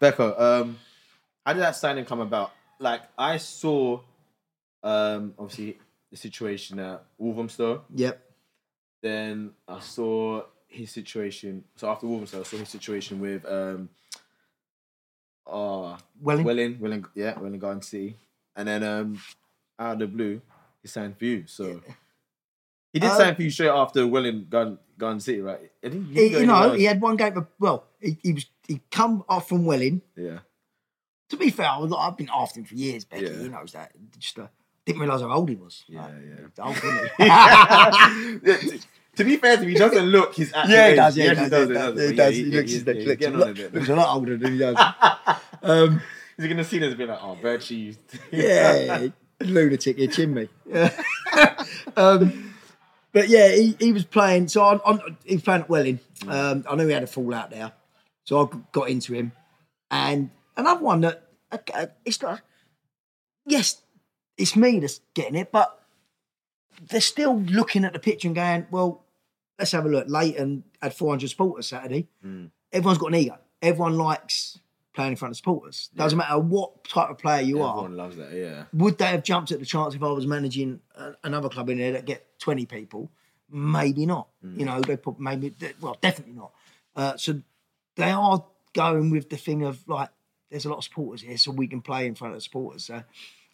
Becco, 0.00 0.38
um, 0.40 0.78
how 1.44 1.52
did 1.52 1.60
that 1.60 1.76
signing 1.76 2.04
come 2.04 2.20
about? 2.20 2.52
Like 2.78 3.02
I 3.16 3.36
saw, 3.36 4.00
um, 4.82 5.34
obviously 5.38 5.78
the 6.10 6.16
situation 6.16 6.78
at 6.78 7.04
Wolverhampton. 7.18 7.80
Yep. 7.94 8.20
Then 9.02 9.50
I 9.68 9.80
saw 9.80 10.42
his 10.68 10.90
situation. 10.90 11.64
So 11.76 11.88
after 11.88 12.06
Wolverhampton, 12.06 12.40
I 12.40 12.42
saw 12.44 12.56
his 12.56 12.68
situation 12.68 13.20
with 13.20 13.44
um, 13.46 13.88
uh, 15.46 15.96
Welling. 16.20 16.44
Welling, 16.44 16.78
Welling, 16.80 17.04
yeah, 17.14 17.38
Welwyn 17.38 17.58
Garden 17.58 17.82
City, 17.82 18.16
and 18.56 18.68
then 18.68 18.82
um, 18.82 19.20
out 19.78 19.94
of 19.94 19.98
the 19.98 20.06
blue, 20.06 20.40
he 20.84 20.88
signed 20.88 21.16
for 21.18 21.24
you. 21.24 21.44
So 21.48 21.80
he 22.92 23.00
did 23.00 23.10
Uh, 23.10 23.16
sign 23.16 23.34
for 23.34 23.42
you 23.42 23.50
straight 23.50 23.70
after 23.70 24.06
Welwyn 24.06 24.46
Garden, 24.50 24.78
Garden 24.98 25.18
City, 25.18 25.40
right? 25.40 25.58
He, 25.82 25.88
didn't 25.88 26.12
you 26.14 26.46
know, 26.46 26.72
he 26.74 26.84
had 26.84 27.00
one 27.00 27.16
game. 27.16 27.36
Of, 27.36 27.46
well, 27.58 27.86
he, 28.00 28.18
he 28.22 28.32
was 28.34 28.46
he 28.68 28.80
come 28.90 29.24
off 29.28 29.48
from 29.48 29.64
Welling. 29.64 30.02
yeah, 30.16 30.38
To 31.30 31.36
be 31.36 31.50
fair, 31.50 31.66
I 31.70 31.78
was, 31.78 31.92
I've 31.98 32.16
been 32.16 32.28
after 32.32 32.60
him 32.60 32.66
for 32.66 32.74
years. 32.74 33.04
Becky, 33.04 33.24
Yeah. 33.24 33.38
he 33.42 33.48
knows 33.48 33.72
that. 33.72 33.92
Just 34.18 34.38
uh, 34.38 34.46
didn't 34.86 35.00
realise 35.00 35.22
how 35.22 35.32
old 35.32 35.48
he 35.48 35.56
was. 35.56 35.84
Yeah, 35.88 36.02
Like, 36.02 36.12
yeah. 36.22 36.64
Old, 36.64 36.76
he? 38.72 38.80
To, 39.16 39.24
be 39.24 39.36
fair 39.36 39.56
to 39.56 39.62
him, 39.62 39.68
he 39.70 39.74
doesn't 39.76 40.04
look 40.06 40.34
his 40.34 40.52
actual 40.54 40.74
yeah, 40.74 40.90
he 40.90 40.96
does. 40.96 41.16
Yeah, 41.16 41.28
he 41.30 41.48
does. 41.48 41.68
He 41.68 41.74
does. 41.74 42.10
He 42.10 42.16
does. 42.16 42.34
He 42.36 42.44
looks 42.44 42.70
he- 42.70 42.76
he 42.76 42.78
he- 42.78 42.84
looks- 42.84 43.04
he's 43.04 43.16
getting 43.16 43.32
looks 43.38 43.44
on 43.44 43.50
a 43.50 43.54
bit. 43.54 43.74
looks 43.74 43.88
a 43.88 43.94
lot 43.96 44.14
older 44.14 44.36
than 44.36 44.52
he 44.52 44.58
does. 44.58 44.76
Um, 45.62 46.02
He's 46.36 46.46
gonna 46.48 46.62
see 46.64 46.78
this 46.78 46.90
and 46.90 46.98
be 46.98 47.06
like, 47.06 47.18
oh, 47.22 47.56
cheese. 47.58 47.96
yeah, 48.30 49.06
lunatic, 49.40 49.98
you 49.98 50.08
chin 50.08 50.34
me. 50.34 50.48
um, 51.96 52.54
but 53.12 53.28
yeah, 53.28 53.48
he, 53.48 53.76
he 53.78 53.92
was 53.92 54.04
playing. 54.04 54.48
So 54.48 54.62
on, 54.62 54.80
on, 54.84 55.16
he 55.24 55.36
was 55.36 55.42
playing 55.42 55.62
at 55.62 55.68
Welling. 55.68 56.00
Um, 56.28 56.64
I 56.68 56.74
knew 56.74 56.86
he 56.86 56.92
had 56.92 57.02
a 57.02 57.06
fallout 57.06 57.50
there, 57.50 57.72
so 58.24 58.44
I 58.44 58.56
got 58.72 58.90
into 58.90 59.14
him. 59.14 59.32
And 59.90 60.30
another 60.56 60.82
one 60.82 61.02
that 61.02 61.28
okay, 61.52 61.88
it's 62.04 62.20
not. 62.20 62.40
Yes, 63.46 63.82
it's 64.36 64.56
me 64.56 64.80
that's 64.80 65.00
getting 65.14 65.36
it, 65.36 65.52
but 65.52 65.80
they're 66.88 67.00
still 67.00 67.38
looking 67.40 67.84
at 67.84 67.92
the 67.92 67.98
picture 67.98 68.28
and 68.28 68.34
going, 68.34 68.66
well, 68.70 69.04
let's 69.58 69.72
have 69.72 69.86
a 69.86 69.88
look. 69.88 70.06
Leighton 70.08 70.64
had 70.80 70.94
400 70.94 71.28
supporters 71.28 71.68
Saturday. 71.68 72.08
Mm. 72.24 72.50
Everyone's 72.72 72.98
got 72.98 73.08
an 73.08 73.14
ego. 73.14 73.38
Everyone 73.62 73.96
likes 73.96 74.58
playing 74.94 75.12
in 75.12 75.16
front 75.16 75.32
of 75.32 75.36
supporters. 75.36 75.90
Doesn't 75.94 76.16
matter 76.16 76.38
what 76.38 76.84
type 76.84 77.10
of 77.10 77.18
player 77.18 77.42
you 77.42 77.62
are. 77.62 77.70
Everyone 77.78 77.96
loves 77.96 78.16
that. 78.16 78.32
Yeah. 78.32 78.64
Would 78.72 78.96
they 78.98 79.06
have 79.06 79.22
jumped 79.24 79.50
at 79.52 79.58
the 79.58 79.66
chance 79.66 79.94
if 79.94 80.02
I 80.02 80.06
was 80.08 80.26
managing 80.26 80.80
a, 80.94 81.12
another 81.24 81.48
club 81.48 81.68
in 81.68 81.78
there 81.78 81.92
that 81.92 82.04
get 82.06 82.38
20 82.38 82.64
people? 82.66 83.10
Maybe 83.50 84.06
not. 84.06 84.28
You 84.42 84.64
know, 84.64 84.80
they 84.80 84.96
put 84.96 85.18
maybe, 85.20 85.52
well, 85.80 85.98
definitely 86.00 86.34
not. 86.34 86.52
Uh, 86.96 87.16
so 87.16 87.40
they 87.96 88.10
are 88.10 88.44
going 88.72 89.10
with 89.10 89.28
the 89.30 89.36
thing 89.36 89.64
of 89.64 89.86
like, 89.88 90.08
there's 90.50 90.64
a 90.64 90.68
lot 90.68 90.78
of 90.78 90.84
supporters 90.84 91.22
here, 91.22 91.36
so 91.36 91.50
we 91.50 91.66
can 91.66 91.80
play 91.80 92.06
in 92.06 92.14
front 92.14 92.32
of 92.32 92.36
the 92.38 92.40
supporters. 92.40 92.84
So 92.84 93.02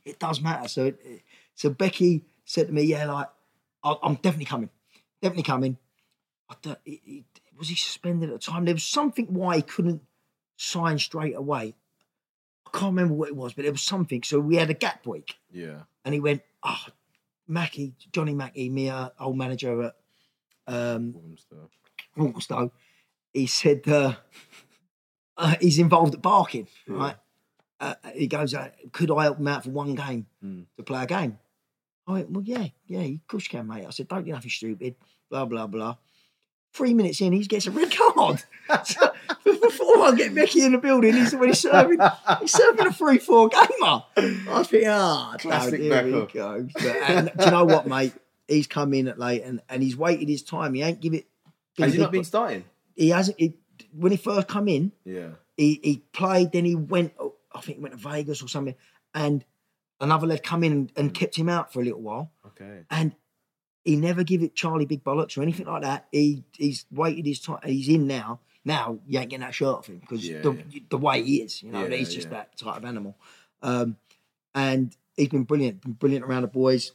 it 0.05 0.18
does 0.18 0.41
matter. 0.41 0.68
So, 0.68 0.86
it, 0.86 1.01
it- 1.05 1.22
so 1.55 1.68
Becky 1.70 2.24
said 2.47 2.68
to 2.68 2.72
me, 2.72 2.82
"Yeah, 2.84 3.05
like 3.12 3.28
I, 3.84 3.95
I'm 4.03 4.14
definitely 4.14 4.47
coming, 4.47 4.70
definitely 5.20 5.43
coming." 5.43 5.76
I 6.49 6.55
don't, 6.62 6.78
it, 6.86 7.01
it, 7.07 7.24
was 7.59 7.68
he 7.68 7.74
suspended 7.74 8.30
at 8.30 8.41
the 8.41 8.51
time? 8.51 8.64
There 8.64 8.74
was 8.74 8.82
something 8.82 9.26
why 9.26 9.57
he 9.57 9.62
couldn't 9.62 10.01
sign 10.61 10.98
straight 10.98 11.34
away. 11.36 11.74
I 12.66 12.70
can't 12.78 12.90
remember 12.94 13.14
what 13.14 13.28
it 13.28 13.36
was, 13.36 13.54
but 13.54 13.64
it 13.64 13.70
was 13.72 13.82
something. 13.82 14.22
So 14.22 14.38
we 14.38 14.56
had 14.56 14.70
a 14.70 14.74
gap 14.74 15.06
week, 15.06 15.36
Yeah. 15.50 15.82
and 16.04 16.12
he 16.14 16.20
went, 16.20 16.42
"Oh, 16.62 16.84
Mackie, 17.48 17.94
Johnny 18.12 18.34
Mackie, 18.34 18.68
me, 18.68 18.88
uh, 18.90 19.08
old 19.18 19.36
manager 19.36 19.82
at 19.82 19.96
um. 20.66 21.14
Walthamstow, 22.16 22.72
he 23.32 23.46
said 23.46 23.86
uh, 23.88 24.14
uh, 25.36 25.54
he's 25.61 25.78
involved 25.78 26.14
at 26.14 26.22
Barking, 26.22 26.66
right? 26.86 27.16
Uh, 27.78 27.94
he 28.14 28.26
goes, 28.26 28.52
uh, 28.52 28.68
could 28.92 29.11
I 29.11 29.22
help 29.22 29.38
him 29.38 29.48
out 29.48 29.64
for 29.64 29.70
one 29.70 29.94
game 29.94 30.26
Mm. 30.44 30.66
to 30.76 30.82
play 30.82 31.02
a 31.02 31.06
game? 31.06 31.38
I 32.06 32.12
went, 32.12 32.30
well, 32.30 32.44
yeah, 32.44 32.66
yeah, 32.86 33.00
of 33.00 33.26
course 33.26 33.44
you 33.44 33.50
can, 33.58 33.66
mate. 33.66 33.86
I 33.86 33.90
said, 33.90 34.08
don't 34.08 34.24
get 34.24 34.32
nothing 34.32 34.50
stupid, 34.50 34.96
blah, 35.30 35.46
blah, 35.46 35.66
blah. 35.66 35.96
Three 36.72 36.94
minutes 36.94 37.20
in, 37.20 37.32
he 37.32 37.44
gets 37.44 37.66
a 37.66 37.70
red 37.70 37.92
card. 37.94 38.42
So, 38.84 39.10
Before 39.44 39.98
I 40.04 40.14
get 40.16 40.32
Becky 40.34 40.64
in 40.64 40.70
the 40.72 40.78
building, 40.78 41.12
he's 41.14 41.34
already 41.34 41.54
serving, 41.54 41.98
he's 42.40 42.52
serving 42.52 42.86
a 42.86 42.92
3 42.92 43.18
4 43.18 43.48
gamer. 43.48 44.04
I 44.16 44.62
think, 44.62 44.84
ah, 44.86 45.34
Classic 45.40 45.80
here 45.80 46.04
we 46.04 46.12
Beckham. 46.12 46.32
go. 46.32 46.68
But, 46.74 46.84
and 46.84 47.32
do 47.36 47.44
you 47.46 47.50
know 47.50 47.64
what, 47.64 47.88
mate? 47.88 48.12
He's 48.46 48.68
come 48.68 48.94
in 48.94 49.08
at 49.08 49.18
late 49.18 49.42
and, 49.42 49.60
and 49.68 49.82
he's 49.82 49.96
waited 49.96 50.28
his 50.28 50.42
time. 50.44 50.74
He 50.74 50.82
ain't 50.82 51.00
give 51.00 51.14
it. 51.14 51.26
Has 51.78 51.94
he 51.94 51.98
not 52.00 52.12
been 52.12 52.22
starting? 52.24 52.64
he 52.94 53.08
hasn't. 53.08 53.40
He, 53.40 53.54
when 53.92 54.12
he 54.12 54.18
first 54.18 54.46
come 54.46 54.68
in, 54.68 54.92
Yeah. 55.04 55.30
he 55.56 55.80
he 55.82 56.04
played. 56.12 56.52
Then 56.52 56.64
he 56.64 56.74
went. 56.76 57.12
oh, 57.18 57.34
I 57.52 57.60
think 57.62 57.78
he 57.78 57.82
went 57.82 58.00
to 58.00 58.08
Vegas 58.08 58.40
or 58.42 58.46
something, 58.48 58.76
and 59.14 59.44
another 60.00 60.26
lad 60.28 60.42
come 60.44 60.62
in 60.62 60.72
and, 60.72 60.92
and 60.96 61.12
kept 61.14 61.34
him 61.34 61.48
out 61.48 61.72
for 61.72 61.80
a 61.80 61.84
little 61.84 62.02
while. 62.02 62.30
Okay. 62.46 62.84
And 62.90 63.14
he 63.85 63.97
never 63.97 64.22
give 64.24 64.43
it 64.43 64.55
Charlie 64.55 64.87
big 64.87 65.03
bollocks 65.05 65.37
or 65.39 65.43
anything 65.43 65.66
like 65.66 65.83
that. 65.83 66.07
He 66.12 66.45
he's 66.57 66.87
waited 66.91 67.26
his 67.26 67.41
time. 67.41 67.59
He's 67.64 67.89
in 67.89 68.07
now. 68.07 68.41
Now 68.64 68.99
you 69.07 69.18
ain't 69.18 69.31
getting 69.31 69.41
that 69.45 69.55
shirt 69.55 69.68
off 69.68 69.87
him 69.87 69.99
because 70.01 70.28
Yeah, 70.28 70.43
the 70.43 70.53
yeah. 70.70 70.81
the 70.91 70.99
way 70.99 71.22
he 71.22 71.37
is, 71.43 71.62
you 71.62 71.72
know, 71.72 71.87
Yeah, 71.87 71.97
he's 71.97 72.12
just 72.14 72.28
yeah. 72.28 72.35
that 72.35 72.57
type 72.59 72.76
of 72.76 72.85
animal. 72.85 73.16
Um, 73.62 73.97
and 74.55 74.95
he's 75.16 75.28
been 75.28 75.45
brilliant, 75.45 75.81
been 75.83 75.93
brilliant 75.93 76.24
around 76.24 76.43
the 76.43 76.49
boys. 76.49 76.93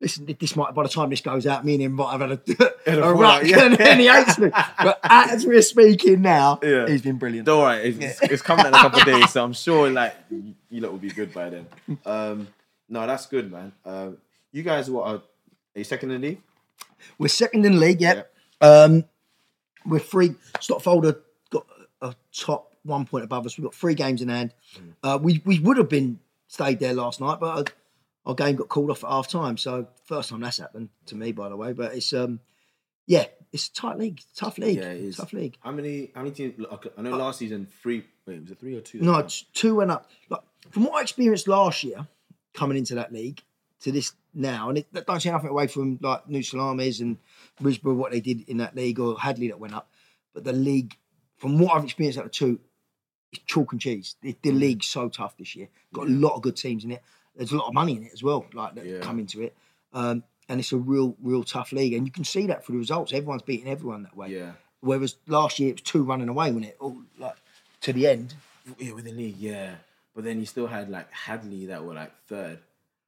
Listen, 0.00 0.26
this 0.38 0.54
might 0.54 0.74
by 0.74 0.84
the 0.84 0.88
time 0.88 1.10
this 1.10 1.20
goes 1.20 1.44
out, 1.44 1.64
me 1.64 1.74
and 1.74 1.82
him 1.82 1.92
might 1.92 2.12
have 2.12 2.20
had 2.20 2.30
a, 2.30 2.72
a 2.86 3.00
a 3.10 3.14
ruck, 3.14 3.42
yeah. 3.44 3.64
and, 3.64 3.80
and 3.80 4.00
he 4.00 4.06
hates 4.06 4.38
me. 4.38 4.48
But 4.50 5.00
as 5.02 5.44
we're 5.44 5.60
speaking 5.62 6.22
now, 6.22 6.60
Yeah. 6.62 6.86
he's 6.86 7.02
been 7.02 7.18
brilliant. 7.18 7.46
Don't 7.46 7.60
worry, 7.62 7.82
it's, 7.82 7.98
it's, 8.20 8.32
it's 8.32 8.42
coming 8.42 8.66
in 8.66 8.74
a 8.74 8.78
couple 8.78 9.00
of 9.00 9.06
days, 9.06 9.30
so 9.32 9.42
I'm 9.42 9.52
sure 9.52 9.90
like 9.90 10.14
you, 10.30 10.80
lot 10.80 10.92
will 10.92 10.98
be 11.00 11.10
good 11.10 11.34
by 11.34 11.50
then. 11.50 11.66
Um, 12.06 12.46
no, 12.88 13.06
that's 13.08 13.26
good, 13.26 13.50
man. 13.50 13.72
Um, 13.84 14.18
you 14.52 14.62
guys, 14.62 14.88
what 14.88 15.04
are, 15.78 15.80
you 15.80 15.84
second 15.84 16.10
in 16.10 16.20
the 16.20 16.28
league? 16.28 16.42
We're 17.18 17.28
second 17.28 17.64
in 17.64 17.72
the 17.72 17.78
league, 17.78 18.00
yep. 18.00 18.32
Um, 18.60 19.04
we're 19.86 19.98
three. 20.00 20.34
Stockfolder 20.58 21.18
got 21.50 21.66
a 22.02 22.14
top 22.32 22.74
one 22.82 23.06
point 23.06 23.24
above 23.24 23.46
us. 23.46 23.56
We've 23.56 23.64
got 23.64 23.74
three 23.74 23.94
games 23.94 24.22
in 24.22 24.28
hand. 24.28 24.54
Uh, 25.02 25.18
we 25.20 25.40
we 25.44 25.58
would 25.60 25.76
have 25.76 25.88
been 25.88 26.18
stayed 26.48 26.80
there 26.80 26.94
last 26.94 27.20
night, 27.20 27.38
but 27.40 27.56
our, 27.56 27.64
our 28.26 28.34
game 28.34 28.56
got 28.56 28.68
called 28.68 28.90
off 28.90 29.04
at 29.04 29.10
half 29.10 29.28
time. 29.28 29.56
So 29.56 29.86
first 30.04 30.30
time 30.30 30.40
that's 30.40 30.58
happened 30.58 30.88
to 31.06 31.16
me, 31.16 31.32
by 31.32 31.48
the 31.48 31.56
way. 31.56 31.72
But 31.72 31.94
it's 31.94 32.12
um, 32.12 32.40
yeah, 33.06 33.26
it's 33.52 33.68
a 33.68 33.72
tight 33.72 33.98
league, 33.98 34.20
tough 34.36 34.58
league, 34.58 34.78
Yeah, 34.78 34.90
it 34.90 35.00
is. 35.02 35.16
tough 35.16 35.32
league. 35.32 35.56
How 35.60 35.70
many? 35.70 36.10
How 36.14 36.22
many 36.22 36.34
teams? 36.34 36.64
I 36.96 37.02
know 37.02 37.16
last 37.16 37.38
season 37.38 37.66
three. 37.82 38.04
Wait, 38.26 38.40
was 38.42 38.50
it 38.50 38.58
three 38.58 38.76
or 38.76 38.80
two? 38.80 39.00
No, 39.00 39.18
it's 39.18 39.42
two 39.54 39.76
went 39.76 39.90
up. 39.90 40.10
Like 40.28 40.40
from 40.70 40.84
what 40.84 40.94
I 40.96 41.02
experienced 41.02 41.48
last 41.48 41.84
year, 41.84 42.06
coming 42.52 42.76
into 42.76 42.94
that 42.96 43.12
league 43.12 43.40
to 43.80 43.92
this 43.92 44.12
now, 44.34 44.68
and 44.68 44.78
it 44.78 44.86
that 44.92 45.06
don't 45.06 45.20
take 45.20 45.32
nothing 45.32 45.50
away 45.50 45.66
from 45.66 45.98
like 46.02 46.28
New 46.28 46.42
Salamis 46.42 47.00
and 47.00 47.16
Risborough, 47.62 47.96
what 47.96 48.12
they 48.12 48.20
did 48.20 48.48
in 48.48 48.58
that 48.58 48.74
league, 48.76 48.98
or 49.00 49.18
Hadley 49.18 49.48
that 49.48 49.58
went 49.60 49.74
up. 49.74 49.90
But 50.34 50.44
the 50.44 50.52
league, 50.52 50.96
from 51.38 51.58
what 51.58 51.74
I've 51.76 51.84
experienced 51.84 52.18
out 52.18 52.26
of 52.26 52.30
two, 52.32 52.60
it's 53.32 53.42
chalk 53.46 53.72
and 53.72 53.80
cheese. 53.80 54.16
The, 54.22 54.36
the 54.42 54.52
league's 54.52 54.86
so 54.86 55.08
tough 55.08 55.36
this 55.36 55.56
year. 55.56 55.68
Got 55.92 56.06
a 56.06 56.10
lot 56.10 56.34
of 56.36 56.42
good 56.42 56.56
teams 56.56 56.84
in 56.84 56.92
it. 56.92 57.02
There's 57.36 57.52
a 57.52 57.56
lot 57.56 57.68
of 57.68 57.74
money 57.74 57.96
in 57.96 58.04
it 58.04 58.12
as 58.12 58.22
well, 58.22 58.46
like 58.52 58.74
that 58.74 58.86
Yeah. 58.86 59.00
come 59.00 59.18
into 59.18 59.42
it. 59.42 59.56
Um, 59.92 60.24
and 60.48 60.60
it's 60.60 60.72
a 60.72 60.76
real, 60.78 61.14
real 61.22 61.44
tough 61.44 61.72
league, 61.72 61.92
and 61.92 62.06
you 62.06 62.12
can 62.12 62.24
see 62.24 62.46
that 62.46 62.64
through 62.64 62.76
the 62.76 62.80
results. 62.80 63.12
Everyone's 63.12 63.42
beating 63.42 63.68
everyone 63.68 64.02
that 64.04 64.16
way. 64.16 64.28
Yeah. 64.30 64.52
Whereas 64.80 65.16
last 65.26 65.58
year 65.58 65.70
it 65.70 65.74
was 65.74 65.82
two 65.82 66.02
running 66.04 66.28
away, 66.28 66.52
when 66.52 66.64
it 66.64 66.76
all 66.80 66.96
like 67.18 67.36
to 67.82 67.92
the 67.92 68.06
end. 68.06 68.34
Yeah, 68.78 68.92
with 68.92 69.04
the 69.04 69.12
league, 69.12 69.36
yeah. 69.38 69.76
But 70.14 70.24
then 70.24 70.40
you 70.40 70.46
still 70.46 70.66
had 70.66 70.88
like 70.90 71.12
Hadley 71.12 71.66
that 71.66 71.84
were 71.84 71.94
like 71.94 72.12
third. 72.26 72.58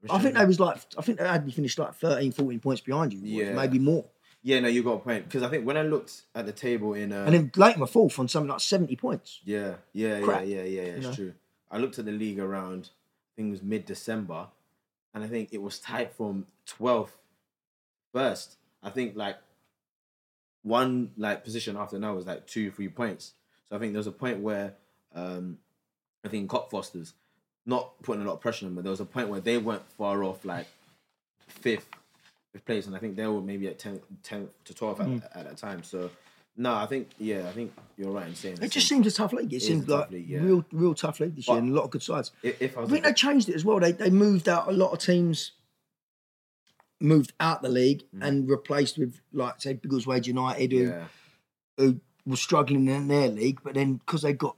I 0.09 0.19
think 0.19 0.35
they 0.35 0.45
was 0.45 0.59
like 0.61 0.81
I 0.97 1.03
think 1.03 1.19
they 1.19 1.27
had 1.29 1.45
me 1.45 1.53
finished 1.53 1.79
like 1.79 1.95
13, 1.95 2.33
14 2.33 2.61
points 2.61 2.81
behind 2.81 3.13
you, 3.13 3.21
Yeah. 3.23 3.53
maybe 3.55 3.79
more. 3.79 4.07
Yeah, 4.43 4.61
no, 4.61 4.69
you 4.69 4.83
got 4.83 4.93
a 4.95 4.99
point. 5.01 5.25
Because 5.27 5.43
I 5.43 5.51
think 5.51 5.67
when 5.67 5.77
I 5.77 5.83
looked 5.83 6.23
at 6.35 6.47
the 6.47 6.53
table 6.53 6.95
in, 6.95 7.13
uh, 7.13 7.25
And 7.27 7.35
then 7.35 7.53
Leighton 7.57 7.81
were 7.81 7.87
fourth 7.87 8.19
on 8.19 8.27
something 8.29 8.49
like 8.49 8.61
seventy 8.61 8.97
points. 8.97 9.41
yeah, 9.45 9.75
yeah, 9.93 10.21
crap, 10.23 10.47
yeah, 10.47 10.57
yeah, 10.59 10.63
yeah, 10.63 10.83
yeah, 10.83 10.89
it's 10.93 11.07
know? 11.07 11.15
true. 11.15 11.35
I 11.71 11.77
looked 11.79 11.99
at 11.99 12.07
the 12.07 12.13
league 12.13 12.39
around, 12.41 12.89
I 12.89 13.31
think 13.37 13.49
it 13.49 13.51
was 13.51 13.63
mid 13.63 13.85
December, 13.85 14.47
and 15.13 15.23
I 15.23 15.27
think 15.27 15.51
it 15.53 15.61
was 15.61 15.79
tight 15.79 16.15
from 16.15 16.47
12th 16.67 17.11
first. 18.13 18.57
I 18.83 18.89
think 18.91 19.15
like 19.17 19.37
one 20.63 21.11
like 21.17 21.45
position 21.45 21.77
after 21.77 21.99
now 21.99 22.15
was 22.15 22.27
like 22.27 22.47
two, 22.47 22.71
three 22.71 22.89
points. 22.89 23.35
So 23.69 23.77
I 23.77 23.79
think 23.79 23.93
there 23.93 23.99
was 24.01 24.07
a 24.07 24.13
point 24.13 24.41
where 24.41 24.75
um 25.15 25.59
I 26.25 26.29
think 26.29 26.51
Cockfosters, 26.51 27.13
not 27.71 27.85
putting 28.03 28.23
a 28.23 28.27
lot 28.27 28.35
of 28.35 28.41
pressure 28.41 28.65
on 28.67 28.71
them, 28.71 28.77
but 28.77 28.85
there 28.85 28.91
was 28.97 29.01
a 29.01 29.05
point 29.17 29.29
where 29.29 29.41
they 29.41 29.59
weren't 29.59 29.87
far 29.99 30.23
off 30.25 30.45
like 30.45 30.67
fifth, 31.49 31.89
fifth 32.53 32.65
place, 32.67 32.87
and 32.87 32.95
I 32.97 32.99
think 32.99 33.17
they 33.17 33.27
were 33.27 33.41
maybe 33.41 33.67
at 33.69 33.79
10, 33.79 34.01
10 34.23 34.49
to 34.67 34.75
12 34.75 35.01
at, 35.01 35.07
Mm. 35.07 35.23
at 35.39 35.45
that 35.49 35.57
time. 35.57 35.83
So 35.83 36.11
no, 36.57 36.75
I 36.75 36.87
think 36.87 37.09
yeah, 37.19 37.49
I 37.49 37.53
think 37.53 37.73
you're 37.97 38.11
right 38.19 38.27
in 38.27 38.35
saying 38.35 38.59
It 38.61 38.71
just 38.71 38.89
seems 38.89 39.07
a 39.07 39.13
tough 39.13 39.33
league. 39.33 39.53
It 39.53 39.63
seems 39.63 39.89
like 39.89 40.11
league, 40.11 40.29
yeah. 40.29 40.41
real, 40.41 40.65
real 40.73 40.95
tough 40.95 41.21
league 41.21 41.37
this 41.37 41.49
year, 41.49 41.59
and 41.59 41.71
a 41.71 41.75
lot 41.79 41.85
of 41.85 41.91
good 41.91 42.03
sides. 42.03 42.33
if, 42.43 42.61
if 42.61 42.77
I 42.79 42.83
I 42.83 42.87
think 42.87 43.05
they 43.05 43.13
changed 43.13 43.49
it 43.49 43.55
as 43.55 43.65
well. 43.65 43.79
They 43.81 43.93
they 43.93 44.11
moved 44.11 44.49
out 44.49 44.69
a 44.69 44.73
lot 44.73 44.93
of 44.93 44.99
teams, 44.99 45.53
moved 47.01 47.33
out 47.41 47.63
the 47.63 47.69
league 47.69 48.03
and 48.21 48.49
replaced 48.51 48.99
with 48.99 49.21
like 49.33 49.61
say 49.61 49.75
Biggleswade 49.75 50.27
United, 50.27 50.73
who 50.73 50.85
Mm. 50.87 50.91
yeah, 50.91 51.05
who 51.79 52.01
were 52.27 52.37
struggling 52.37 52.89
in 52.89 53.09
their 53.09 53.29
league, 53.29 53.61
but 53.65 53.75
then 53.75 53.95
because 53.95 54.23
they 54.23 54.33
got 54.35 54.57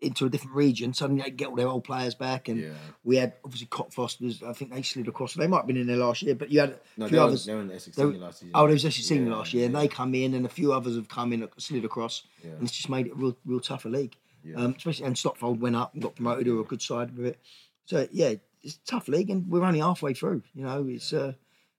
into 0.00 0.24
a 0.26 0.30
different 0.30 0.56
region, 0.56 0.94
suddenly 0.94 1.22
they 1.22 1.30
get 1.30 1.48
all 1.48 1.56
their 1.56 1.68
old 1.68 1.84
players 1.84 2.14
back, 2.14 2.48
and 2.48 2.60
yeah. 2.60 2.68
we 3.04 3.16
had 3.16 3.34
obviously 3.44 3.66
Cockfosters. 3.66 4.42
I 4.42 4.52
think 4.54 4.72
they 4.72 4.82
slid 4.82 5.08
across. 5.08 5.34
They 5.34 5.46
might 5.46 5.58
have 5.58 5.66
been 5.66 5.76
in 5.76 5.86
there 5.86 5.96
last 5.96 6.22
year, 6.22 6.34
but 6.34 6.50
you 6.50 6.60
had 6.60 6.78
No, 6.96 7.04
a 7.04 7.08
they 7.08 7.10
few 7.10 7.18
were, 7.18 7.24
others. 7.24 7.44
they 7.44 7.54
were 7.54 7.60
in 7.60 7.68
the 7.68 7.74
Essex 7.74 7.96
Senior 7.96 8.18
last 8.18 8.40
season. 8.40 8.52
Oh, 8.54 8.64
there 8.64 8.72
was 8.72 8.86
actually 8.86 9.04
seen 9.04 9.26
Yeah, 9.26 9.36
last 9.36 9.52
year, 9.52 9.66
and 9.66 9.74
they 9.74 9.88
come 9.88 10.14
in, 10.14 10.34
and 10.34 10.46
a 10.46 10.48
few 10.48 10.72
others 10.72 10.96
have 10.96 11.08
come 11.08 11.32
in, 11.32 11.42
and 11.42 11.50
slid 11.58 11.84
across, 11.84 12.22
Yeah. 12.42 12.52
and 12.52 12.62
it's 12.62 12.72
just 12.72 12.88
made 12.88 13.06
it 13.08 13.12
a 13.12 13.14
real, 13.16 13.36
real 13.44 13.60
tougher 13.60 13.90
league. 13.90 14.16
Yeah. 14.42 14.56
Um, 14.56 14.74
especially 14.76 15.04
and 15.06 15.16
Stotfold 15.16 15.58
went 15.60 15.76
up 15.76 15.92
and 15.92 16.02
got 16.02 16.14
promoted, 16.14 16.46
were 16.48 16.60
a 16.62 16.64
good 16.64 16.80
side 16.80 17.10
of 17.10 17.24
it. 17.24 17.38
So 17.84 18.08
yeah, 18.10 18.34
it's 18.62 18.76
a 18.76 18.84
tough 18.86 19.08
league, 19.08 19.28
and 19.28 19.48
we're 19.48 19.64
only 19.64 19.80
halfway 19.80 20.14
through. 20.14 20.42
You 20.54 20.64
know, 20.64 20.86
it's 20.88 21.12
uh, 21.12 21.34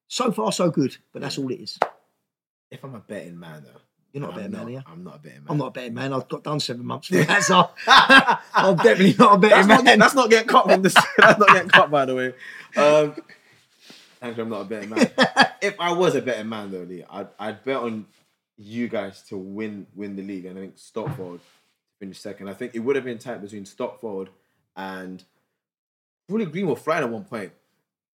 so 0.08 0.32
far 0.32 0.52
so 0.52 0.70
good, 0.70 0.96
but 1.12 1.22
that's 1.24 1.40
all 1.40 1.50
it 1.52 1.60
is. 1.60 1.80
If 2.70 2.84
I'm 2.84 2.94
a 2.96 3.00
betting 3.00 3.40
man 3.40 3.64
though, 3.64 3.82
You're 4.14 4.22
not 4.22 4.32
a 4.32 4.34
I'm 4.34 4.38
betting 4.40 4.52
man, 4.52 4.66
are 4.66 4.70
you? 4.70 4.84
I'm 4.88 5.04
not 5.04 5.16
a 5.16 5.20
betting 5.20 5.40
man. 5.40 5.48
I'm 5.50 5.58
not 5.58 5.68
a 5.68 5.72
betting 5.72 5.94
man. 5.94 6.14
I've 6.14 6.28
got 6.28 6.44
done 6.44 6.60
seven 6.60 6.86
months 6.86 7.08
for 7.08 7.16
that, 7.24 7.44
so 7.44 7.70
I'm 7.88 8.76
definitely 8.76 9.16
not 9.18 9.36
a 9.36 9.38
betting 9.38 9.50
that's, 9.56 9.68
not, 9.68 9.84
man. 9.86 10.00
that's 10.00 10.16
not 10.16 10.30
getting 10.30 10.48
cut 10.48 10.70
from 10.70 10.82
this. 10.82 10.94
that's 11.18 11.40
not 11.40 11.48
getting 11.48 11.70
cut, 11.70 11.90
by 11.90 12.06
the 12.06 12.16
way. 12.16 12.34
Um, 12.76 13.16
you, 14.24 14.44
I'm 14.44 14.50
not 14.50 14.62
a 14.62 14.66
betting 14.66 14.90
man. 14.90 15.10
if 15.62 15.80
I 15.80 15.94
was 15.94 16.16
a 16.16 16.22
betting 16.22 16.50
man, 16.50 16.72
though, 16.72 16.80
Lee, 16.80 17.04
I'd, 17.10 17.28
I'd 17.40 17.64
bet 17.64 17.78
on 17.78 18.06
you 18.58 18.88
guys 18.88 19.22
to 19.24 19.38
win 19.38 19.88
win 19.96 20.16
the 20.16 20.24
league, 20.24 20.46
and 20.46 20.58
I 20.58 20.62
think 20.62 20.76
Stotfold 20.76 21.40
finished 22.00 22.22
second. 22.22 22.50
I 22.50 22.54
think 22.54 22.76
it 22.76 22.80
would 22.80 22.96
have 22.96 23.06
been 23.06 23.18
tight 23.18 23.42
between 23.42 23.64
Stotfold 23.64 24.28
and 24.76 25.24
Fully 26.28 26.46
Green 26.46 26.68
were 26.68 26.76
flying 26.76 27.04
at 27.04 27.10
one 27.10 27.24
point. 27.24 27.30
point, 27.30 27.52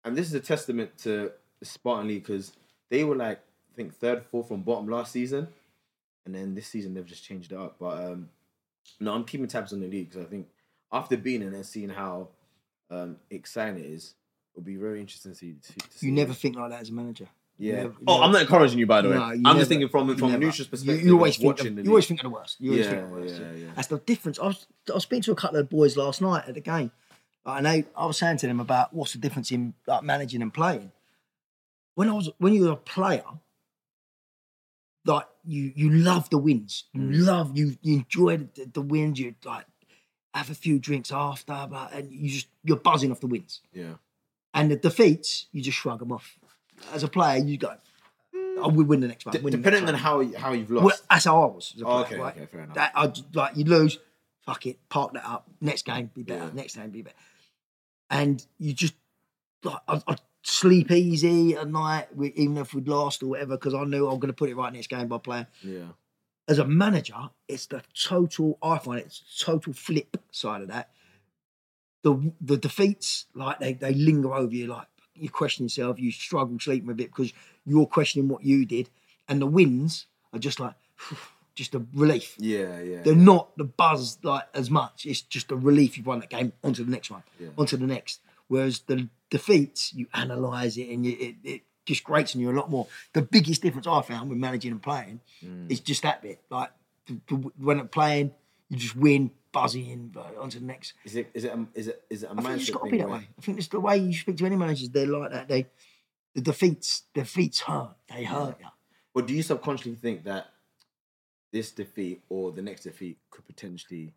and 0.05 0.16
this 0.16 0.26
is 0.26 0.34
a 0.34 0.40
testament 0.40 0.99
to 0.99 1.30
the 1.61 1.66
Spartan 1.66 2.09
League 2.09 2.26
because 2.26 2.53
they 2.90 3.05
were 3.05 3.16
like 3.16 3.38
I 3.38 3.76
think 3.76 3.95
third, 3.95 4.24
fourth 4.24 4.49
from 4.49 4.62
bottom 4.62 4.88
last 4.88 5.12
season, 5.12 5.49
and 6.27 6.35
then 6.35 6.55
this 6.55 6.66
season 6.66 6.95
they've 6.95 7.07
just 7.07 7.25
changed 7.25 7.53
it 7.53 7.59
up. 7.59 7.77
But 7.79 8.05
um, 8.05 8.29
no, 9.01 9.14
I'm 9.14 9.25
keeping 9.25 9.47
tabs 9.49 9.72
on 9.72 9.81
the 9.81 9.89
league 9.89 10.11
because 10.11 10.27
I 10.27 10.29
think 10.29 10.49
after 10.93 11.16
being 11.16 11.43
in 11.43 11.55
and 11.55 11.66
seeing 11.66 11.89
how 11.91 12.29
um, 12.91 13.16
exciting 13.31 13.79
it 13.83 13.87
is, 13.87 14.14
it'll 14.55 14.64
be 14.64 14.77
very 14.77 15.01
interesting 15.01 15.33
to 15.33 15.39
see. 15.39 15.55
To, 15.62 15.72
to 15.89 15.99
see 15.99 16.07
You 16.07 16.12
never 16.12 16.33
think 16.33 16.57
like 16.57 16.70
that 16.70 16.81
as 16.83 16.91
a 16.91 16.93
manager. 16.93 17.27
Yeah. 17.57 17.77
never- 17.77 17.95
oh, 18.07 18.14
never- 18.14 18.25
I'm 18.25 18.33
not 18.33 18.43
encouraging 18.43 18.79
you, 18.81 18.87
by 18.87 19.01
the 19.03 19.11
way. 19.11 19.14
No, 19.16 19.22
I'm 19.22 19.39
you 19.39 19.55
just 19.55 19.68
thinking 19.68 19.89
from 19.89 20.09
you 20.09 20.16
from 20.16 20.35
a 20.35 20.39
neutral 20.39 20.66
perspective. 20.68 21.05
you 21.07 21.14
always 21.14 21.37
think 21.37 21.47
watching 21.47 21.66
of, 21.68 21.77
the 21.77 21.83
you 21.85 21.91
always 21.91 22.07
think 22.07 22.20
of 22.20 22.25
the 22.25 22.31
worst. 22.31 22.57
You 22.61 22.70
always 22.72 22.87
Yeah, 22.87 22.91
think 22.93 23.03
of 23.05 23.11
the 23.11 23.16
worst. 23.16 23.35
yeah, 23.41 23.53
yeah. 23.53 23.66
That's 23.77 23.89
the 23.89 23.99
difference. 23.99 24.39
I 24.41 24.47
was 24.47 24.66
I 24.91 24.95
was 24.95 25.03
speaking 25.05 25.22
to 25.22 25.33
a 25.33 25.37
couple 25.37 25.59
of 25.59 25.68
boys 25.70 25.97
last 25.97 26.20
night 26.20 26.45
at 26.49 26.55
the 26.55 26.61
game, 26.61 26.91
like, 27.45 27.59
and 27.59 27.66
they, 27.66 27.85
I 27.97 28.07
was 28.07 28.18
saying 28.18 28.39
to 28.39 28.47
them 28.49 28.59
about 28.61 28.93
what's 28.93 29.12
the 29.12 29.18
difference 29.18 29.53
in 29.53 29.75
like 29.87 30.03
managing 30.03 30.43
and 30.43 30.53
playing. 30.53 30.91
When 31.95 32.09
I 32.09 32.12
was 32.14 32.29
when 32.39 32.55
you're 32.55 32.72
a 32.72 32.77
player, 32.77 33.22
like 35.05 35.27
you 35.45 35.73
you 35.77 35.91
love 35.91 36.31
the 36.31 36.39
wins, 36.39 36.85
you 36.93 37.01
Mm. 37.03 37.27
love 37.27 37.57
you 37.59 37.77
you 37.83 37.97
enjoy 37.99 38.39
the, 38.39 38.67
the 38.73 38.81
wins. 38.83 39.19
You 39.21 39.35
like 39.45 39.67
have 40.33 40.51
a 40.51 40.55
few 40.55 40.79
drinks 40.79 41.13
after, 41.13 41.67
but 41.71 41.93
and 41.93 42.11
you 42.11 42.29
just 42.31 42.49
you're 42.65 42.77
buzzing 42.79 43.11
off 43.13 43.21
the 43.21 43.27
wins. 43.27 43.61
Yeah. 43.73 43.95
And 44.55 44.71
the 44.71 44.77
defeats, 44.77 45.47
you 45.53 45.63
just 45.63 45.79
shrug 45.79 45.99
them 45.99 46.13
off. 46.13 46.39
As 46.93 47.03
a 47.03 47.09
player, 47.09 47.43
you 47.45 47.59
go, 47.59 47.75
"I 48.35 48.67
will 48.69 48.85
win 48.85 49.01
the 49.01 49.09
next 49.09 49.27
one." 49.27 49.33
D- 49.35 49.39
win 49.41 49.51
the 49.53 49.59
next 49.59 49.65
depending 49.65 49.85
one." 49.85 49.95
on 49.95 50.01
how 50.01 50.39
how 50.39 50.53
you've 50.53 50.71
Well, 50.71 50.85
lost. 50.85 51.05
that's 51.11 51.25
how 51.25 51.43
I 51.43 51.47
was. 51.47 51.73
As 51.77 51.83
a 51.83 51.87
Oh, 51.87 51.99
okay, 52.03 52.19
right? 52.19 52.37
okay, 52.37 52.47
fair 52.47 52.61
enough. 52.63 52.75
That 52.77 52.93
I 52.95 53.13
like 53.33 53.57
you 53.57 53.65
lose, 53.65 53.99
fuck 54.47 54.67
it, 54.67 54.79
park 54.89 55.13
that 55.15 55.25
up. 55.27 55.49
Next 55.61 55.85
game, 55.85 56.11
be 56.15 56.23
better. 56.23 56.47
Yeah. 56.47 56.51
Next 56.53 56.77
game, 56.77 56.91
be 56.91 57.03
better. 57.03 57.17
And 58.11 58.45
you 58.59 58.73
just 58.73 58.95
like 59.65 59.81
I, 59.89 60.01
I 60.07 60.17
sleep 60.45 60.90
easy 60.90 61.57
at 61.57 61.68
night, 61.68 62.07
even 62.20 62.59
if 62.59 62.74
we'd 62.74 62.86
lost 62.86 63.22
or 63.22 63.28
whatever, 63.28 63.57
because 63.57 63.74
I 63.74 63.84
knew 63.84 64.07
I'm 64.07 64.18
going 64.20 64.28
to 64.32 64.36
put 64.36 64.51
it 64.51 64.57
right 64.57 64.72
next 64.72 64.88
game 64.88 65.09
by 65.09 65.18
playing. 65.18 65.47
yeah. 65.62 65.86
As 66.47 66.59
a 66.59 66.66
manager, 66.66 67.30
it's 67.49 67.64
the 67.64 67.82
total. 67.99 68.59
I 68.62 68.76
find 68.76 69.01
it's 69.01 69.22
total 69.42 69.72
flip 69.72 70.18
side 70.30 70.61
of 70.61 70.68
that. 70.68 70.90
The 72.03 72.32
the 72.38 72.59
defeats, 72.59 73.24
like 73.34 73.61
they 73.61 73.72
they 73.72 73.95
linger 73.95 74.34
over 74.34 74.55
you, 74.55 74.66
like 74.66 74.86
you 75.14 75.30
question 75.30 75.64
yourself, 75.64 75.99
you 75.99 76.12
struggle 76.12 76.59
sleeping 76.61 76.90
a 76.90 76.95
bit 76.95 77.07
because 77.07 77.32
you're 77.64 77.86
questioning 77.86 78.28
what 78.28 78.45
you 78.45 78.66
did, 78.66 78.90
and 79.26 79.40
the 79.40 79.47
wins 79.47 80.05
are 80.34 80.38
just 80.38 80.61
like 80.61 80.74
just 81.55 81.74
a 81.74 81.82
relief. 81.95 82.34
Yeah, 82.38 82.78
yeah. 82.80 83.01
They're 83.03 83.14
not 83.14 83.57
the 83.57 83.64
buzz 83.64 84.18
like 84.22 84.45
as 84.53 84.68
much. 84.70 85.07
It's 85.07 85.22
just 85.22 85.51
a 85.51 85.57
relief 85.57 85.97
you've 85.97 86.07
won 86.07 86.20
that 86.20 86.28
game. 86.28 86.53
Onto 86.62 86.84
the 86.84 86.90
next 86.90 87.11
one. 87.11 87.22
Yeah. 87.40 87.49
On 87.57 87.64
to 87.64 87.78
the 87.78 87.86
next. 87.86 88.20
Whereas 88.49 88.80
the 88.80 89.09
defeats, 89.30 89.92
you 89.95 90.07
analyse 90.14 90.76
it 90.76 90.88
and 90.90 91.05
you, 91.07 91.16
it, 91.18 91.34
it 91.45 91.62
just 91.86 92.05
grates 92.05 92.34
on 92.34 92.40
you 92.40 92.51
a 92.51 92.53
lot 92.53 92.70
more. 92.70 92.86
The 93.12 93.22
biggest 93.22 93.62
difference 93.62 93.86
I 93.86 94.03
found 94.03 94.28
with 94.30 94.38
managing 94.38 94.72
and 94.72 94.82
playing 94.82 95.20
Mm. 95.45 95.70
is 95.70 95.80
just 95.80 96.03
that 96.03 96.22
bit. 96.22 96.40
Like 96.51 96.70
the, 97.07 97.20
the, 97.28 97.34
when 97.59 97.80
I'm 97.80 97.88
playing, 97.88 98.32
you 98.70 98.76
just 98.78 98.97
win, 98.97 99.30
buzzing 99.53 100.14
on 100.40 100.51
to 100.51 100.59
the 100.59 100.64
next. 100.64 100.95
Is 101.05 101.16
it 101.16 101.30
is 101.34 101.45
it 101.45 101.53
a, 101.53 101.66
is 101.74 101.88
it 101.88 102.03
is 102.11 102.22
it 102.22 102.30
a 102.30 102.32
I 102.32 102.42
think 102.42 102.61
it's 102.61 102.70
got 102.70 102.84
to 102.84 102.90
be 102.90 102.99
that 102.99 103.09
where- 103.09 103.18
way. 103.18 103.28
I 103.38 103.42
think 103.42 103.59
it's 103.59 103.68
the 103.68 103.80
way 103.80 103.97
you 103.99 104.12
speak 104.14 104.36
to 104.38 104.47
any 104.47 104.57
managers. 104.57 104.88
They're 104.90 105.07
like 105.07 105.30
that. 105.32 105.49
They 105.49 105.66
the 106.34 106.40
defeats 106.40 107.03
defeats 107.14 107.61
hurt. 107.61 107.95
They 108.12 108.24
hurt 108.24 108.57
you. 108.61 108.66
Or 109.14 109.22
do 109.22 109.32
you 109.32 109.42
subconsciously 109.42 109.95
think 109.95 110.24
that 110.24 110.47
this 111.53 111.70
defeat 111.70 112.22
or 112.28 112.51
the 112.51 112.62
next 112.62 112.82
defeat 112.82 113.18
could 113.30 113.47
potentially 113.47 114.12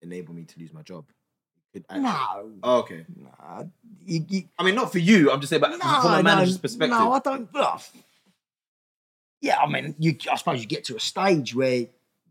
enable 0.00 0.34
me 0.34 0.44
to 0.44 0.58
lose 0.58 0.72
my 0.72 0.82
job? 0.82 1.04
No, 1.94 2.50
Oh, 2.62 2.78
okay. 2.80 3.06
nah, 3.16 3.64
you, 4.04 4.24
you, 4.28 4.42
I 4.58 4.62
mean, 4.64 4.74
not 4.74 4.92
for 4.92 4.98
you. 4.98 5.30
I'm 5.30 5.40
just 5.40 5.50
saying, 5.50 5.60
but 5.62 5.72
from 5.80 6.12
a 6.14 6.22
manager's 6.22 6.58
perspective. 6.58 6.98
No, 6.98 7.12
I 7.12 7.18
don't. 7.18 7.52
Well, 7.52 7.82
yeah, 9.40 9.58
I 9.58 9.66
mean, 9.68 9.94
you. 9.98 10.16
I 10.30 10.36
suppose 10.36 10.60
you 10.60 10.66
get 10.66 10.84
to 10.84 10.96
a 10.96 11.00
stage 11.00 11.54
where 11.54 11.86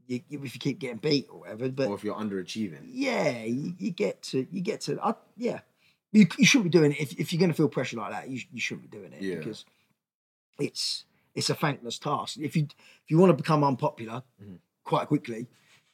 you, 0.08 0.22
if 0.30 0.54
you 0.54 0.60
keep 0.60 0.80
getting 0.80 0.98
beat 0.98 1.28
or 1.32 1.40
whatever, 1.42 1.70
but 1.70 1.88
or 1.88 1.96
if 1.96 2.04
you're 2.04 2.16
underachieving. 2.16 2.82
yeah, 2.86 3.44
you, 3.44 3.74
you 3.80 3.92
get 3.92 4.22
to 4.24 4.46
you 4.52 4.62
get 4.62 4.82
to. 4.82 5.00
I, 5.02 5.16
yeah, 5.38 5.60
you, 6.12 6.28
you 6.38 6.46
shouldn't 6.46 6.72
be 6.72 6.78
doing 6.78 6.92
it 6.92 7.00
if, 7.02 7.20
if 7.20 7.34
you're 7.34 7.40
going 7.40 7.52
to 7.52 7.58
feel 7.58 7.68
pressure 7.70 7.98
like 7.98 8.12
that. 8.12 8.30
You, 8.30 8.42
you 8.54 8.62
shouldn't 8.62 8.90
be 8.90 8.98
doing 8.98 9.12
it 9.14 9.22
Yeah. 9.22 9.36
because 9.36 9.66
it's 10.60 11.06
it's 11.36 11.50
a 11.50 11.56
thankless 11.56 11.98
task. 12.00 12.38
If 12.40 12.56
you 12.56 12.64
if 12.64 13.10
you 13.10 13.18
want 13.18 13.32
to 13.32 13.36
become 13.42 13.64
unpopular 13.64 14.24
Mhm. 14.42 14.58
quite 14.84 15.08
quickly, 15.08 15.48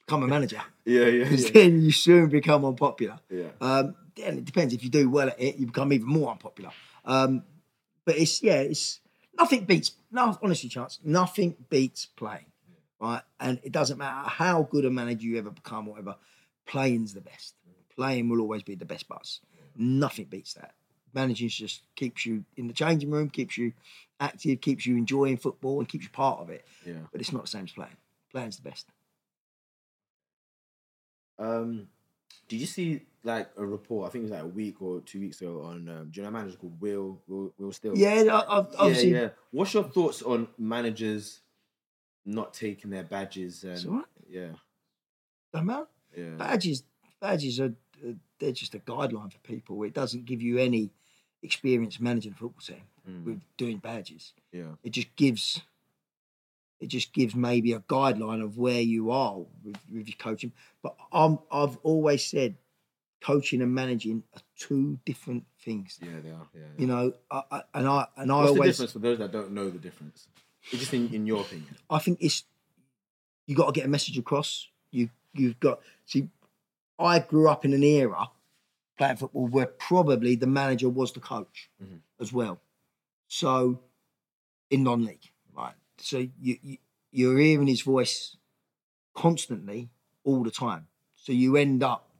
become 0.08 0.22
a 0.22 0.26
manager 0.26 0.60
Yeah, 0.86 1.04
yeah, 1.04 1.24
because 1.24 1.50
then 1.50 1.82
you 1.82 1.92
soon 1.92 2.28
become 2.30 2.64
unpopular. 2.64 3.18
yeah. 3.30 3.48
Um, 3.60 3.94
then 4.16 4.38
it 4.38 4.44
depends. 4.46 4.72
If 4.74 4.82
you 4.82 4.90
do 4.90 5.08
well 5.10 5.28
at 5.28 5.38
it, 5.40 5.56
you 5.56 5.66
become 5.66 5.92
even 5.92 6.08
more 6.08 6.30
unpopular. 6.32 6.70
Um, 7.04 7.42
but 8.04 8.16
it's 8.16 8.42
yeah, 8.42 8.54
it's 8.60 9.00
nothing 9.38 9.64
beats. 9.64 9.92
No, 10.10 10.36
honestly, 10.42 10.68
chance 10.70 10.98
nothing 11.04 11.54
beats 11.68 12.06
playing, 12.06 12.46
right? 13.00 13.22
And 13.38 13.60
it 13.62 13.70
doesn't 13.70 13.98
matter 13.98 14.28
how 14.28 14.62
good 14.62 14.84
a 14.86 14.90
manager 14.90 15.26
you 15.26 15.38
ever 15.38 15.50
become, 15.50 15.86
or 15.86 15.92
whatever. 15.92 16.16
Playing's 16.66 17.14
the 17.14 17.20
best. 17.20 17.54
Playing 17.94 18.28
will 18.28 18.40
always 18.40 18.62
be 18.62 18.74
the 18.74 18.84
best 18.84 19.06
buzz. 19.08 19.40
Nothing 19.76 20.24
beats 20.24 20.54
that. 20.54 20.72
Managing 21.14 21.48
just 21.48 21.82
keeps 21.96 22.26
you 22.26 22.44
in 22.56 22.66
the 22.66 22.74
changing 22.74 23.10
room, 23.10 23.28
keeps 23.30 23.56
you 23.56 23.72
active, 24.20 24.60
keeps 24.60 24.84
you 24.86 24.96
enjoying 24.96 25.36
football, 25.36 25.78
and 25.78 25.88
keeps 25.88 26.04
you 26.04 26.10
part 26.10 26.40
of 26.40 26.50
it. 26.50 26.64
yeah. 26.84 26.94
But 27.12 27.20
it's 27.20 27.32
not 27.32 27.42
the 27.42 27.48
same 27.48 27.64
as 27.64 27.72
playing. 27.72 27.96
Playing's 28.32 28.56
the 28.56 28.68
best. 28.68 28.86
Um, 31.38 31.88
did 32.48 32.60
you 32.60 32.66
see 32.66 33.02
like 33.24 33.50
a 33.56 33.64
report? 33.66 34.08
I 34.08 34.12
think 34.12 34.22
it 34.22 34.24
was 34.26 34.32
like 34.32 34.42
a 34.42 34.46
week 34.46 34.80
or 34.82 35.00
two 35.00 35.20
weeks 35.20 35.40
ago 35.40 35.62
on. 35.62 35.88
Um, 35.88 36.08
do 36.10 36.20
you 36.20 36.22
know 36.22 36.28
a 36.28 36.32
manager 36.32 36.56
called 36.56 36.80
Will 36.80 37.20
Will 37.26 37.52
Will 37.58 37.72
Still? 37.72 37.96
Yeah, 37.96 38.42
I've, 38.48 38.66
obviously. 38.78 39.10
yeah, 39.12 39.20
yeah. 39.20 39.28
What's 39.50 39.74
your 39.74 39.84
thoughts 39.84 40.22
on 40.22 40.48
managers 40.58 41.40
not 42.24 42.54
taking 42.54 42.90
their 42.90 43.04
badges? 43.04 43.64
And 43.64 43.72
It's 43.72 43.86
all 43.86 43.94
right. 43.94 44.04
yeah, 44.28 44.48
Don't 45.52 45.66
matter. 45.66 45.86
yeah, 46.16 46.30
badges 46.36 46.82
badges 47.20 47.60
are 47.60 47.74
uh, 48.06 48.12
they're 48.38 48.52
just 48.52 48.74
a 48.74 48.78
guideline 48.78 49.32
for 49.32 49.38
people. 49.40 49.82
It 49.82 49.94
doesn't 49.94 50.24
give 50.24 50.40
you 50.42 50.58
any 50.58 50.90
experience 51.42 52.00
managing 52.00 52.32
a 52.32 52.34
football 52.34 52.60
team 52.60 52.82
Mm, 53.08 53.24
with 53.24 53.40
doing 53.56 53.78
badges. 53.78 54.34
yeah, 54.52 54.72
It 54.84 54.90
just 54.90 55.16
gives 55.16 55.62
it 56.80 56.86
just 56.88 57.12
gives 57.12 57.34
maybe 57.34 57.72
a 57.72 57.80
guideline 57.80 58.42
of 58.42 58.56
where 58.58 58.80
you 58.80 59.10
are 59.10 59.36
with, 59.64 59.76
with 59.92 60.06
your 60.08 60.16
coaching. 60.18 60.52
But 60.82 60.96
I'm, 61.12 61.38
I've 61.50 61.76
always 61.82 62.24
said 62.24 62.54
coaching 63.20 63.60
and 63.62 63.74
managing 63.74 64.22
are 64.34 64.42
two 64.56 64.98
different 65.04 65.44
things. 65.64 65.98
yeah. 66.00 66.20
They 66.22 66.30
are. 66.30 66.46
Yeah. 66.54 66.60
You 66.76 66.86
know, 66.86 67.12
I, 67.30 67.42
I, 67.50 67.62
and 67.74 67.88
I 67.88 68.06
and 68.16 68.30
I 68.30 68.36
What's 68.36 68.46
the 68.52 68.54
always 68.58 68.70
difference 68.76 68.92
for 68.92 68.98
those 69.00 69.18
that 69.18 69.32
don't 69.32 69.52
know 69.52 69.70
the 69.70 69.78
difference? 69.78 70.28
It's 70.70 70.80
just 70.80 70.94
in, 70.94 71.12
in 71.14 71.26
your 71.26 71.40
opinion. 71.40 71.74
I 71.90 71.98
think 71.98 72.18
it's 72.20 72.44
you 73.46 73.56
got 73.56 73.66
to 73.66 73.72
get 73.72 73.86
a 73.86 73.88
message 73.88 74.18
across. 74.18 74.68
You 74.92 75.08
you've 75.32 75.58
got 75.58 75.80
see. 76.06 76.28
I 76.98 77.18
grew 77.20 77.48
up 77.48 77.64
in 77.64 77.72
an 77.72 77.82
era 77.82 78.28
playing 78.98 79.16
football 79.16 79.46
where 79.46 79.66
probably 79.66 80.34
the 80.36 80.46
manager 80.48 80.88
was 80.88 81.12
the 81.12 81.20
coach 81.20 81.70
Mhm. 81.82 82.00
as 82.20 82.32
well. 82.32 82.60
So 83.28 83.80
in 84.70 84.82
non-league? 84.82 85.30
So 86.00 86.18
you, 86.40 86.56
you 86.62 86.78
you're 87.10 87.38
hearing 87.38 87.66
his 87.66 87.82
voice 87.82 88.36
constantly 89.14 89.90
all 90.24 90.42
the 90.42 90.50
time. 90.50 90.86
So 91.16 91.32
you 91.32 91.56
end 91.56 91.82
up 91.82 92.10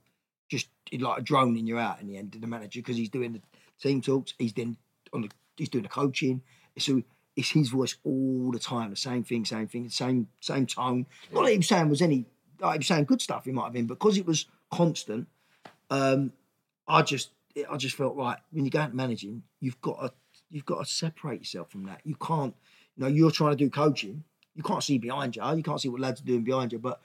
just 0.49 0.67
like 0.91 1.19
a 1.19 1.21
drone 1.21 1.55
in 1.57 1.67
your 1.67 1.79
out 1.79 2.01
in 2.01 2.07
the 2.07 2.17
end 2.17 2.35
of 2.35 2.41
the 2.41 2.47
manager 2.47 2.79
because 2.79 2.97
he's 2.97 3.09
doing 3.09 3.33
the 3.33 3.41
team 3.81 4.01
talks. 4.01 4.33
He's 4.37 4.53
then 4.53 4.77
on 5.13 5.21
the 5.21 5.29
he's 5.57 5.69
doing 5.69 5.83
the 5.83 5.89
coaching. 5.89 6.41
So 6.77 7.03
it's 7.35 7.51
his 7.51 7.69
voice 7.69 7.95
all 8.03 8.51
the 8.51 8.59
time, 8.59 8.89
the 8.89 8.95
same 8.95 9.23
thing, 9.23 9.45
same 9.45 9.67
thing, 9.67 9.89
same 9.89 10.27
same 10.39 10.65
tone. 10.65 11.05
Not 11.31 11.43
that 11.43 11.51
he 11.51 11.57
was 11.57 11.67
saying 11.67 11.89
was 11.89 12.01
any 12.01 12.25
like 12.59 12.73
he 12.73 12.77
was 12.79 12.87
saying 12.87 13.05
good 13.05 13.21
stuff. 13.21 13.45
He 13.45 13.51
might 13.51 13.65
have 13.65 13.73
been 13.73 13.87
because 13.87 14.17
it 14.17 14.25
was 14.25 14.45
constant. 14.71 15.27
Um, 15.89 16.33
I 16.87 17.01
just 17.01 17.31
I 17.69 17.77
just 17.77 17.95
felt 17.95 18.15
right 18.15 18.37
when 18.51 18.65
you 18.65 18.71
go 18.71 18.79
out 18.79 18.93
managing, 18.93 19.43
you've 19.59 19.81
got 19.81 20.01
to 20.01 20.13
you've 20.49 20.65
got 20.65 20.85
to 20.85 20.91
separate 20.91 21.39
yourself 21.39 21.69
from 21.71 21.85
that. 21.85 22.01
You 22.03 22.15
can't, 22.15 22.55
know, 23.01 23.07
you're 23.07 23.31
trying 23.31 23.51
to 23.51 23.57
do 23.57 23.69
coaching. 23.69 24.23
You 24.55 24.63
can't 24.63 24.83
see 24.83 24.97
behind 24.97 25.35
you. 25.35 25.43
You 25.55 25.63
can't 25.63 25.79
see 25.79 25.89
what 25.89 26.01
lads 26.01 26.21
are 26.21 26.25
doing 26.25 26.43
behind 26.43 26.71
you. 26.71 26.79
But 26.79 26.99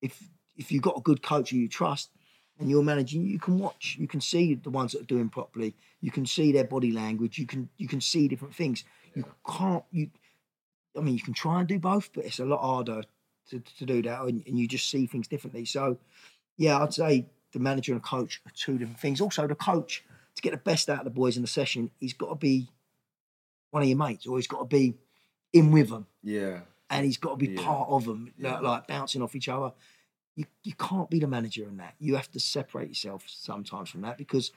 if 0.00 0.22
if 0.56 0.70
you've 0.70 0.82
got 0.82 0.98
a 0.98 1.00
good 1.00 1.22
coach 1.22 1.50
who 1.50 1.56
you 1.56 1.68
trust 1.68 2.10
and 2.58 2.70
you're 2.70 2.82
managing, 2.82 3.26
you 3.26 3.38
can 3.38 3.58
watch. 3.58 3.96
You 3.98 4.06
can 4.06 4.20
see 4.20 4.54
the 4.54 4.70
ones 4.70 4.92
that 4.92 5.02
are 5.02 5.06
doing 5.06 5.28
properly. 5.28 5.74
You 6.00 6.10
can 6.10 6.26
see 6.26 6.52
their 6.52 6.64
body 6.64 6.92
language. 6.92 7.38
You 7.38 7.46
can 7.46 7.68
you 7.78 7.88
can 7.88 8.00
see 8.00 8.28
different 8.28 8.54
things. 8.54 8.84
You 9.14 9.24
can't 9.48 9.84
you. 9.90 10.10
I 10.96 11.00
mean, 11.00 11.14
you 11.14 11.22
can 11.22 11.34
try 11.34 11.60
and 11.60 11.68
do 11.68 11.78
both, 11.78 12.10
but 12.12 12.24
it's 12.24 12.40
a 12.40 12.44
lot 12.44 12.60
harder 12.60 13.02
to, 13.50 13.60
to 13.78 13.86
do 13.86 14.02
that, 14.02 14.22
and, 14.22 14.42
and 14.46 14.58
you 14.58 14.66
just 14.66 14.90
see 14.90 15.06
things 15.06 15.28
differently. 15.28 15.64
So, 15.64 15.98
yeah, 16.56 16.78
I'd 16.78 16.94
say 16.94 17.26
the 17.52 17.58
manager 17.58 17.92
and 17.92 18.02
coach 18.02 18.40
are 18.46 18.52
two 18.54 18.78
different 18.78 19.00
things. 19.00 19.20
Also, 19.20 19.46
the 19.46 19.54
coach 19.54 20.04
to 20.34 20.42
get 20.42 20.50
the 20.50 20.58
best 20.58 20.88
out 20.88 20.98
of 20.98 21.04
the 21.04 21.10
boys 21.10 21.36
in 21.36 21.42
the 21.42 21.48
session, 21.48 21.90
he's 22.00 22.12
got 22.12 22.28
to 22.28 22.34
be 22.34 22.68
one 23.70 23.82
of 23.82 23.88
your 23.88 23.98
mates, 23.98 24.26
or 24.26 24.36
he's 24.36 24.46
got 24.46 24.58
to 24.58 24.64
be 24.64 24.94
in 25.52 25.70
with 25.72 25.88
them, 25.90 26.06
Yeah, 26.22 26.60
and 26.88 27.04
he's 27.04 27.16
got 27.18 27.30
to 27.30 27.36
be 27.36 27.52
Yeah. 27.54 27.62
part 27.62 27.88
of 27.88 28.04
them, 28.04 28.32
Yeah. 28.38 28.54
like, 28.54 28.62
like 28.62 28.86
bouncing 28.88 29.22
off 29.22 29.34
each 29.34 29.48
other. 29.48 29.72
You 30.36 30.46
you 30.62 30.74
can't 30.74 31.10
be 31.10 31.18
the 31.18 31.26
manager 31.26 31.64
in 31.64 31.76
that. 31.78 31.94
You 31.98 32.14
have 32.16 32.30
to 32.32 32.40
separate 32.40 32.88
yourself 32.88 33.24
sometimes 33.28 33.90
from 33.90 34.02
that 34.02 34.16
because 34.16 34.52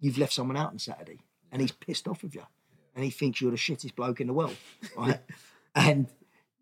you've 0.00 0.18
left 0.18 0.32
someone 0.32 0.56
out 0.56 0.70
on 0.70 0.78
Saturday, 0.78 1.18
and 1.52 1.60
he's 1.60 1.72
pissed 1.72 2.08
off 2.08 2.22
with 2.22 2.34
you, 2.34 2.46
and 2.94 3.04
he 3.04 3.10
thinks 3.10 3.40
you're 3.40 3.50
the 3.50 3.56
shittest 3.56 3.94
bloke 3.94 4.20
in 4.20 4.26
the 4.26 4.32
world, 4.32 4.56
right? 4.96 5.20
and 5.74 6.06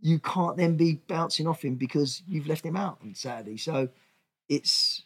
you 0.00 0.18
can't 0.18 0.56
then 0.56 0.76
be 0.76 0.94
bouncing 1.06 1.46
off 1.46 1.64
him 1.64 1.74
because 1.76 2.22
you've 2.28 2.46
left 2.46 2.64
him 2.66 2.76
out 2.76 2.98
on 3.02 3.14
Saturday. 3.14 3.56
So 3.56 3.88
it's 4.48 5.02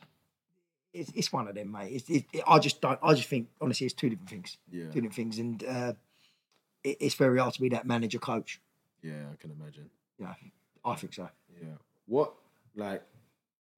it's, 0.92 1.12
it's 1.14 1.32
one 1.32 1.46
of 1.46 1.54
them, 1.54 1.70
mate. 1.70 1.92
It's, 1.92 2.10
it, 2.10 2.24
it- 2.32 2.44
I 2.48 2.58
just 2.58 2.80
don't. 2.80 2.98
I 3.02 3.14
just 3.14 3.28
think 3.28 3.48
honestly, 3.60 3.84
it's 3.86 3.94
two 3.94 4.08
different 4.10 4.30
things. 4.30 4.56
Yeah. 4.72 4.84
Two 4.86 5.00
different 5.02 5.14
things, 5.14 5.38
and 5.38 5.62
uh, 5.64 5.92
it, 6.82 6.96
it's 7.00 7.14
very 7.14 7.38
hard 7.38 7.54
to 7.54 7.60
be 7.60 7.68
that 7.68 7.86
manager 7.86 8.18
coach. 8.18 8.60
Yeah, 9.02 9.24
I 9.32 9.36
can 9.36 9.50
imagine. 9.50 9.88
Yeah, 10.18 10.34
I 10.84 10.94
think 10.94 11.14
so. 11.14 11.28
Yeah. 11.60 11.68
What 12.06 12.32
like 12.76 13.02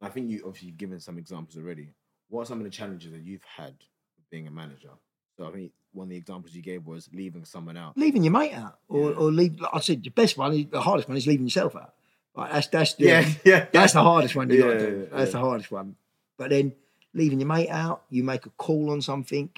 I 0.01 0.09
think 0.09 0.31
you 0.31 0.43
obviously 0.45 0.68
you've 0.68 0.79
given 0.79 1.01
some 1.01 1.18
examples 1.18 1.57
already. 1.57 1.89
What 2.29 2.43
are 2.43 2.47
some 2.47 2.59
of 2.59 2.64
the 2.64 2.70
challenges 2.70 3.12
that 3.12 3.23
you've 3.23 3.45
had 3.45 3.75
with 4.16 4.31
being 4.31 4.47
a 4.47 4.51
manager? 4.51 4.91
So 5.37 5.47
I 5.47 5.53
think 5.53 5.73
one 5.93 6.07
of 6.07 6.11
the 6.11 6.16
examples 6.16 6.55
you 6.55 6.62
gave 6.62 6.87
was 6.87 7.09
leaving 7.12 7.45
someone 7.45 7.77
out. 7.77 7.97
Leaving 7.97 8.25
your 8.25 8.33
mate 8.33 8.55
out, 8.55 8.79
or, 8.89 9.11
Yeah. 9.11 9.16
or 9.16 9.31
leave. 9.31 9.61
Like 9.61 9.70
I 9.75 9.81
said 9.81 10.03
the 10.03 10.11
best 10.11 10.37
one, 10.39 10.68
the 10.70 10.81
hardest 10.81 11.09
one 11.09 11.16
is 11.16 11.27
leaving 11.27 11.47
yourself 11.47 11.77
out. 11.77 11.95
Like 12.35 12.53
that's 12.53 12.66
that's 12.68 12.95
the, 12.95 13.05
Yeah, 13.05 13.29
yeah. 13.45 13.66
That's 13.73 13.93
the 13.93 14.03
hardest 14.03 14.35
one 14.35 14.51
you 14.51 14.59
got 14.62 14.68
Yeah, 14.68 14.79
to 14.79 14.91
do. 14.91 15.09
yeah, 15.11 15.18
That's 15.18 15.33
the 15.33 15.39
hardest 15.39 15.70
one. 15.70 15.97
But 16.39 16.51
then 16.51 16.73
leaving 17.14 17.39
your 17.41 17.49
mate 17.49 17.68
out, 17.68 18.03
you 18.11 18.25
make 18.25 18.47
a 18.47 18.51
call 18.51 18.91
on 18.91 19.03
something 19.03 19.51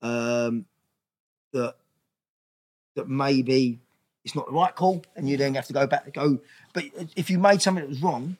um, 0.00 0.64
that 1.52 1.74
that 2.94 3.08
maybe 3.08 3.80
it's 4.24 4.34
not 4.34 4.46
the 4.46 4.52
right 4.52 4.74
call, 4.74 5.04
and 5.16 5.28
you 5.28 5.36
then 5.36 5.54
have 5.54 5.66
to 5.66 5.72
go 5.72 5.86
back 5.86 6.04
to 6.04 6.10
go. 6.10 6.38
But 6.72 6.84
if 7.16 7.28
you 7.30 7.38
made 7.38 7.60
something 7.62 7.82
that 7.82 7.88
was 7.88 8.02
wrong, 8.02 8.36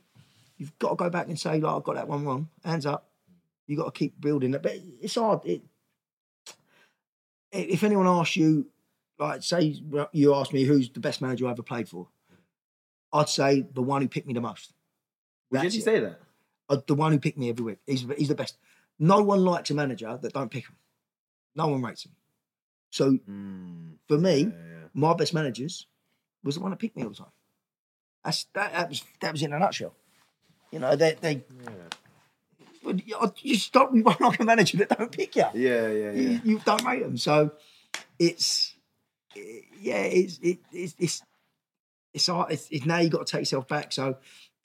you've 0.58 0.78
got 0.78 0.90
to 0.90 0.96
go 0.96 1.10
back 1.10 1.26
and 1.28 1.38
say, 1.38 1.60
"Like, 1.60 1.76
I've 1.76 1.82
got 1.84 1.96
that 1.96 2.08
one 2.08 2.24
wrong." 2.24 2.48
Hands 2.64 2.86
up. 2.86 3.08
You've 3.66 3.78
got 3.78 3.92
to 3.94 3.98
keep 3.98 4.20
building 4.20 4.54
it. 4.54 4.62
But 4.62 4.76
it's 5.00 5.14
hard. 5.14 5.40
It, 5.44 5.62
if 7.50 7.82
anyone 7.84 8.06
asks 8.06 8.36
you, 8.36 8.66
like, 9.18 9.42
say 9.42 9.76
you 10.12 10.34
ask 10.34 10.52
me 10.52 10.64
who's 10.64 10.88
the 10.90 11.00
best 11.00 11.20
manager 11.20 11.46
I 11.46 11.50
ever 11.50 11.62
played 11.62 11.88
for, 11.88 12.08
I'd 13.12 13.28
say 13.28 13.66
the 13.72 13.82
one 13.82 14.02
who 14.02 14.08
picked 14.08 14.26
me 14.26 14.34
the 14.34 14.40
most. 14.40 14.72
Did 15.52 15.62
That's 15.62 15.74
you 15.74 15.80
it. 15.80 15.84
say 15.84 16.00
that? 16.00 16.20
Uh, 16.68 16.78
the 16.86 16.94
one 16.94 17.12
who 17.12 17.18
picked 17.18 17.36
me 17.38 17.50
every 17.50 17.64
week. 17.64 17.78
He's, 17.86 18.06
he's 18.16 18.28
the 18.28 18.34
best. 18.34 18.56
No 18.98 19.22
one 19.22 19.44
likes 19.44 19.70
a 19.70 19.74
manager 19.74 20.18
that 20.20 20.32
don't 20.32 20.50
pick 20.50 20.64
him. 20.66 20.76
No 21.54 21.66
one 21.68 21.82
rates 21.82 22.06
him. 22.06 22.12
So 22.90 23.18
Mm, 23.28 23.94
for 24.08 24.16
me, 24.18 24.44
yeah. 24.44 24.71
My 24.94 25.14
best 25.14 25.34
managers 25.34 25.86
was 26.44 26.56
the 26.56 26.60
one 26.60 26.70
that 26.70 26.78
picked 26.78 26.96
me 26.96 27.02
all 27.04 27.10
the 27.10 27.16
time. 27.16 27.26
That's 28.24 28.44
that, 28.54 28.72
that 28.72 28.88
was 28.88 29.04
that 29.20 29.32
was 29.32 29.42
in 29.42 29.52
a 29.52 29.58
nutshell. 29.58 29.94
You 30.70 30.78
know, 30.78 30.96
they 30.96 31.16
they 31.20 31.44
but 32.82 33.44
you, 33.44 33.54
stop 33.56 33.90
you 33.94 34.02
won't 34.02 34.20
like 34.20 34.40
a 34.40 34.44
manager 34.44 34.78
that 34.78 34.96
don't 34.96 35.12
pick 35.12 35.36
you. 35.36 35.44
Yeah, 35.54 35.88
yeah, 35.88 36.10
yeah. 36.10 36.10
You, 36.12 36.40
you 36.44 36.58
don't 36.64 36.84
rate 36.84 37.02
them. 37.02 37.16
So 37.16 37.52
it's 38.18 38.74
yeah, 39.34 40.02
it's 40.02 40.38
it, 40.42 40.58
it's 40.72 40.94
it's 40.98 41.22
it's, 42.12 42.26
hard. 42.26 42.52
it's 42.52 42.68
it's 42.70 42.86
now 42.86 42.98
you 42.98 43.04
have 43.04 43.12
got 43.12 43.26
to 43.26 43.32
take 43.32 43.42
yourself 43.42 43.68
back. 43.68 43.92
So 43.92 44.16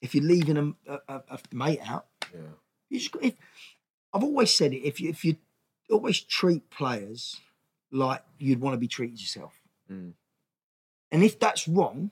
if 0.01 0.13
you're 0.13 0.23
leaving 0.23 0.57
a, 0.57 0.91
a, 0.93 0.99
a, 1.07 1.21
a 1.30 1.39
mate 1.51 1.80
out, 1.88 2.05
yeah. 2.34 2.41
you 2.89 2.99
just 2.99 3.11
got, 3.11 3.23
if, 3.23 3.34
I've 4.13 4.23
always 4.23 4.53
said 4.53 4.73
it. 4.73 4.88
If 4.88 4.99
you 4.99 5.09
if 5.09 5.23
you 5.23 5.38
always 5.89 6.19
treat 6.19 6.69
players 6.69 7.39
like 7.91 8.21
you'd 8.38 8.59
want 8.59 8.73
to 8.73 8.78
be 8.78 8.88
treated 8.88 9.19
yourself, 9.19 9.59
Mm. 9.92 10.14
and 11.12 11.24
if 11.24 11.40
that's 11.40 11.68
wrong, 11.68 12.12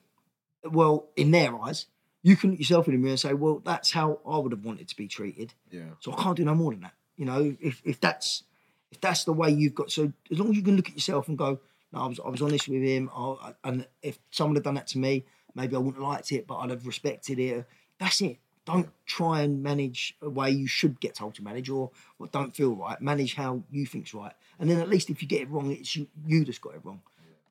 well, 0.63 1.09
in 1.15 1.31
their 1.31 1.59
eyes, 1.61 1.87
you 2.23 2.35
can 2.35 2.51
look 2.51 2.59
yourself 2.59 2.87
in 2.87 2.93
the 2.93 2.99
mirror 2.99 3.11
and 3.11 3.19
say, 3.19 3.33
"Well, 3.33 3.61
that's 3.63 3.91
how 3.91 4.19
I 4.25 4.37
would 4.37 4.51
have 4.51 4.65
wanted 4.65 4.87
to 4.87 4.95
be 4.95 5.07
treated." 5.07 5.53
Yeah. 5.69 5.91
So 5.99 6.11
I 6.11 6.23
can't 6.23 6.37
do 6.37 6.43
no 6.43 6.55
more 6.55 6.71
than 6.71 6.81
that. 6.81 6.93
You 7.15 7.25
know, 7.25 7.55
if 7.61 7.81
if 7.85 7.99
that's 8.01 8.43
if 8.91 8.99
that's 8.99 9.25
the 9.25 9.33
way 9.33 9.51
you've 9.51 9.75
got, 9.75 9.91
so 9.91 10.11
as 10.31 10.39
long 10.39 10.49
as 10.49 10.55
you 10.55 10.63
can 10.63 10.75
look 10.75 10.87
at 10.89 10.95
yourself 10.95 11.27
and 11.27 11.37
go, 11.37 11.59
"No, 11.91 11.99
I 11.99 12.07
was 12.07 12.19
I 12.19 12.29
was 12.29 12.41
honest 12.41 12.67
with 12.67 12.81
him," 12.81 13.09
I, 13.15 13.53
and 13.63 13.87
if 14.01 14.17
someone 14.31 14.55
had 14.55 14.63
done 14.63 14.75
that 14.75 14.87
to 14.87 14.97
me, 14.97 15.25
maybe 15.53 15.75
I 15.75 15.79
wouldn't 15.79 15.97
have 15.97 16.11
liked 16.11 16.31
it, 16.31 16.47
but 16.47 16.57
I'd 16.57 16.71
have 16.71 16.87
respected 16.87 17.37
it. 17.39 17.67
That's 17.99 18.21
it. 18.21 18.39
Don't 18.65 18.89
try 19.05 19.41
and 19.41 19.61
manage 19.61 20.15
a 20.23 20.29
way 20.29 20.49
you 20.49 20.65
should 20.65 20.99
get 20.99 21.13
told 21.13 21.35
to 21.35 21.43
manage, 21.43 21.69
or 21.69 21.91
what 22.17 22.31
don't 22.31 22.55
feel 22.55 22.73
right. 22.75 22.99
Manage 22.99 23.35
how 23.35 23.61
you 23.69 23.85
think's 23.85 24.15
right, 24.15 24.33
and 24.57 24.67
then 24.67 24.79
at 24.79 24.89
least 24.89 25.11
if 25.11 25.21
you 25.21 25.27
get 25.27 25.41
it 25.41 25.49
wrong, 25.51 25.71
it's 25.71 25.95
you, 25.95 26.07
you 26.25 26.43
that's 26.43 26.57
got 26.57 26.73
it 26.73 26.81
wrong. 26.83 27.01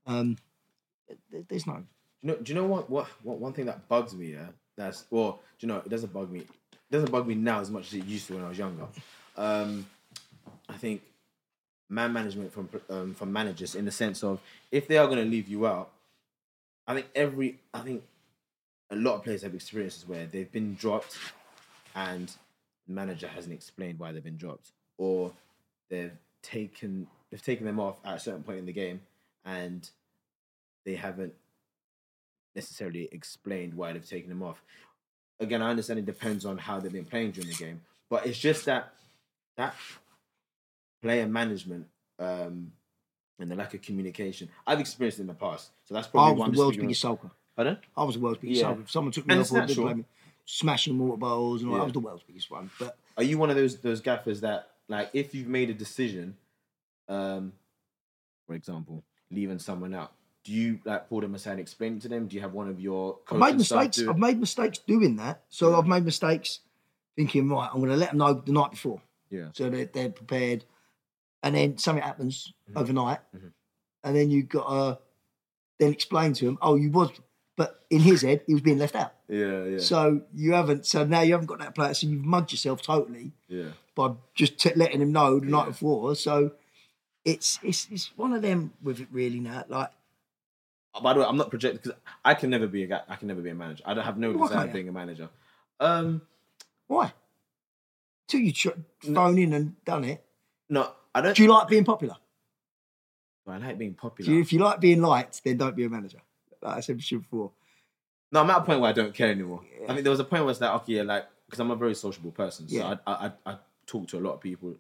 Um, 0.07 0.37
there's 1.49 1.67
no. 1.67 1.75
Do 1.75 1.83
you 2.23 2.29
know? 2.29 2.37
Do 2.37 2.53
you 2.53 2.55
know 2.55 2.67
what? 2.67 2.91
What? 2.91 3.07
What? 3.23 3.39
One 3.39 3.53
thing 3.53 3.67
that 3.67 3.89
bugs 3.89 4.15
me. 4.15 4.33
Yeah. 4.33 4.47
That's 4.77 5.05
well. 5.11 5.41
Do 5.59 5.67
you 5.67 5.73
know? 5.73 5.79
It 5.79 5.89
doesn't 5.89 6.13
bug 6.13 6.31
me. 6.31 6.41
It 6.41 6.91
doesn't 6.91 7.11
bug 7.11 7.27
me 7.27 7.35
now 7.35 7.61
as 7.61 7.71
much 7.71 7.89
as 7.89 7.95
it 7.95 8.05
used 8.05 8.27
to 8.29 8.35
when 8.35 8.45
I 8.45 8.49
was 8.49 8.59
younger. 8.59 8.87
Um, 9.37 9.87
I 10.69 10.75
think 10.75 11.03
man 11.89 12.13
management 12.13 12.53
from 12.53 12.69
um, 12.91 13.15
from 13.15 13.33
managers 13.33 13.75
in 13.75 13.85
the 13.85 13.91
sense 13.91 14.25
of 14.25 14.41
if 14.71 14.89
they 14.89 14.99
are 14.99 15.07
going 15.07 15.19
to 15.19 15.25
leave 15.25 15.49
you 15.49 15.67
out, 15.67 15.91
I 16.87 16.95
think 16.95 17.07
every 17.15 17.59
I 17.73 17.81
think 17.81 18.03
a 18.91 18.97
lot 18.97 19.17
of 19.17 19.25
players 19.25 19.43
have 19.43 19.55
experiences 19.55 20.07
where 20.07 20.27
they've 20.27 20.51
been 20.51 20.75
dropped 20.75 21.19
and 21.95 22.29
the 22.87 22.93
manager 22.95 23.29
hasn't 23.29 23.55
explained 23.55 23.99
why 23.99 24.13
they've 24.13 24.25
been 24.25 24.37
dropped 24.37 24.73
or 24.99 25.33
they've 25.89 26.13
taken 26.43 27.07
they've 27.31 27.43
taken 27.43 27.67
them 27.67 27.81
off 27.81 27.99
at 28.05 28.17
a 28.17 28.21
certain 28.21 28.43
point 28.43 28.59
in 28.59 28.67
the 28.67 28.73
game 28.73 29.01
and 29.45 29.89
they 30.85 30.95
haven't 30.95 31.35
necessarily 32.55 33.09
explained 33.13 33.75
why 33.75 33.93
they've 33.93 34.09
taken 34.09 34.29
them 34.29 34.43
off. 34.43 34.63
Again, 35.41 35.63
I 35.63 35.71
understand 35.71 35.99
it 35.99 36.07
depends 36.07 36.45
on 36.45 36.59
how 36.59 36.79
they've 36.81 36.93
been 36.93 37.05
playing 37.05 37.33
during 37.33 37.49
the 37.51 37.57
game, 37.57 37.81
but 38.09 38.27
it's 38.27 38.39
just 38.39 38.65
that 38.67 38.93
that 39.57 39.75
player 41.03 41.27
management 41.27 41.87
um, 42.19 42.73
and 43.39 43.51
the 43.51 43.57
lack 43.57 43.75
of 43.75 43.83
communication 43.83 44.49
I've 44.67 44.81
experienced 44.81 45.19
in 45.21 45.27
the 45.27 45.35
past. 45.35 45.71
So 45.85 45.95
that's 45.95 46.07
I 46.09 46.11
probably 46.11 46.33
was 46.33 46.39
one 46.41 46.53
the 46.53 46.59
world's 46.59 46.77
biggest 46.77 47.03
sulker. 47.05 47.31
Pardon? 47.57 47.79
I 47.97 48.05
was 48.05 48.15
the 48.15 48.21
world's 48.21 48.39
biggest 48.41 48.61
Yeah. 48.61 48.69
sulker. 48.73 48.83
If 48.83 48.91
someone 48.91 49.13
took 49.13 49.27
me 49.27 49.33
And 49.35 49.41
off 49.41 49.45
it's 49.47 49.53
or 49.53 49.61
did 49.61 49.69
natural. 49.69 49.85
blame 49.87 49.97
me, 49.99 50.05
smashing 50.45 50.99
water 50.99 51.17
bowls 51.19 51.63
and 51.63 51.71
all, 51.71 51.77
Yeah. 51.77 51.83
I 51.83 51.85
was 51.85 51.93
the 51.93 52.01
world's 52.01 52.23
biggest 52.23 52.51
one. 52.51 52.71
But 52.79 52.97
Are 53.17 53.23
you 53.25 53.39
one 53.39 53.51
of 53.51 53.57
those 53.57 53.79
those 53.79 54.01
gaffers 54.01 54.41
that 54.43 54.71
like 54.89 55.11
if 55.13 55.35
you've 55.35 55.49
made 55.49 55.71
a 55.71 55.75
decision, 55.75 56.37
um, 57.09 57.53
for 58.47 58.55
example, 58.55 59.03
leaving 59.35 59.59
someone 59.59 59.95
out, 59.95 60.13
do 60.45 60.53
you 60.53 60.79
like 60.85 61.09
pull 61.09 61.21
them 61.21 61.35
aside 61.35 61.53
and 61.53 61.61
explain 61.61 61.99
to 62.01 62.09
them? 62.09 62.27
Do 62.29 62.37
you 62.37 62.43
have 62.43 62.53
one 62.53 62.69
of 62.69 62.81
your 62.81 63.19
I've 63.31 63.39
made 63.39 63.57
mistakes. 63.57 64.01
I've 64.03 64.19
made 64.19 64.39
mistakes 64.39 64.79
doing 64.79 65.17
that. 65.17 65.43
So 65.49 65.71
Yeah. 65.71 65.79
I've 65.79 65.87
made 65.87 66.05
mistakes 66.05 66.61
thinking, 67.17 67.49
right, 67.49 67.69
I'm 67.73 67.79
going 67.81 67.91
to 67.91 67.97
let 67.97 68.11
them 68.11 68.19
know 68.19 68.35
the 68.35 68.53
night 68.53 68.73
before. 68.73 69.01
Yeah. 69.31 69.49
So 69.53 69.71
they're, 69.71 69.87
they're 69.87 70.11
prepared. 70.11 70.65
And 71.43 71.55
then 71.55 71.79
something 71.79 72.03
happens 72.03 72.53
Mhm. 72.71 72.81
overnight. 72.81 73.21
Mhm. 73.37 73.53
And 74.03 74.17
then 74.17 74.31
you've 74.31 74.49
got 74.49 74.69
to 74.69 74.99
then 75.79 75.93
explain 75.93 76.33
to 76.35 76.47
him, 76.49 76.59
oh, 76.61 76.75
you 76.77 76.91
was, 76.91 77.11
but 77.57 77.85
in 77.89 78.01
his 78.01 78.23
head, 78.23 78.43
he 78.47 78.53
was 78.53 78.63
being 78.63 78.79
left 78.79 78.95
out. 78.95 79.13
Yeah, 79.29 79.65
yeah, 79.65 79.79
So 79.79 80.23
you 80.35 80.53
haven't, 80.53 80.87
so 80.87 81.05
now 81.05 81.21
you 81.23 81.33
haven't 81.33 81.47
got 81.47 81.61
that 81.61 81.75
player. 81.75 81.95
So 81.95 82.07
you've 82.07 82.25
mugged 82.25 82.53
yourself 82.53 82.83
totally 82.83 83.33
yeah. 83.49 83.71
by 83.95 84.13
just 84.35 84.59
t- 84.59 84.75
letting 84.77 85.01
him 85.01 85.13
know 85.13 85.41
the 85.41 85.47
night 85.47 85.67
before. 85.69 86.15
So 86.17 86.53
it's, 87.25 87.59
it's, 87.63 87.89
it's 87.91 88.17
one 88.17 88.33
of 88.33 88.43
them 88.43 88.73
with 88.83 89.01
it 89.01 89.09
really 89.11 89.41
now. 89.41 89.65
Like, 89.69 89.91
Uh, 90.95 91.01
By 91.01 91.13
the 91.15 91.21
way, 91.21 91.27
I'm 91.27 91.37
not 91.37 91.51
projecting 91.51 91.81
because 91.83 91.99
I 92.25 92.35
can 92.35 92.51
never 92.51 92.67
be 92.67 92.83
a 92.85 92.87
guy. 92.87 93.01
I 93.09 93.17
can 93.17 93.29
never 93.29 93.41
be 93.41 93.51
a 93.51 93.55
manager. 93.55 93.83
I 93.87 93.95
don't 93.95 94.05
have 94.05 94.19
no 94.19 94.33
Why 94.33 94.47
desire 94.47 94.59
can't 94.63 94.73
being 94.73 94.89
a 94.89 94.93
manager. 94.93 95.29
Um, 95.81 96.23
why? 96.87 97.13
Till 98.29 98.41
you 98.41 98.53
tr- 98.53 98.71
phone 99.01 99.39
in 99.39 99.53
and 99.53 99.85
done 99.85 100.05
it. 100.05 100.25
no, 100.69 100.93
I 101.15 101.21
don't. 101.21 101.37
Do 101.37 101.43
you 101.43 101.51
like 101.51 101.69
being 101.69 101.85
popular? 101.85 102.17
I 103.47 103.59
like 103.59 103.77
being 103.79 103.93
Do 103.93 103.97
popular. 103.99 104.33
you, 104.33 104.41
if 104.41 104.53
you 104.53 104.59
like 104.61 104.81
being 104.81 105.03
liked, 105.03 105.45
then 105.45 105.59
don't 105.59 105.77
be 105.77 105.85
a 105.85 105.89
manager. 105.91 106.19
Like 106.63 106.79
I 106.79 106.81
said 106.81 106.97
before. 106.97 107.51
No, 108.33 108.41
I'm 108.41 108.51
at 108.51 108.59
a 108.59 108.61
point 108.63 108.81
where 108.81 108.89
I 108.91 108.93
don't 108.95 109.15
care 109.15 109.31
anymore. 109.31 109.61
I 109.89 109.93
mean, 109.95 110.03
there 110.03 110.11
was 110.11 110.21
a 110.21 110.25
point 110.25 110.45
where 110.45 110.51
it's 110.51 110.61
like, 110.61 110.73
okay, 110.83 110.95
yeah, 110.95 111.03
like, 111.03 111.27
because 111.47 111.61
I'm 111.61 111.71
a 111.71 111.77
very 111.77 111.95
sociable 111.95 112.33
person, 112.33 112.69
so 112.69 112.77
Yeah. 112.77 112.95
I, 113.07 113.13
I, 113.13 113.27
I, 113.47 113.53
I 113.53 113.57
talk 113.87 114.09
to 114.09 114.19
a 114.19 114.21
lot 114.21 114.33
of 114.35 114.41
people, 114.41 114.75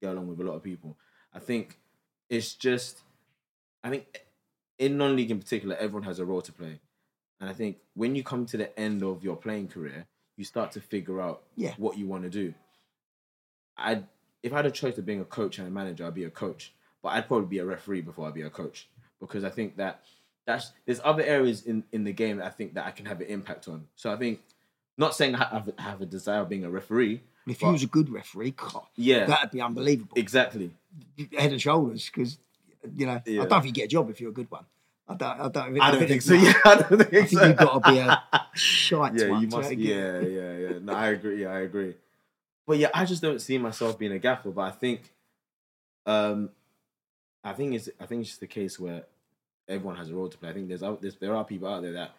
get 0.00 0.10
along 0.10 0.26
with 0.28 0.40
a 0.40 0.42
lot 0.42 0.54
of 0.56 0.62
people. 0.62 0.96
I 1.32 1.38
think 1.38 1.78
it's 2.28 2.54
just, 2.54 3.00
I 3.84 3.90
think 3.90 4.20
in 4.78 4.96
non-league 4.96 5.30
in 5.30 5.38
particular, 5.38 5.76
everyone 5.76 6.04
has 6.04 6.18
a 6.18 6.24
role 6.24 6.42
to 6.42 6.52
play, 6.52 6.80
and 7.40 7.48
I 7.48 7.52
think 7.52 7.78
when 7.94 8.14
you 8.14 8.22
come 8.22 8.46
to 8.46 8.56
the 8.56 8.78
end 8.78 9.02
of 9.02 9.22
your 9.22 9.36
playing 9.36 9.68
career, 9.68 10.06
you 10.36 10.44
start 10.44 10.72
to 10.72 10.80
figure 10.80 11.20
out 11.20 11.42
Yeah. 11.56 11.74
what 11.76 11.98
you 11.98 12.06
want 12.06 12.24
to 12.24 12.30
do. 12.30 12.54
I, 13.76 14.04
if 14.42 14.52
I 14.52 14.56
had 14.56 14.66
a 14.66 14.70
choice 14.70 14.96
of 14.98 15.06
being 15.06 15.20
a 15.20 15.24
coach 15.24 15.58
and 15.58 15.68
a 15.68 15.70
manager, 15.70 16.06
I'd 16.06 16.14
be 16.14 16.24
a 16.24 16.30
coach, 16.30 16.72
but 17.02 17.10
I'd 17.10 17.28
probably 17.28 17.46
be 17.46 17.58
a 17.58 17.64
referee 17.64 18.02
before 18.02 18.26
I'd 18.26 18.34
be 18.34 18.42
a 18.42 18.50
coach 18.50 18.88
because 19.20 19.44
I 19.44 19.50
think 19.50 19.76
that 19.76 20.02
that's 20.46 20.72
there's 20.86 21.00
other 21.04 21.22
areas 21.22 21.64
in 21.66 21.84
in 21.92 22.04
the 22.04 22.12
game 22.12 22.38
that 22.38 22.46
I 22.46 22.50
think 22.50 22.74
that 22.74 22.86
I 22.86 22.90
can 22.90 23.06
have 23.06 23.20
an 23.20 23.26
impact 23.28 23.68
on. 23.68 23.86
So 23.96 24.12
I 24.12 24.16
think, 24.16 24.40
not 24.98 25.14
saying 25.14 25.34
I 25.34 25.44
have, 25.44 25.70
I 25.78 25.82
have 25.82 26.00
a 26.00 26.06
desire 26.06 26.40
of 26.40 26.48
being 26.48 26.64
a 26.64 26.70
referee. 26.70 27.22
And 27.50 27.56
if 27.56 27.62
you 27.62 27.68
was 27.72 27.82
a 27.82 27.86
good 27.88 28.10
referee, 28.10 28.52
God, 28.52 28.82
Yeah, 28.94 29.26
that'd 29.26 29.50
be 29.50 29.60
unbelievable. 29.60 30.16
exactly. 30.16 30.70
Head 31.36 31.50
and 31.50 31.60
shoulders, 31.60 32.06
because 32.06 32.38
you 32.96 33.06
know 33.06 33.20
Yeah. 33.26 33.42
I 33.42 33.46
don't 33.46 33.62
think 33.62 33.76
you 33.76 33.82
get 33.82 33.86
a 33.86 33.88
job 33.88 34.08
if 34.08 34.20
you're 34.20 34.30
a 34.30 34.32
good 34.32 34.50
one. 34.50 34.64
I 35.08 35.14
don't. 35.14 35.40
I 35.40 35.48
don't. 35.48 35.80
I 35.80 35.90
don't 35.90 36.06
think 36.06 36.22
so. 36.22 36.34
Yeah, 36.34 36.52
I 36.64 36.74
don't 36.76 36.88
think, 36.88 37.00
I 37.02 37.06
think 37.06 37.28
so. 37.30 37.46
you've 37.46 37.56
got 37.56 37.82
to 37.84 37.90
be 37.90 37.98
a 37.98 38.22
shite 38.54 39.14
yeah, 39.18 39.28
one 39.30 39.42
you 39.42 39.48
must. 39.48 39.72
Yeah, 39.72 40.20
yeah, 40.20 40.56
yeah. 40.56 40.78
No, 40.80 40.92
I 40.92 41.08
agree. 41.08 41.42
Yeah, 41.42 41.48
I 41.48 41.60
agree. 41.60 41.94
But 42.66 42.78
yeah, 42.78 42.90
I 42.94 43.04
just 43.04 43.20
don't 43.20 43.40
see 43.40 43.58
myself 43.58 43.98
being 43.98 44.12
a 44.12 44.20
gaffer. 44.20 44.50
But 44.50 44.60
I 44.62 44.70
think, 44.70 45.12
um, 46.06 46.50
I 47.42 47.52
think 47.54 47.74
it's 47.74 47.88
I 48.00 48.06
think 48.06 48.20
it's 48.20 48.30
just 48.30 48.40
the 48.40 48.46
case 48.46 48.78
where 48.78 49.02
everyone 49.68 49.96
has 49.96 50.10
a 50.10 50.14
role 50.14 50.28
to 50.28 50.38
play. 50.38 50.50
I 50.50 50.52
think 50.52 50.68
there's, 50.68 50.82
there's 51.00 51.16
there 51.16 51.34
are 51.34 51.44
people 51.44 51.66
out 51.66 51.82
there 51.82 51.92
that 51.94 52.12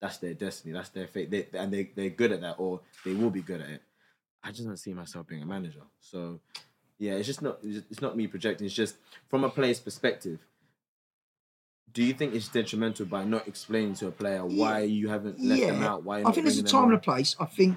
that's 0.00 0.18
their 0.18 0.34
destiny, 0.34 0.72
that's 0.72 0.90
their 0.90 1.08
fate, 1.08 1.30
they, 1.32 1.48
and 1.52 1.72
they 1.72 1.90
they're 1.96 2.10
good 2.10 2.30
at 2.30 2.42
that, 2.42 2.56
or 2.58 2.80
they 3.04 3.14
will 3.14 3.30
be 3.30 3.42
good 3.42 3.60
at 3.60 3.70
it. 3.70 3.82
I 4.46 4.52
just 4.52 4.64
don't 4.66 4.76
see 4.76 4.94
myself 4.94 5.26
being 5.26 5.42
a 5.42 5.46
manager. 5.46 5.82
So 6.00 6.40
yeah, 6.98 7.14
it's 7.14 7.26
just 7.26 7.42
not 7.42 7.58
it's 7.62 8.00
not 8.00 8.16
me 8.16 8.26
projecting. 8.28 8.66
It's 8.66 8.74
just 8.74 8.96
from 9.28 9.42
a 9.44 9.50
player's 9.50 9.80
perspective. 9.80 10.38
Do 11.92 12.02
you 12.04 12.12
think 12.12 12.34
it's 12.34 12.48
detrimental 12.48 13.06
by 13.06 13.24
not 13.24 13.48
explaining 13.48 13.94
to 13.96 14.06
a 14.08 14.10
player 14.12 14.44
why 14.44 14.80
you 14.82 15.08
haven't 15.08 15.40
left 15.40 15.60
them 15.62 15.82
out? 15.82 16.04
Why 16.04 16.20
I 16.20 16.30
think 16.32 16.44
there's 16.46 16.58
a 16.58 16.62
time 16.62 16.84
and 16.84 16.94
a 16.94 16.98
place. 16.98 17.34
I 17.40 17.46
think, 17.46 17.76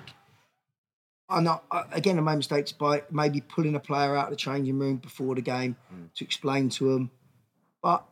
I 1.30 1.40
know, 1.42 1.62
I- 1.72 1.86
again, 1.92 2.18
I 2.18 2.22
made 2.22 2.36
mistakes 2.36 2.72
by 2.74 3.04
maybe 3.10 3.40
pulling 3.42 3.76
a 3.76 3.80
player 3.80 4.16
out 4.18 4.26
of 4.26 4.32
the 4.32 4.36
changing 4.36 4.78
room 4.78 4.98
before 4.98 5.36
the 5.36 5.42
game 5.42 5.78
Mm. 5.94 6.14
to 6.16 6.24
explain 6.26 6.70
to 6.72 6.94
them. 6.94 7.12
But 7.82 8.06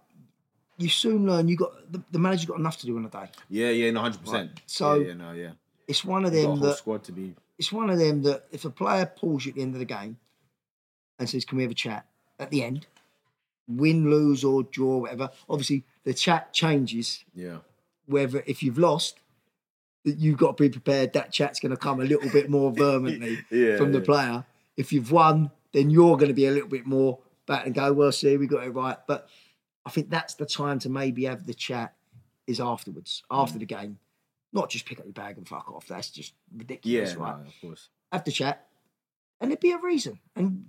you 0.78 0.88
soon 0.89 1.26
learn 1.26 1.47
you 1.49 1.58
got 1.58 1.91
the, 1.91 2.01
the 2.12 2.20
manager's 2.20 2.45
got 2.45 2.58
enough 2.60 2.78
to 2.78 2.86
do 2.86 2.95
on 2.97 3.05
a 3.05 3.10
day. 3.10 3.30
Yeah, 3.49 3.70
yeah, 3.70 3.91
no, 3.91 3.99
hundred 4.01 4.22
percent. 4.24 4.62
So- 4.66 4.95
yeah, 4.95 5.08
yeah, 5.10 5.14
no, 5.14 5.32
yeah. 5.34 5.51
It's 5.88 6.03
one 6.05 6.26
of 6.26 6.34
You've 6.34 6.43
got 6.43 6.49
a 6.49 6.51
them 6.51 6.60
whole 6.60 6.70
that 6.70 6.78
squad 6.78 7.03
to 7.05 7.12
be. 7.12 7.36
It's 7.58 7.72
one 7.72 7.89
of 7.89 7.97
them 7.99 8.24
that 8.24 8.45
if 8.51 8.66
a 8.66 8.70
player 8.70 9.05
pulls 9.05 9.45
you 9.45 9.49
at 9.51 9.55
the 9.55 9.62
end 9.62 9.74
of 9.74 9.80
the 9.80 9.86
game 9.86 10.18
and 11.20 11.30
says, 11.30 11.45
"Can 11.45 11.58
we 11.58 11.64
have 11.64 11.72
a 11.72 11.76
chat?" 11.76 12.05
at 12.39 12.51
the 12.51 12.64
end, 12.64 12.86
win, 13.68 14.10
lose, 14.12 14.43
or 14.43 14.62
draw, 14.64 14.97
whatever. 14.97 15.30
Obviously, 15.49 15.84
the 16.03 16.14
chat 16.14 16.53
changes. 16.53 17.24
Yeah, 17.34 17.58
Whether 18.05 18.43
if 18.45 18.62
you've 18.62 18.78
lost, 18.78 19.20
you've 20.03 20.38
got 20.38 20.55
to 20.58 20.64
be 20.64 20.70
prepared. 20.70 21.14
That 21.14 21.32
chat's 21.32 21.60
going 21.60 21.72
to 21.72 21.78
come 21.78 21.99
a 21.99 22.03
little 22.05 22.30
bit 22.30 22.49
more 22.49 22.72
vehemently 22.76 23.39
Yeah, 23.49 23.78
from 23.78 23.91
the 23.91 23.99
yeah. 23.99 24.05
player. 24.05 24.45
If 24.78 24.93
you've 24.93 25.12
won, 25.12 25.49
then 25.74 25.89
you're 25.89 26.16
going 26.16 26.28
to 26.30 26.34
be 26.36 26.45
a 26.45 26.51
little 26.51 26.70
bit 26.70 26.86
more 26.86 27.18
back 27.47 27.66
and 27.66 27.74
go. 27.74 27.91
Well, 27.91 28.12
see, 28.12 28.38
we 28.38 28.45
got 28.47 28.64
it 28.66 28.70
right. 28.70 28.97
But 29.08 29.28
I 29.86 29.89
think 29.89 30.10
that's 30.12 30.36
the 30.36 30.45
time 30.45 30.78
to 30.80 30.89
maybe 30.89 31.26
have 31.26 31.45
the 31.47 31.53
chat 31.55 31.95
is 32.45 32.60
afterwards, 32.60 33.24
Mm. 33.32 33.41
after 33.43 33.58
the 33.60 33.66
game. 33.66 33.97
Not 34.58 34.70
just 34.70 34.86
pick 34.86 34.99
up 34.99 35.05
your 35.05 35.14
bag 35.14 35.38
and 35.38 35.47
fuck 35.47 35.70
off. 35.72 35.88
That's 35.88 36.10
just 36.10 36.34
yeah, 36.51 36.60
ridiculous, 36.60 37.14
no, 37.16 37.20
right? 37.22 37.36
of 37.45 37.53
course. 37.62 37.89
have 38.12 38.24
the 38.24 38.32
chat, 38.32 38.68
and 39.39 39.51
there'd 39.51 39.60
be 39.60 39.72
a 39.72 39.78
reason. 39.78 40.20
And 40.36 40.66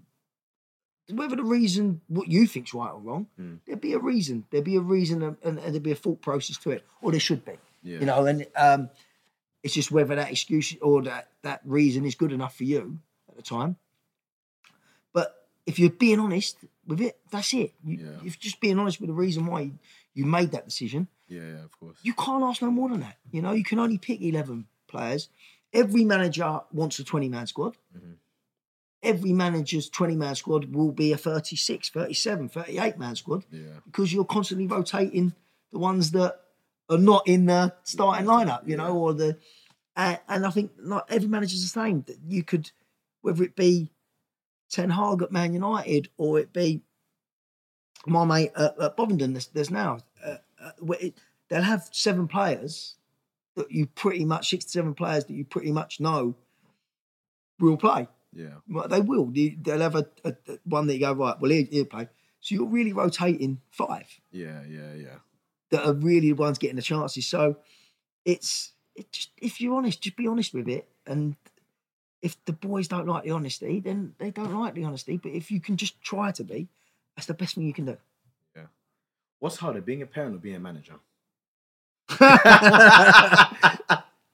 whether 1.10 1.36
the 1.36 1.42
reason 1.44 2.02
what 2.08 2.28
you 2.28 2.46
think's 2.46 2.74
right 2.74 2.90
or 2.90 2.98
wrong, 3.00 3.28
Mm. 3.40 3.60
there'd 3.66 3.80
be 3.80 3.94
a 3.94 3.98
reason. 3.98 4.44
There'd 4.50 4.64
be 4.64 4.76
a 4.76 4.80
reason, 4.80 5.22
and, 5.22 5.36
and, 5.42 5.58
there'd 5.58 5.82
be 5.82 5.92
a 5.92 5.96
thought 5.96 6.20
process 6.20 6.58
to 6.58 6.70
it, 6.72 6.84
or 7.00 7.10
there 7.12 7.20
should 7.20 7.44
be. 7.46 7.52
Yeah, 7.82 8.00
You 8.00 8.06
know, 8.06 8.26
and 8.26 8.46
um, 8.56 8.90
it's 9.62 9.72
just 9.74 9.90
whether 9.90 10.14
that 10.16 10.30
excuse 10.30 10.76
or 10.82 11.02
that 11.04 11.30
that 11.42 11.60
reason 11.64 12.04
is 12.04 12.14
good 12.14 12.32
enough 12.32 12.54
for 12.56 12.64
you 12.64 12.98
at 13.30 13.36
the 13.36 13.42
time. 13.42 13.76
But 15.14 15.34
if 15.66 15.78
you're 15.78 15.90
being 15.90 16.20
honest 16.20 16.58
with 16.86 17.00
it, 17.00 17.18
that's 17.30 17.54
it. 17.54 17.72
You, 17.84 17.96
Yeah. 17.98 18.22
You're 18.22 18.34
just 18.38 18.60
being 18.60 18.78
honest 18.78 19.00
with 19.00 19.08
the 19.08 19.14
reason 19.14 19.46
why 19.46 19.60
you, 19.62 19.78
you 20.14 20.26
made 20.26 20.50
that 20.52 20.66
decision, 20.66 21.08
yeah, 21.28 21.40
yeah, 21.42 21.64
of 21.64 21.78
course. 21.78 21.96
you 22.02 22.12
can't 22.14 22.42
ask 22.42 22.62
no 22.62 22.70
more 22.70 22.88
than 22.88 23.00
that. 23.00 23.16
You 23.30 23.42
know, 23.42 23.52
you 23.52 23.64
can 23.64 23.78
only 23.78 23.98
pick 23.98 24.20
11 24.20 24.66
players. 24.88 25.28
Every 25.72 26.04
manager 26.04 26.60
wants 26.72 26.98
a 26.98 27.04
20 27.04 27.28
man 27.28 27.46
squad. 27.46 27.76
Mhm. 27.96 28.14
Every 29.02 29.32
manager's 29.32 29.88
20 29.88 30.16
man 30.16 30.34
squad 30.34 30.74
will 30.74 30.90
be 30.92 31.12
a 31.12 31.16
36, 31.16 31.88
37, 31.90 32.48
38 32.48 32.98
man 32.98 33.14
squad 33.16 33.44
Yeah, 33.50 33.80
because 33.84 34.12
you're 34.12 34.24
constantly 34.24 34.66
rotating 34.66 35.34
the 35.70 35.78
ones 35.78 36.10
that 36.12 36.40
are 36.90 36.98
not 36.98 37.28
in 37.28 37.46
the 37.46 37.74
starting 37.84 38.26
lineup, 38.26 38.66
you 38.66 38.76
know, 38.76 38.86
Yeah. 38.88 38.92
or 39.00 39.14
the. 39.14 39.38
Uh, 39.94 40.16
and 40.28 40.46
I 40.46 40.50
think 40.50 40.72
not 40.80 41.06
every 41.10 41.28
manager's 41.28 41.62
the 41.62 41.68
same. 41.68 42.02
That 42.02 42.18
you 42.26 42.42
could, 42.42 42.70
whether 43.20 43.42
it 43.44 43.54
be 43.54 43.90
Ten 44.70 44.90
Hag 44.90 45.22
at 45.22 45.30
Man 45.32 45.52
United 45.54 46.08
or 46.16 46.38
it 46.40 46.52
be 46.52 46.82
my 48.06 48.24
mate 48.24 48.52
at, 48.56 48.78
at 48.80 48.96
Bovingdon, 48.96 49.32
there's, 49.34 49.48
there's 49.48 49.70
now, 49.70 49.98
uh, 50.24 50.28
uh, 50.30 50.36
where 50.36 50.38
it, 50.57 50.57
they'll 51.48 51.62
have 51.62 51.88
seven 51.92 52.28
players 52.28 52.94
that 53.56 53.70
you 53.70 53.86
pretty 53.86 54.24
much, 54.24 54.48
six 54.50 54.64
to 54.66 54.70
seven 54.70 54.94
players 54.94 55.24
that 55.24 55.32
you 55.34 55.44
pretty 55.44 55.72
much 55.72 56.00
know 56.00 56.34
will 57.58 57.76
play. 57.76 58.06
yeah, 58.32 58.54
Well, 58.68 58.88
they 58.88 59.00
will. 59.00 59.26
They- 59.26 59.56
They'll 59.60 59.80
have 59.80 59.96
a, 59.96 60.06
a, 60.24 60.34
a- 60.48 60.58
one 60.64 60.86
that 60.86 60.94
you 60.94 61.00
go, 61.00 61.12
right, 61.12 61.40
well, 61.40 61.50
he'll, 61.50 61.66
he'll 61.66 61.84
play. 61.86 62.08
So 62.40 62.54
you're 62.54 62.66
really 62.66 62.92
rotating 62.92 63.60
five 63.70 64.06
yeah, 64.30 64.62
yeah, 64.68 64.94
yeah. 64.94 65.16
that 65.70 65.84
are 65.84 65.92
really 65.94 66.28
the 66.28 66.34
ones 66.34 66.56
getting 66.58 66.76
the 66.76 66.82
chances. 66.82 67.26
So 67.26 67.56
it's 68.24 68.72
it 68.94 69.10
just 69.10 69.30
if 69.38 69.60
you're 69.60 69.74
honest, 69.74 70.00
just 70.00 70.16
be 70.16 70.28
honest 70.28 70.54
with 70.54 70.68
it. 70.68 70.86
And 71.04 71.34
if 72.22 72.36
the 72.44 72.52
boys 72.52 72.86
don't 72.86 73.08
like 73.08 73.24
the 73.24 73.32
honesty, 73.32 73.80
then 73.80 74.14
they 74.18 74.30
don't 74.30 74.54
like 74.60 74.74
the 74.74 74.84
honesty. 74.84 75.16
But 75.16 75.32
if 75.32 75.50
you 75.50 75.60
can 75.60 75.76
just 75.76 76.00
try 76.00 76.30
to 76.32 76.44
be, 76.44 76.68
that's 77.16 77.26
the 77.26 77.34
best 77.34 77.56
thing 77.56 77.64
you 77.64 77.72
can 77.72 77.86
do. 77.86 77.96
What's 79.40 79.56
harder, 79.56 79.80
being 79.80 80.02
a 80.02 80.06
parent 80.06 80.34
or 80.34 80.38
being 80.38 80.56
a 80.56 80.60
manager? 80.60 80.94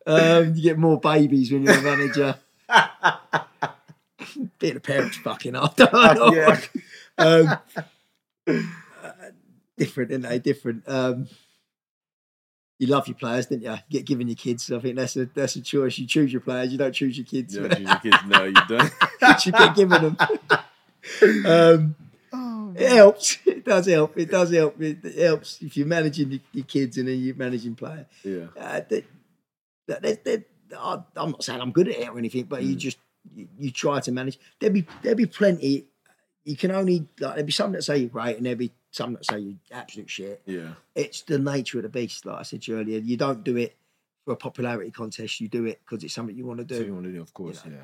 um, 0.06 0.54
you 0.54 0.62
get 0.62 0.78
more 0.78 0.98
babies 0.98 1.52
when 1.52 1.64
you're 1.64 1.78
a 1.78 1.82
manager. 1.82 2.36
Being 4.58 4.76
a 4.76 4.80
parent's 4.80 5.16
fucking 5.18 5.54
hard. 5.54 5.72
Yeah. 6.34 6.58
um, 7.18 7.58
uh, 8.46 9.12
different, 9.76 10.10
isn't 10.10 10.22
they? 10.22 10.38
Different. 10.38 10.82
Um, 10.88 11.28
you 12.78 12.88
love 12.88 13.06
your 13.06 13.16
players, 13.16 13.46
didn't 13.46 13.62
you? 13.62 13.70
you? 13.70 13.78
Get 13.90 14.06
given 14.06 14.26
your 14.26 14.36
kids. 14.36 14.72
I 14.72 14.78
think 14.80 14.96
that's 14.96 15.16
a 15.16 15.26
that's 15.26 15.56
a 15.56 15.60
choice. 15.60 15.98
You 15.98 16.06
choose 16.06 16.32
your 16.32 16.40
players. 16.40 16.72
You 16.72 16.78
don't 16.78 16.92
choose 16.92 17.16
your 17.16 17.26
kids. 17.26 17.54
You 17.54 17.68
don't 17.68 17.76
choose 17.76 17.88
your 17.88 17.98
kids. 18.00 18.16
No, 18.26 18.44
you 18.44 18.54
don't. 18.68 18.92
you 19.46 19.52
get 19.52 19.76
given 19.76 20.02
them. 20.02 20.16
um, 21.46 21.94
it 22.76 22.90
helps. 22.90 23.38
It 23.46 23.64
does 23.64 23.86
help. 23.86 24.16
It 24.18 24.30
does 24.30 24.50
help. 24.52 24.80
It, 24.80 25.04
it 25.04 25.18
helps 25.26 25.60
if 25.62 25.76
you're 25.76 25.86
managing 25.86 26.30
your, 26.32 26.40
your 26.52 26.64
kids 26.66 26.98
and 26.98 27.08
then 27.08 27.18
you're 27.18 27.34
managing 27.34 27.74
player. 27.74 28.06
yeah, 28.22 28.46
Uh, 28.58 28.80
they, 28.88 29.04
they, 29.86 30.18
they, 30.24 30.44
I- 30.76 31.02
I'm 31.16 31.30
not 31.30 31.42
saying 31.44 31.60
I'm 31.60 31.72
good 31.72 31.88
at 31.88 31.96
it 31.98 32.08
or 32.08 32.18
anything, 32.18 32.44
but 32.44 32.60
Mm. 32.62 32.66
you 32.68 32.74
just 32.76 32.98
you, 33.34 33.48
you 33.58 33.70
try 33.70 34.00
to 34.00 34.12
manage. 34.12 34.38
There'll 34.60 34.74
be 34.74 34.86
there'll 35.02 35.16
be 35.16 35.26
plenty. 35.26 35.86
You 36.44 36.56
can 36.56 36.70
only 36.72 37.00
like 37.20 37.34
there'll 37.36 37.44
be 37.46 37.52
some 37.52 37.72
that 37.72 37.82
say 37.84 37.96
you're 37.98 38.10
great, 38.10 38.36
and 38.36 38.44
there'll 38.44 38.58
be 38.58 38.72
some 38.90 39.14
that 39.14 39.24
say 39.24 39.38
you're 39.38 39.54
absolute 39.72 40.10
shit. 40.10 40.42
yeah, 40.44 40.74
It's 40.94 41.22
the 41.22 41.38
nature 41.38 41.78
of 41.78 41.84
the 41.84 41.88
beast. 41.88 42.26
Like 42.26 42.38
I 42.40 42.42
said 42.42 42.62
to 42.62 42.72
you 42.72 42.78
earlier, 42.80 42.98
you 42.98 43.16
don't 43.16 43.42
do 43.42 43.56
it 43.56 43.74
for 44.26 44.32
a 44.32 44.36
popularity 44.36 44.90
contest. 44.90 45.40
You 45.40 45.48
do 45.48 45.64
it 45.64 45.80
because 45.84 46.04
it's 46.04 46.12
something 46.12 46.36
you 46.36 46.44
want 46.44 46.58
to 46.58 46.64
do. 46.64 46.76
So 46.78 46.82
you 46.84 46.92
want 46.92 47.06
to 47.06 47.12
do, 47.12 47.22
of 47.22 47.32
course, 47.32 47.62
You 47.64 47.78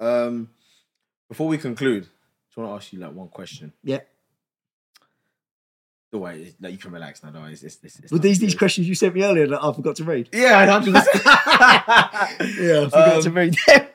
yeah. 0.00 0.24
Um, 0.24 0.50
before 1.28 1.46
we 1.48 1.58
conclude, 1.58 2.08
just 2.58 2.68
want 2.68 2.80
to 2.80 2.84
ask 2.84 2.92
you 2.92 2.98
like 2.98 3.12
one 3.12 3.28
question. 3.28 3.72
Yeah. 3.84 4.00
The 6.10 6.18
way 6.18 6.36
it's- 6.40 6.54
like 6.60 6.72
you 6.72 6.78
can 6.78 6.90
relax 6.92 7.22
now. 7.22 7.30
Don't 7.30 7.42
worry, 7.42 7.52
it's, 7.52 7.62
it's, 7.62 7.78
it's, 7.82 7.98
it's 8.00 8.18
these 8.18 8.38
these 8.38 8.54
questions 8.54 8.88
you 8.88 8.94
sent 8.94 9.14
me 9.14 9.22
earlier 9.22 9.46
that 9.46 9.62
I 9.62 9.72
forgot 9.72 9.96
to 9.96 10.04
read. 10.04 10.28
Yeah, 10.32 10.66
hundred 10.66 10.94
percent. 10.94 11.24
Yeah, 12.58 12.80
I 12.80 12.84
forgot 12.84 13.16
Um, 13.16 13.22
to 13.22 13.30
read 13.30 13.56
them. 13.66 13.86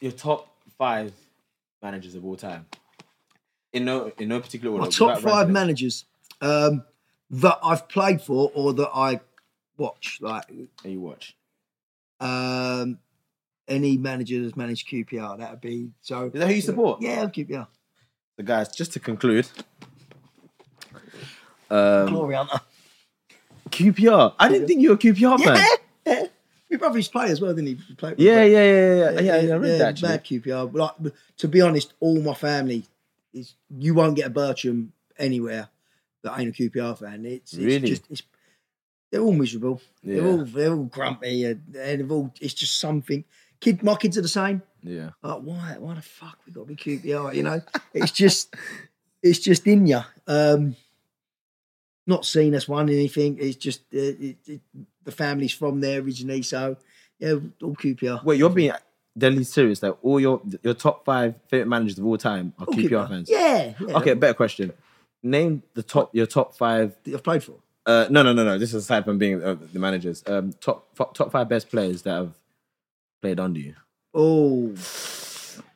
Your 0.00 0.12
top 0.12 0.54
five 0.78 1.12
managers 1.82 2.14
of 2.14 2.24
all 2.24 2.36
time. 2.36 2.66
In 3.72 3.84
no 3.86 4.12
in 4.18 4.28
no 4.28 4.40
particular 4.40 4.72
order. 4.74 4.84
My 4.84 4.90
top 4.90 5.20
five 5.20 5.48
managers 5.50 6.04
um, 6.42 6.84
that 7.30 7.58
I've 7.64 7.88
played 7.88 8.20
for 8.20 8.52
or 8.54 8.74
that 8.74 8.90
I 8.94 9.20
watch. 9.78 10.18
Like 10.20 10.46
that 10.82 10.90
you 10.90 11.00
watch. 11.00 11.34
um, 12.20 12.98
any 13.68 13.96
manager 13.96 14.42
that's 14.42 14.56
managed 14.56 14.88
QPR, 14.88 15.38
that 15.38 15.50
would 15.50 15.60
be 15.60 15.90
so. 16.00 16.26
Is 16.26 16.32
that 16.32 16.48
who 16.48 16.54
you 16.54 16.60
support? 16.60 17.02
Yeah, 17.02 17.22
I'm 17.22 17.30
QPR. 17.30 17.66
So 18.36 18.44
guys, 18.44 18.68
just 18.68 18.92
to 18.92 19.00
conclude. 19.00 19.48
Um, 21.70 22.06
Glory 22.08 22.34
Hunter. 22.34 22.60
QPR. 23.70 24.34
I 24.38 24.48
didn't 24.48 24.68
think 24.68 24.80
you 24.80 24.90
were 24.90 24.94
a 24.94 24.98
QPR 24.98 25.42
fan. 25.42 25.56
Yeah, 25.56 25.66
yeah. 26.06 26.26
My 26.70 26.76
brother 26.78 26.96
used 26.98 27.12
to 27.12 27.18
play 27.18 27.30
as 27.30 27.40
well, 27.40 27.54
didn't 27.54 27.68
he? 27.68 27.74
he 27.86 27.94
played, 27.94 28.18
Yeah, 28.18 28.42
yeah, 28.42 28.64
yeah, 28.64 28.94
yeah, 28.94 29.10
yeah. 29.20 29.40
yeah, 29.40 29.54
I 29.54 29.56
read 29.56 29.70
yeah, 29.70 29.78
that 29.78 29.88
actually. 29.90 30.08
Mad 30.08 30.24
QPR. 30.24 30.72
But 30.72 30.78
like, 31.00 31.14
to 31.38 31.48
be 31.48 31.60
honest, 31.60 31.94
all 32.00 32.20
my 32.20 32.34
family 32.34 32.84
is. 33.32 33.54
You 33.76 33.94
won't 33.94 34.16
get 34.16 34.26
a 34.26 34.30
Bircham 34.30 34.88
anywhere 35.18 35.68
that 36.22 36.38
ain't 36.38 36.58
a 36.58 36.62
QPR 36.62 36.98
fan. 36.98 37.24
It's, 37.26 37.52
it's 37.52 37.64
Really? 37.64 37.88
just 37.88 38.10
it's. 38.10 38.22
They're 39.10 39.20
all 39.22 39.32
miserable. 39.32 39.80
They're 40.02 40.26
all 40.26 40.44
they're 40.44 40.72
all 40.72 40.84
grumpy 40.84 41.44
and, 41.44 41.76
and 41.76 42.10
all. 42.10 42.34
It's 42.40 42.54
just 42.54 42.80
something. 42.80 43.24
Kid, 43.64 43.82
my 43.82 43.94
kids 43.96 44.18
are 44.18 44.22
the 44.22 44.28
same. 44.28 44.60
Yeah. 44.82 45.10
Like, 45.22 45.40
why? 45.40 45.76
Why 45.78 45.94
the 45.94 46.02
fuck 46.02 46.38
we 46.46 46.52
got 46.52 46.68
to 46.68 46.74
be 46.74 46.76
QPR? 46.76 47.34
You 47.34 47.42
know, 47.44 47.62
it's 47.94 48.12
just, 48.12 48.54
it's 49.22 49.38
just 49.38 49.66
in 49.66 49.86
you. 49.86 50.00
Um, 50.26 50.76
not 52.06 52.26
seen 52.26 52.54
us 52.54 52.68
won 52.68 52.90
anything. 52.90 53.38
It's 53.40 53.56
just 53.56 53.80
uh, 53.94 53.98
it, 53.98 54.36
it, 54.46 54.60
the 55.02 55.12
family's 55.12 55.52
from 55.52 55.80
there 55.80 56.00
originally, 56.02 56.42
so 56.42 56.76
yeah, 57.18 57.36
all 57.62 57.74
QPR. 57.74 58.22
Wait, 58.22 58.38
you're 58.38 58.50
being 58.50 58.72
deadly 59.16 59.44
serious. 59.44 59.82
Like 59.82 59.96
all 60.02 60.20
your 60.20 60.42
your 60.62 60.74
top 60.74 61.06
five 61.06 61.34
favorite 61.48 61.68
managers 61.68 61.98
of 61.98 62.04
all 62.04 62.18
time 62.18 62.52
are 62.58 62.66
All 62.66 62.74
QPR 62.74 63.08
fans. 63.08 63.30
Yeah, 63.30 63.72
yeah. 63.80 63.96
Okay, 63.96 64.12
better 64.12 64.34
question. 64.34 64.74
Name 65.22 65.62
the 65.72 65.82
top 65.82 66.14
your 66.14 66.26
top 66.26 66.54
five. 66.54 66.94
that 67.04 67.14
I've 67.14 67.22
played 67.22 67.42
for. 67.42 67.54
Uh, 67.86 68.06
no, 68.10 68.22
no, 68.22 68.34
no, 68.34 68.44
no. 68.44 68.58
This 68.58 68.70
is 68.70 68.84
aside 68.84 69.04
from 69.06 69.16
being 69.16 69.42
uh, 69.42 69.56
the 69.72 69.78
managers. 69.78 70.22
Um, 70.26 70.52
top 70.60 70.88
f- 71.00 71.14
top 71.14 71.32
five 71.32 71.48
best 71.48 71.70
players 71.70 72.02
that 72.02 72.12
have 72.12 72.34
played 73.24 73.40
under 73.40 73.58
you. 73.58 73.74
Oh, 74.12 74.74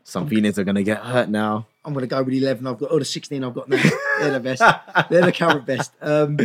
Some 0.04 0.28
feelings 0.28 0.58
are 0.58 0.64
gonna 0.64 0.82
get 0.82 0.98
hurt 1.02 1.30
now. 1.30 1.66
I'm 1.82 1.94
gonna 1.94 2.06
go 2.06 2.22
with 2.22 2.34
eleven. 2.34 2.66
I've 2.66 2.78
got 2.78 2.90
oh 2.92 2.98
the 2.98 3.04
sixteen 3.06 3.42
I've 3.42 3.54
got 3.54 3.70
now. 3.70 3.82
They're 4.20 4.32
the 4.32 4.40
best. 4.40 4.62
They're 5.08 5.24
the 5.24 5.32
current 5.32 5.64
best. 5.64 5.92
Um, 6.02 6.36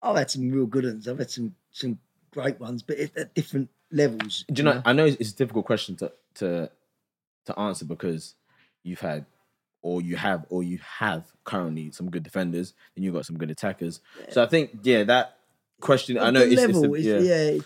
I've 0.00 0.16
had 0.16 0.30
some 0.30 0.48
real 0.50 0.66
good 0.66 0.84
ones. 0.84 1.08
I've 1.08 1.18
had 1.18 1.30
some 1.30 1.56
some 1.72 1.98
great 2.32 2.60
ones, 2.60 2.82
but 2.84 2.96
it, 2.96 3.16
at 3.16 3.34
different 3.34 3.68
levels. 3.90 4.44
Do 4.52 4.60
you 4.60 4.64
know? 4.64 4.82
I 4.84 4.92
know 4.92 5.04
it's, 5.04 5.16
it's 5.18 5.32
a 5.32 5.36
difficult 5.36 5.66
question 5.66 5.96
to 5.96 6.12
to 6.36 6.70
to 7.46 7.58
answer 7.58 7.84
because 7.84 8.34
you've 8.84 9.00
had, 9.00 9.26
or 9.82 10.00
you 10.00 10.14
have, 10.14 10.46
or 10.48 10.62
you 10.62 10.78
have 11.00 11.24
currently 11.42 11.90
some 11.90 12.08
good 12.08 12.22
defenders, 12.22 12.72
and 12.94 13.04
you've 13.04 13.14
got 13.14 13.26
some 13.26 13.36
good 13.36 13.50
attackers. 13.50 14.00
So 14.30 14.44
I 14.44 14.46
think, 14.46 14.78
yeah, 14.84 15.02
that 15.04 15.38
question. 15.80 16.18
I 16.18 16.30
know 16.30 16.40
it's, 16.40 16.52
it's 16.52 16.72
level 16.72 16.94
is- 16.94 17.04
yeah. 17.04 17.18
yeah. 17.18 17.58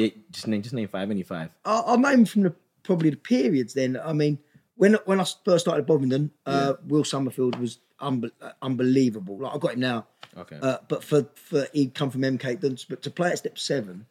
Yeah, 0.00 0.08
just 0.30 0.46
name 0.46 0.62
just 0.62 0.74
name 0.74 0.88
five. 0.88 1.10
Any 1.10 1.22
five. 1.22 1.50
I, 1.64 1.82
I 1.86 1.96
name 1.96 2.24
from 2.24 2.42
the 2.42 2.54
probably 2.82 3.10
the 3.10 3.16
periods. 3.16 3.74
Then 3.74 3.98
I 4.02 4.12
mean, 4.12 4.38
when 4.76 4.94
when 5.04 5.20
I 5.20 5.24
first 5.44 5.64
started 5.64 5.82
at 5.82 5.86
Bovingdon, 5.86 6.30
uh, 6.46 6.74
Will 6.86 7.04
Summerfield 7.04 7.58
was 7.58 7.78
unbe- 8.00 8.32
uh, 8.40 8.52
unbelievable. 8.62 9.38
Like 9.38 9.54
I 9.54 9.58
got 9.58 9.74
him 9.74 9.80
now, 9.80 10.06
Okay. 10.36 10.58
uh, 10.60 10.78
but 10.88 11.04
for 11.04 11.26
for 11.34 11.66
he'd 11.72 11.94
come 11.94 12.10
from 12.10 12.22
MK 12.22 12.60
Dons, 12.60 12.84
but 12.88 13.02
to 13.02 13.10
play 13.10 13.30
at 13.30 13.38
step 13.38 13.58
seven, 13.58 14.06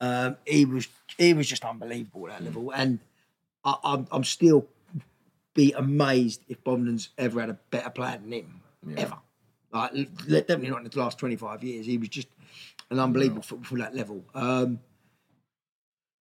um, 0.00 0.36
he 0.46 0.64
was 0.64 0.88
he 1.18 1.32
was 1.34 1.48
just 1.48 1.64
unbelievable 1.64 2.28
at 2.28 2.38
that 2.38 2.44
level, 2.44 2.70
and 2.72 2.98
I, 3.64 3.74
I'm 3.84 4.06
I'm 4.12 4.24
still 4.24 4.66
be 5.54 5.72
amazed 5.72 6.42
if 6.48 6.62
Bovingdon's 6.64 7.10
ever 7.18 7.40
had 7.40 7.50
a 7.50 7.58
better 7.70 7.90
player 7.90 8.18
than 8.18 8.32
him 8.32 8.60
ever. 8.96 9.16
Like 9.72 9.92
definitely 10.28 10.68
not 10.70 10.82
in 10.82 10.88
the 10.90 10.98
last 10.98 11.18
25 11.18 11.62
years. 11.64 11.86
He 11.86 11.96
was 11.98 12.08
just 12.08 12.28
an 12.92 13.00
unbelievable 13.00 13.42
football 13.42 13.64
for 13.64 13.78
that 13.78 13.94
level. 13.94 14.22
Um, 14.34 14.78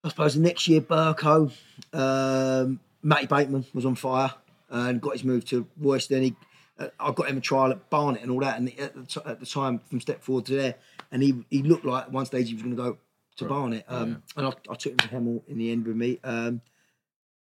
I 0.04 0.10
suppose 0.10 0.36
the 0.36 0.42
next 0.42 0.68
year, 0.68 0.82
Burko, 0.82 1.52
um, 1.94 2.80
Matty 3.02 3.28
Bateman 3.28 3.66
was 3.74 3.86
on 3.86 3.96
fire 3.96 4.34
and 4.70 5.00
got 5.00 5.14
his 5.14 5.24
move 5.24 5.46
to 5.46 5.68
Royston. 5.78 6.24
He, 6.24 6.36
uh, 6.78 6.88
I 7.00 7.12
got 7.12 7.30
him 7.30 7.38
a 7.38 7.42
trial 7.42 7.72
at 7.72 7.90
Barnet 7.90 8.22
and 8.22 8.32
all 8.32 8.40
that, 8.42 8.58
and 8.58 8.68
at 8.80 8.96
the, 8.96 9.06
t- 9.06 9.22
at 9.26 9.40
the 9.40 9.46
time 9.46 9.80
from 9.88 10.02
step 10.02 10.24
forward 10.24 10.46
to 10.48 10.56
there, 10.56 10.76
and 11.12 11.24
he 11.24 11.46
he 11.50 11.64
looked 11.64 11.86
like 11.86 12.06
at 12.06 12.12
one 12.12 12.26
stage 12.26 12.48
he 12.48 12.54
was 12.54 12.64
going 12.64 12.76
to 12.76 12.82
go 12.82 12.98
to 13.38 13.46
Barnet, 13.46 13.86
um, 13.88 14.24
and 14.36 14.48
I, 14.48 14.50
I 14.70 14.76
took 14.76 14.92
him 14.92 14.98
to 14.98 15.08
Hemel 15.08 15.42
in 15.48 15.58
the 15.58 15.72
end 15.72 15.86
with 15.88 15.96
me. 15.96 16.20
Um, 16.24 16.62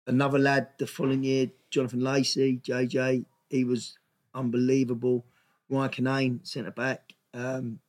another 0.05 0.37
lad 0.37 0.69
the 0.77 0.87
following 0.87 1.23
year, 1.23 1.49
Jonathan 1.69 2.01
Lacey, 2.01 2.57
JJ, 2.63 3.25
he 3.49 3.63
was 3.63 3.97
unbelievable. 4.33 5.25
Ryan 5.69 5.91
Canane, 5.91 6.47
centre 6.47 6.71
back, 6.71 7.13
um, 7.33 7.79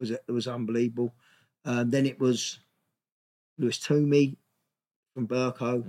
was 0.00 0.10
it 0.10 0.22
was 0.28 0.46
unbelievable. 0.48 1.14
Um, 1.64 1.90
then 1.90 2.06
it 2.06 2.18
was 2.20 2.58
Lewis 3.58 3.78
Toomey 3.78 4.36
from 5.14 5.26
Burko, 5.26 5.84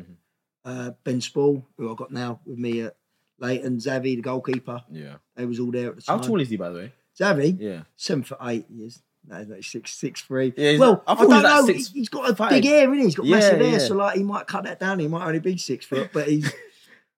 uh, 0.66 0.92
Ben 1.04 1.22
Spall, 1.22 1.66
who 1.78 1.92
I 1.92 1.96
got 1.96 2.12
now 2.12 2.40
with 2.46 2.58
me 2.58 2.82
at 2.82 2.96
Leighton, 3.40 3.78
Zavi, 3.78 4.16
the 4.16 4.22
goalkeeper. 4.22 4.84
Yeah. 4.92 5.16
They 5.36 5.46
was 5.46 5.60
all 5.60 5.72
there 5.72 5.90
at 5.90 5.96
the 5.98 6.02
time. 6.02 6.20
How 6.20 6.24
tall 6.26 6.42
is 6.42 6.50
he, 6.50 6.58
by 6.58 6.70
the 6.70 6.76
way? 6.76 6.92
Zavi? 7.20 7.58
Yeah. 7.60 7.82
Seven 7.96 8.24
foot 8.24 8.38
eight 8.44 8.66
he 8.70 8.84
is. 8.84 9.02
No, 9.30 9.46
six 9.60 9.92
six 9.92 10.22
three. 10.22 10.54
Yeah, 10.56 10.78
well, 10.78 11.04
I 11.06 11.12
I, 11.14 11.16
don't 11.18 11.44
know. 11.44 11.66
six, 11.66 11.90
he's 11.92 12.08
got 12.08 12.30
a 12.30 12.36
five. 12.36 12.50
big 12.52 12.64
hair, 12.64 12.84
isn't 12.84 12.98
he? 12.98 13.04
He's 13.04 13.16
got 13.16 13.26
Yeah, 13.26 13.36
massive 13.36 13.60
hair, 13.60 13.72
yeah. 13.74 13.78
so 13.80 13.96
like 13.96 14.16
he 14.16 14.24
might 14.24 14.48
cut 14.48 14.64
that 14.64 14.80
down. 14.80 15.00
He 15.00 15.08
might 15.10 15.26
only 15.28 15.40
be 15.40 15.58
six 15.58 15.86
foot, 15.86 16.12
but 16.14 16.30
he's 16.30 16.50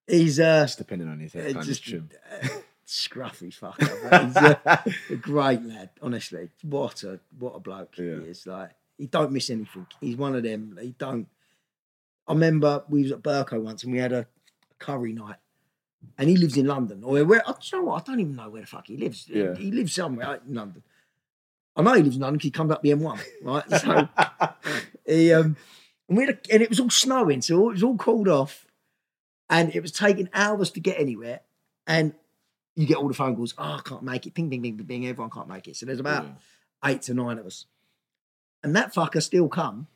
he's 0.08 0.40
uh, 0.40 0.64
Just 0.64 0.80
depending 0.80 1.08
on 1.08 1.20
his 1.20 1.34
hair, 1.34 1.44
it's 1.44 1.54
kind 1.54 1.66
just 1.68 1.84
trim. 1.84 2.10
uh, 2.44 2.48
scruffy 2.90 3.54
fucker. 3.58 4.10
but 4.10 4.26
He's 4.26 4.36
uh, 4.38 4.82
a 5.12 5.16
great 5.16 5.64
lad, 5.64 5.90
honestly. 6.02 6.50
What 6.64 7.04
a 7.04 7.20
what 7.38 7.56
a 7.56 7.60
bloke 7.60 7.98
Yeah. 7.98 8.20
he 8.22 8.30
is. 8.30 8.46
Like 8.48 8.72
he 8.98 9.06
don't 9.08 9.32
miss 9.32 9.50
anything. 9.50 9.86
He's 10.02 10.16
one 10.18 10.36
of 10.36 10.44
them. 10.44 10.78
He 10.82 10.96
don't. 10.98 11.28
I 12.28 12.34
remember 12.34 12.84
we 12.90 13.04
was 13.04 13.12
at 13.12 13.22
Burko 13.24 13.62
once 13.62 13.84
and 13.84 13.94
we 13.94 14.00
had 14.00 14.14
a, 14.14 14.28
curry 14.80 15.12
night, 15.12 15.36
and 16.18 16.30
he 16.30 16.38
lives 16.38 16.56
in 16.56 16.66
London. 16.66 17.04
Or 17.04 17.24
where? 17.26 17.44
I 17.48 17.52
do 17.52 17.58
you 17.64 17.78
know 17.80 17.86
what? 17.86 18.02
I 18.08 18.12
don't 18.12 18.20
even 18.22 18.36
know 18.36 18.50
where 18.50 18.62
the 18.62 18.68
fuck 18.68 18.88
he 18.88 18.98
lives. 18.98 19.26
He- 19.26 19.40
Yeah. 19.40 19.56
He, 19.56 19.72
lives 19.72 19.94
somewhere 19.94 20.40
in 20.48 20.54
London. 20.56 20.84
I 21.76 21.82
know 21.82 21.94
he 21.94 22.04
lives 22.04 22.16
in 22.16 22.22
London 22.22 22.38
because 22.38 22.46
he 22.48 22.52
comes 22.52 22.72
up 22.72 22.82
the 22.82 22.92
M1, 22.92 23.20
right? 23.44 23.64
So 23.82 24.08
he 25.06 25.34
um, 25.34 25.58
and 26.08 26.18
we 26.18 26.26
had 26.26 26.36
a, 26.36 26.54
and 26.54 26.62
it 26.64 26.70
was 26.70 26.80
all 26.80 26.90
snowing, 26.90 27.42
so 27.42 27.70
it 27.70 27.74
was 27.74 27.84
all 27.84 27.98
called 27.98 28.28
off, 28.28 28.66
and 29.50 29.74
it 29.76 29.82
was 29.82 29.92
taking 29.92 30.30
hours 30.34 30.72
to 30.72 30.80
get 30.80 31.00
anywhere, 31.00 31.42
and 31.88 32.14
you 32.80 32.86
get 32.88 32.96
all 32.98 33.10
the 33.10 33.14
phone 33.14 33.36
calls. 33.36 33.54
Oh, 33.58 33.74
I 33.78 33.82
can't 33.84 34.04
make 34.04 34.26
it. 34.26 34.34
Ping, 34.34 34.50
ping, 34.50 34.62
ping, 34.62 34.78
ping, 34.78 34.86
ping. 34.88 35.08
Everyone 35.08 35.30
can't 35.30 35.50
make 35.50 35.68
it. 35.68 35.76
So 35.76 35.86
there's 35.86 36.00
about 36.00 36.26
eight 36.86 37.02
to 37.04 37.14
nine 37.14 37.38
of 37.38 37.46
us, 37.46 37.66
and 38.64 38.74
that 38.78 38.94
fucker 38.94 39.22
still 39.22 39.50
come. 39.50 39.88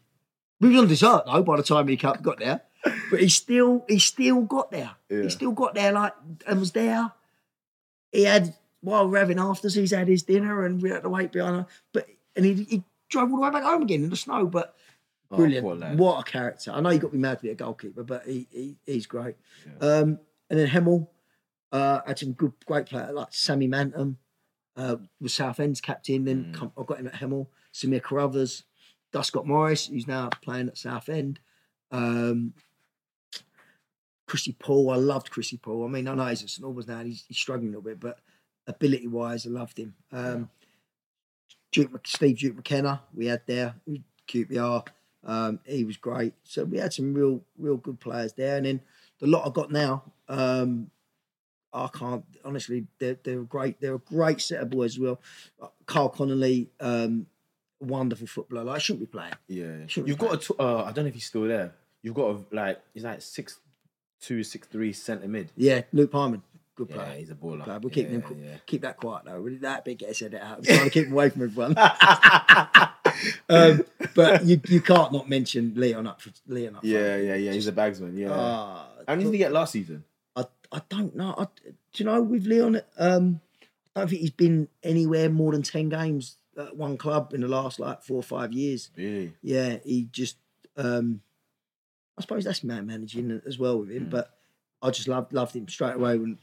We 0.60 0.70
was 0.70 0.80
on 0.82 0.88
dessert 0.88 1.24
though 1.26 1.44
by 1.44 1.56
the 1.58 1.64
time 1.64 1.88
he 1.88 1.96
got 1.96 2.22
got 2.22 2.40
there, 2.40 2.62
but 3.10 3.22
he 3.22 3.30
still 3.30 3.86
he 3.88 4.00
still 4.00 4.42
got 4.42 4.70
there. 4.72 4.92
Yeah. 5.10 5.24
He 5.24 5.30
still 5.30 5.52
got 5.54 5.76
there 5.76 5.94
like 5.94 6.14
and 6.46 6.60
was 6.60 6.74
there. 6.74 7.12
He 8.12 8.24
had 8.24 8.54
while 8.82 9.08
we're 9.08 9.20
having 9.20 9.40
afters, 9.40 9.76
he's 9.76 9.92
had 9.92 10.10
his 10.10 10.24
dinner 10.24 10.66
and 10.66 10.82
we 10.82 10.90
had 10.90 11.04
to 11.04 11.10
wait 11.10 11.32
behind 11.32 11.56
him. 11.56 11.66
But 11.94 12.08
and 12.36 12.46
he, 12.46 12.54
he 12.64 12.84
drove 13.10 13.32
all 13.32 13.38
the 13.38 13.44
way 13.44 13.50
back 13.50 13.64
home 13.64 13.82
again 13.82 14.04
in 14.04 14.10
the 14.10 14.18
snow. 14.18 14.46
But 14.46 14.76
Oh, 15.32 15.38
brilliant, 15.38 15.80
lad. 15.80 15.98
what 15.98 16.20
a 16.20 16.24
character! 16.32 16.72
I 16.72 16.80
know 16.80 16.90
you 16.92 17.00
got 17.00 17.12
me 17.12 17.18
mad 17.18 17.40
to 17.40 17.44
be 17.44 17.50
a 17.50 17.56
goalkeeper, 17.56 18.04
but 18.04 18.24
he, 18.28 18.46
he 18.52 18.76
he's 18.86 19.08
great. 19.08 19.36
Um, 19.82 20.20
and 20.50 20.60
then 20.60 20.68
Hemel 20.68 21.08
uh, 21.74 22.02
had 22.06 22.20
some 22.20 22.32
good, 22.34 22.54
great 22.66 22.86
players 22.86 23.12
like 23.14 23.28
Sammy 23.32 23.68
Mantom 23.68 24.16
uh, 24.78 24.96
was 25.20 25.34
Southend's 25.34 25.82
captain. 25.82 26.24
Then 26.24 26.46
Mm. 26.46 26.54
come, 26.54 26.72
I 26.78 26.84
got 26.84 27.00
him 27.00 27.08
at 27.08 27.16
Hemel. 27.16 27.48
Samir 27.74 28.02
Carruthers, 28.02 28.64
Duscott 29.12 29.46
Morris, 29.46 29.88
who's 29.88 30.08
now 30.08 30.30
playing 30.42 30.68
at 30.68 30.78
Southend. 30.78 31.40
Um, 31.92 32.54
Chrissy 34.28 34.56
Paul, 34.58 34.92
I 34.92 34.96
loved 34.96 35.32
Chrissy 35.32 35.58
Paul. 35.58 35.86
I 35.86 35.88
mean, 35.90 36.08
I 36.08 36.14
know 36.14 36.26
he's 36.28 36.44
at 36.44 36.50
St 36.50 36.64
Albans 36.64 36.88
now; 36.88 37.04
he's, 37.04 37.26
he's 37.28 37.38
struggling 37.38 37.70
a 37.74 37.78
little 37.78 37.82
bit, 37.82 38.00
but 38.00 38.20
ability-wise, 38.68 39.46
I 39.46 39.50
loved 39.50 39.78
him. 39.78 39.96
Um, 40.12 40.50
Duke, 41.72 42.06
Steve 42.06 42.38
Duke 42.38 42.56
McKenna, 42.56 43.02
we 43.14 43.26
had 43.26 43.42
there 43.48 43.76
QPR. 44.28 44.88
Um, 45.26 45.60
he 45.66 45.84
was 45.84 45.98
great. 45.98 46.34
So 46.44 46.64
we 46.66 46.78
had 46.78 46.94
some 46.94 47.14
real, 47.14 47.42
real 47.58 47.78
good 47.78 48.00
players 48.00 48.34
there. 48.34 48.58
And 48.58 48.66
then 48.66 48.82
the 49.20 49.28
lot 49.28 49.48
I 49.48 49.50
got 49.52 49.72
now, 49.72 50.04
um, 50.28 50.92
I 51.74 51.88
can't 51.88 52.24
honestly. 52.46 52.86
They're 53.00 53.18
they're 53.24 53.40
a 53.40 53.44
great. 53.44 53.82
They're 53.82 53.96
a 53.96 54.00
great 54.00 54.42
set 54.42 54.62
of 54.62 54.70
boys 54.70 54.94
as 54.94 55.00
well. 55.00 55.20
Uh, 55.62 55.68
Carl 55.86 56.10
Connolly, 56.10 56.70
um, 56.80 57.26
wonderful 57.80 58.28
footballer. 58.28 58.66
Like, 58.66 58.76
I 58.76 58.80
shouldn't 58.80 59.02
be 59.02 59.06
playing. 59.08 59.34
Yeah, 59.48 59.88
Shouldn't 59.88 60.08
you've 60.08 60.18
got 60.18 60.36
a. 60.36 60.38
T- 60.38 60.54
uh, 60.60 60.84
I 60.84 60.92
don't 60.92 61.06
know 61.06 61.10
if 61.10 61.14
he's 61.16 61.26
still 61.26 61.44
there. 61.44 61.74
You've 62.02 62.16
got 62.16 62.36
a 62.36 62.56
like. 62.56 62.80
He's 62.94 63.04
like 63.04 63.22
six 63.22 63.60
two, 64.22 64.44
six 64.44 64.68
three 64.68 64.94
centre 64.94 65.28
mid. 65.28 65.50
Yeah, 65.56 65.82
Luke 65.92 66.12
Parman, 66.12 66.42
good 66.76 66.90
player. 66.90 67.08
Yeah, 67.12 67.18
he's 67.18 67.30
a 67.32 67.36
baller. 67.36 67.64
Player. 67.64 67.80
We'll 67.80 67.90
keeping 67.90 68.22
yeah, 68.22 68.28
him. 68.28 68.44
yeah. 68.44 68.58
Keep 68.66 68.82
that 68.82 68.98
quiet 68.98 69.26
though. 69.26 69.38
Really, 69.38 69.58
that 69.58 69.86
big 69.86 70.00
get 70.00 70.16
said 70.16 70.34
it 70.34 70.42
out. 70.42 70.58
I'm 70.60 70.64
trying 70.64 70.84
to 70.84 70.90
keep 70.90 71.08
him 71.08 71.14
away 71.14 71.30
from 71.30 71.44
everyone. 71.44 71.78
um, 73.50 73.86
but 74.16 74.46
you 74.46 74.60
you 74.68 74.82
can't 74.82 75.12
not 75.12 75.30
mention 75.30 75.74
Leon 75.76 76.08
up 76.08 76.22
for 76.22 76.32
Leon 76.48 76.78
up. 76.78 76.84
Yeah, 76.84 77.18
yeah, 77.18 77.36
yeah. 77.36 77.52
He's 77.52 77.68
a 77.68 77.72
bagsman. 77.72 78.18
Yeah. 78.18 78.30
Ah, 78.32 78.88
How 79.08 79.16
many 79.16 79.26
did 79.26 79.34
he 79.34 79.38
get 79.38 79.52
last 79.52 79.74
season? 79.74 80.04
I, 80.74 80.82
don't 80.90 81.16
know. 81.16 81.36
I, 81.38 81.46
do 81.66 81.74
you 81.96 82.06
know 82.06 82.22
with 82.22 82.46
Leon? 82.46 82.82
Um, 82.98 83.40
I 83.96 84.02
don't 84.02 84.10
think 84.10 84.22
he's 84.22 84.32
been 84.32 84.68
anywhere 84.82 85.30
more 85.30 85.52
than 85.52 85.62
ten 85.64 85.90
games 85.90 86.38
at 86.58 86.76
one 86.76 86.98
club 86.98 87.34
in 87.34 87.42
the 87.42 87.48
last 87.48 87.80
like 87.80 88.04
four 88.04 88.18
or 88.18 88.24
five 88.24 88.52
years. 88.54 88.90
Really? 88.98 89.34
Yeah, 89.42 89.78
he 89.84 90.08
just. 90.12 90.38
Um, 90.76 91.22
I 92.18 92.22
suppose 92.22 92.44
that's 92.44 92.64
man 92.64 92.86
managing 92.88 93.42
as 93.46 93.58
well 93.58 93.80
with 93.80 93.90
him, 93.92 94.08
but 94.10 94.32
I 94.82 94.90
just 94.92 95.08
loved 95.08 95.34
loved 95.34 95.56
him 95.56 95.68
straight 95.68 95.96
away 95.96 96.18
when 96.18 96.38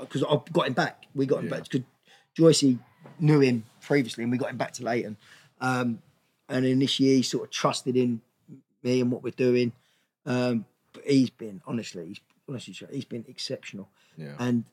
because 0.00 0.22
I 0.24 0.36
got 0.52 0.66
him 0.68 0.72
back. 0.74 1.06
We 1.14 1.26
got 1.26 1.40
him 1.40 1.46
Yeah. 1.46 1.50
back 1.58 1.68
because 1.68 1.86
Joycey 2.38 2.78
knew 3.18 3.40
him 3.40 3.64
previously, 3.80 4.22
and 4.24 4.30
we 4.32 4.38
got 4.38 4.50
him 4.50 4.56
back 4.56 4.72
to 4.74 4.84
Leighton. 4.84 5.16
Um, 5.60 6.02
and 6.48 6.64
in 6.66 6.78
this 6.80 6.98
year, 7.00 7.16
he 7.16 7.22
sort 7.22 7.44
of 7.44 7.50
trusted 7.50 7.96
in 7.96 8.20
me 8.82 9.00
and 9.00 9.10
what 9.10 9.22
we're 9.22 9.30
doing. 9.30 9.72
Um, 10.26 10.66
but 10.92 11.04
he's 11.04 11.30
been 11.30 11.62
honestly, 11.66 12.06
he's 12.08 12.20
honestly, 12.52 12.74
he's 12.90 13.04
been 13.04 13.24
exceptional. 13.28 13.88
Yeah. 14.16 14.34
And 14.38 14.64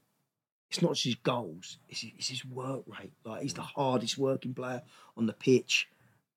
it's 0.70 0.82
not 0.82 0.94
just 0.94 1.06
his 1.06 1.16
goals; 1.16 1.78
it's 1.88 2.02
his, 2.02 2.12
it's 2.18 2.28
his 2.28 2.46
work 2.46 2.84
rate. 2.88 3.14
Like 3.24 3.42
he's 3.42 3.54
the 3.54 3.62
hardest 3.62 4.18
working 4.18 4.54
player 4.54 4.84
on 5.18 5.26
the 5.26 5.34
pitch. 5.34 5.88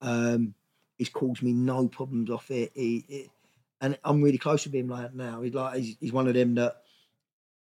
Um, 0.01 0.55
he's 0.97 1.09
caused 1.09 1.43
me 1.43 1.53
no 1.53 1.89
problems 1.89 2.31
off 2.31 2.51
it. 2.51 2.73
He, 2.75 3.31
and 3.81 3.99
I'm 4.05 4.23
really 4.23 4.39
close 4.39 4.65
with 4.65 4.75
him 4.75 4.89
like 4.89 5.15
now. 5.15 5.43
He's 5.43 5.55
like 5.55 5.79
he's, 5.79 5.97
he's 6.01 6.13
one 6.13 6.29
of 6.29 6.35
them 6.35 6.55
that 6.55 6.83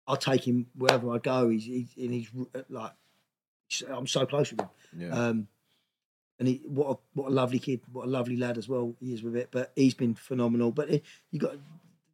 I'll 0.07 0.17
take 0.17 0.47
him 0.47 0.67
wherever 0.75 1.11
I 1.11 1.17
go. 1.17 1.49
He's, 1.49 1.65
he's 1.65 1.89
and 1.97 2.13
he's 2.13 2.29
like 2.69 2.93
I'm 3.89 4.07
so 4.07 4.25
close 4.25 4.51
with 4.51 4.61
him. 4.61 4.69
Yeah. 4.97 5.09
Um, 5.09 5.47
and 6.39 6.47
he, 6.47 6.61
what 6.65 6.91
a, 6.91 7.19
what 7.19 7.29
a 7.29 7.33
lovely 7.33 7.59
kid, 7.59 7.81
what 7.91 8.05
a 8.05 8.09
lovely 8.09 8.37
lad 8.37 8.57
as 8.57 8.69
well 8.69 8.95
he 8.99 9.13
is 9.13 9.23
with 9.23 9.35
it. 9.35 9.49
But 9.51 9.71
he's 9.75 9.95
been 9.95 10.13
phenomenal. 10.13 10.71
But 10.71 10.89
it, 10.89 11.03
you 11.31 11.39
got, 11.39 11.55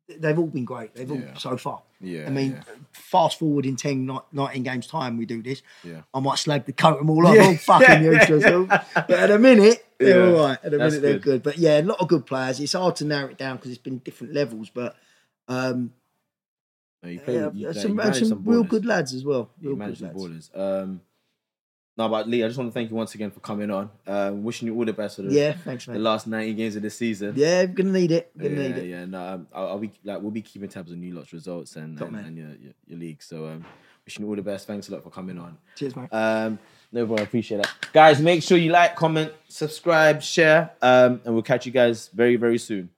they've 0.07 0.37
all 0.37 0.47
been 0.47 0.65
great. 0.65 0.93
They've 0.95 1.09
all 1.09 1.17
Yeah. 1.17 1.37
so 1.37 1.55
far. 1.57 1.81
yeah. 2.01 2.25
I 2.27 2.29
mean, 2.29 2.51
yeah. 2.53 2.73
fast 2.91 3.39
forward 3.39 3.65
in 3.65 3.75
10, 3.75 4.09
19 4.31 4.63
games 4.63 4.87
time, 4.87 5.17
we 5.17 5.25
do 5.25 5.41
this. 5.41 5.61
Yeah. 5.83 6.01
I 6.13 6.19
might 6.19 6.37
slag 6.37 6.65
the 6.65 6.73
coat 6.73 6.99
them 6.99 7.09
all 7.09 7.25
off. 7.25 7.35
Yeah. 7.35 7.47
Oh, 7.51 7.55
fucking 7.55 8.03
useless. 8.03 8.43
But 8.93 9.09
at 9.11 9.31
a 9.31 9.39
minute, 9.39 9.85
they're 9.97 10.25
all 10.25 10.47
right. 10.47 10.57
At 10.63 10.73
a 10.73 10.77
That's 10.77 10.95
minute, 10.95 11.01
they're 11.01 11.13
good. 11.13 11.21
good. 11.21 11.43
But 11.43 11.57
yeah, 11.57 11.79
a 11.79 11.83
lot 11.83 11.99
of 11.99 12.07
good 12.09 12.25
players. 12.25 12.59
It's 12.59 12.73
hard 12.73 12.95
to 12.97 13.05
narrow 13.05 13.29
it 13.29 13.37
down 13.37 13.55
because 13.55 13.71
it's 13.71 13.81
been 13.81 13.99
different 13.99 14.33
levels. 14.33 14.69
But 14.69 14.95
um, 15.47 15.93
No, 17.01 17.09
you 17.09 17.19
play 17.19 17.35
yeah, 17.35 17.49
you, 17.53 17.73
some, 17.73 17.95
manage 17.95 18.27
some, 18.27 18.43
real 18.45 18.63
good 18.63 18.85
lads 18.85 19.13
as 19.13 19.23
well. 19.23 19.49
Real 19.61 19.75
good 19.75 20.01
lads. 20.01 20.15
ballers. 20.15 20.49
Um, 20.57 21.01
No, 21.95 22.09
but 22.09 22.27
Lee, 22.27 22.43
I 22.43 22.47
just 22.47 22.57
want 22.57 22.71
to 22.71 22.73
thank 22.73 22.89
you 22.89 22.95
once 22.95 23.13
again 23.13 23.29
for 23.29 23.39
coming 23.39 23.69
on. 23.69 23.89
Um, 24.07 24.43
wishing 24.43 24.67
you 24.67 24.75
all 24.75 24.83
the 24.85 24.93
best 24.93 25.17
for 25.17 25.21
the, 25.21 25.31
Yeah, 25.31 25.53
thanks, 25.53 25.85
the 25.85 25.99
last 25.99 26.25
90 26.25 26.53
games 26.55 26.75
of 26.75 26.81
the 26.81 26.89
season. 26.89 27.33
Yeah, 27.35 27.61
I'm 27.61 27.73
gonna 27.73 27.91
need 27.91 28.11
it. 28.11 28.35
Gonna 28.35 28.49
yeah, 28.49 28.61
need 28.67 28.77
it. 28.77 28.85
yeah. 28.87 29.05
No, 29.05 29.21
um, 29.21 29.47
I'll, 29.53 29.67
I'll 29.67 29.79
be 29.79 29.91
like 30.03 30.19
we'll 30.21 30.31
be 30.31 30.41
keeping 30.41 30.69
tabs 30.69 30.91
on 30.91 31.03
you 31.03 31.13
lot's 31.13 31.31
results 31.33 31.75
and 31.75 31.97
Top 31.97 32.07
and, 32.07 32.17
man. 32.17 32.25
and 32.25 32.37
your, 32.37 32.47
your 32.47 32.73
your 32.87 32.99
league. 32.99 33.21
So 33.21 33.45
um, 33.45 33.63
wishing 34.05 34.25
you 34.25 34.29
all 34.29 34.35
the 34.35 34.41
best. 34.41 34.65
Thanks 34.65 34.89
a 34.89 34.91
lot 34.93 35.03
for 35.03 35.11
coming 35.11 35.37
on. 35.37 35.55
Cheers, 35.75 35.95
mate. 35.95 36.09
Um, 36.11 36.57
no, 36.91 37.05
bro, 37.05 37.17
I 37.17 37.21
appreciate 37.21 37.57
that, 37.57 37.71
guys. 37.93 38.19
Make 38.21 38.41
sure 38.43 38.57
you 38.57 38.71
like, 38.71 38.95
comment, 38.95 39.31
subscribe, 39.47 40.21
share, 40.23 40.71
um, 40.81 41.21
and 41.25 41.33
we'll 41.33 41.43
catch 41.43 41.65
you 41.67 41.71
guys 41.71 42.09
very 42.13 42.37
very 42.37 42.57
soon. 42.57 42.89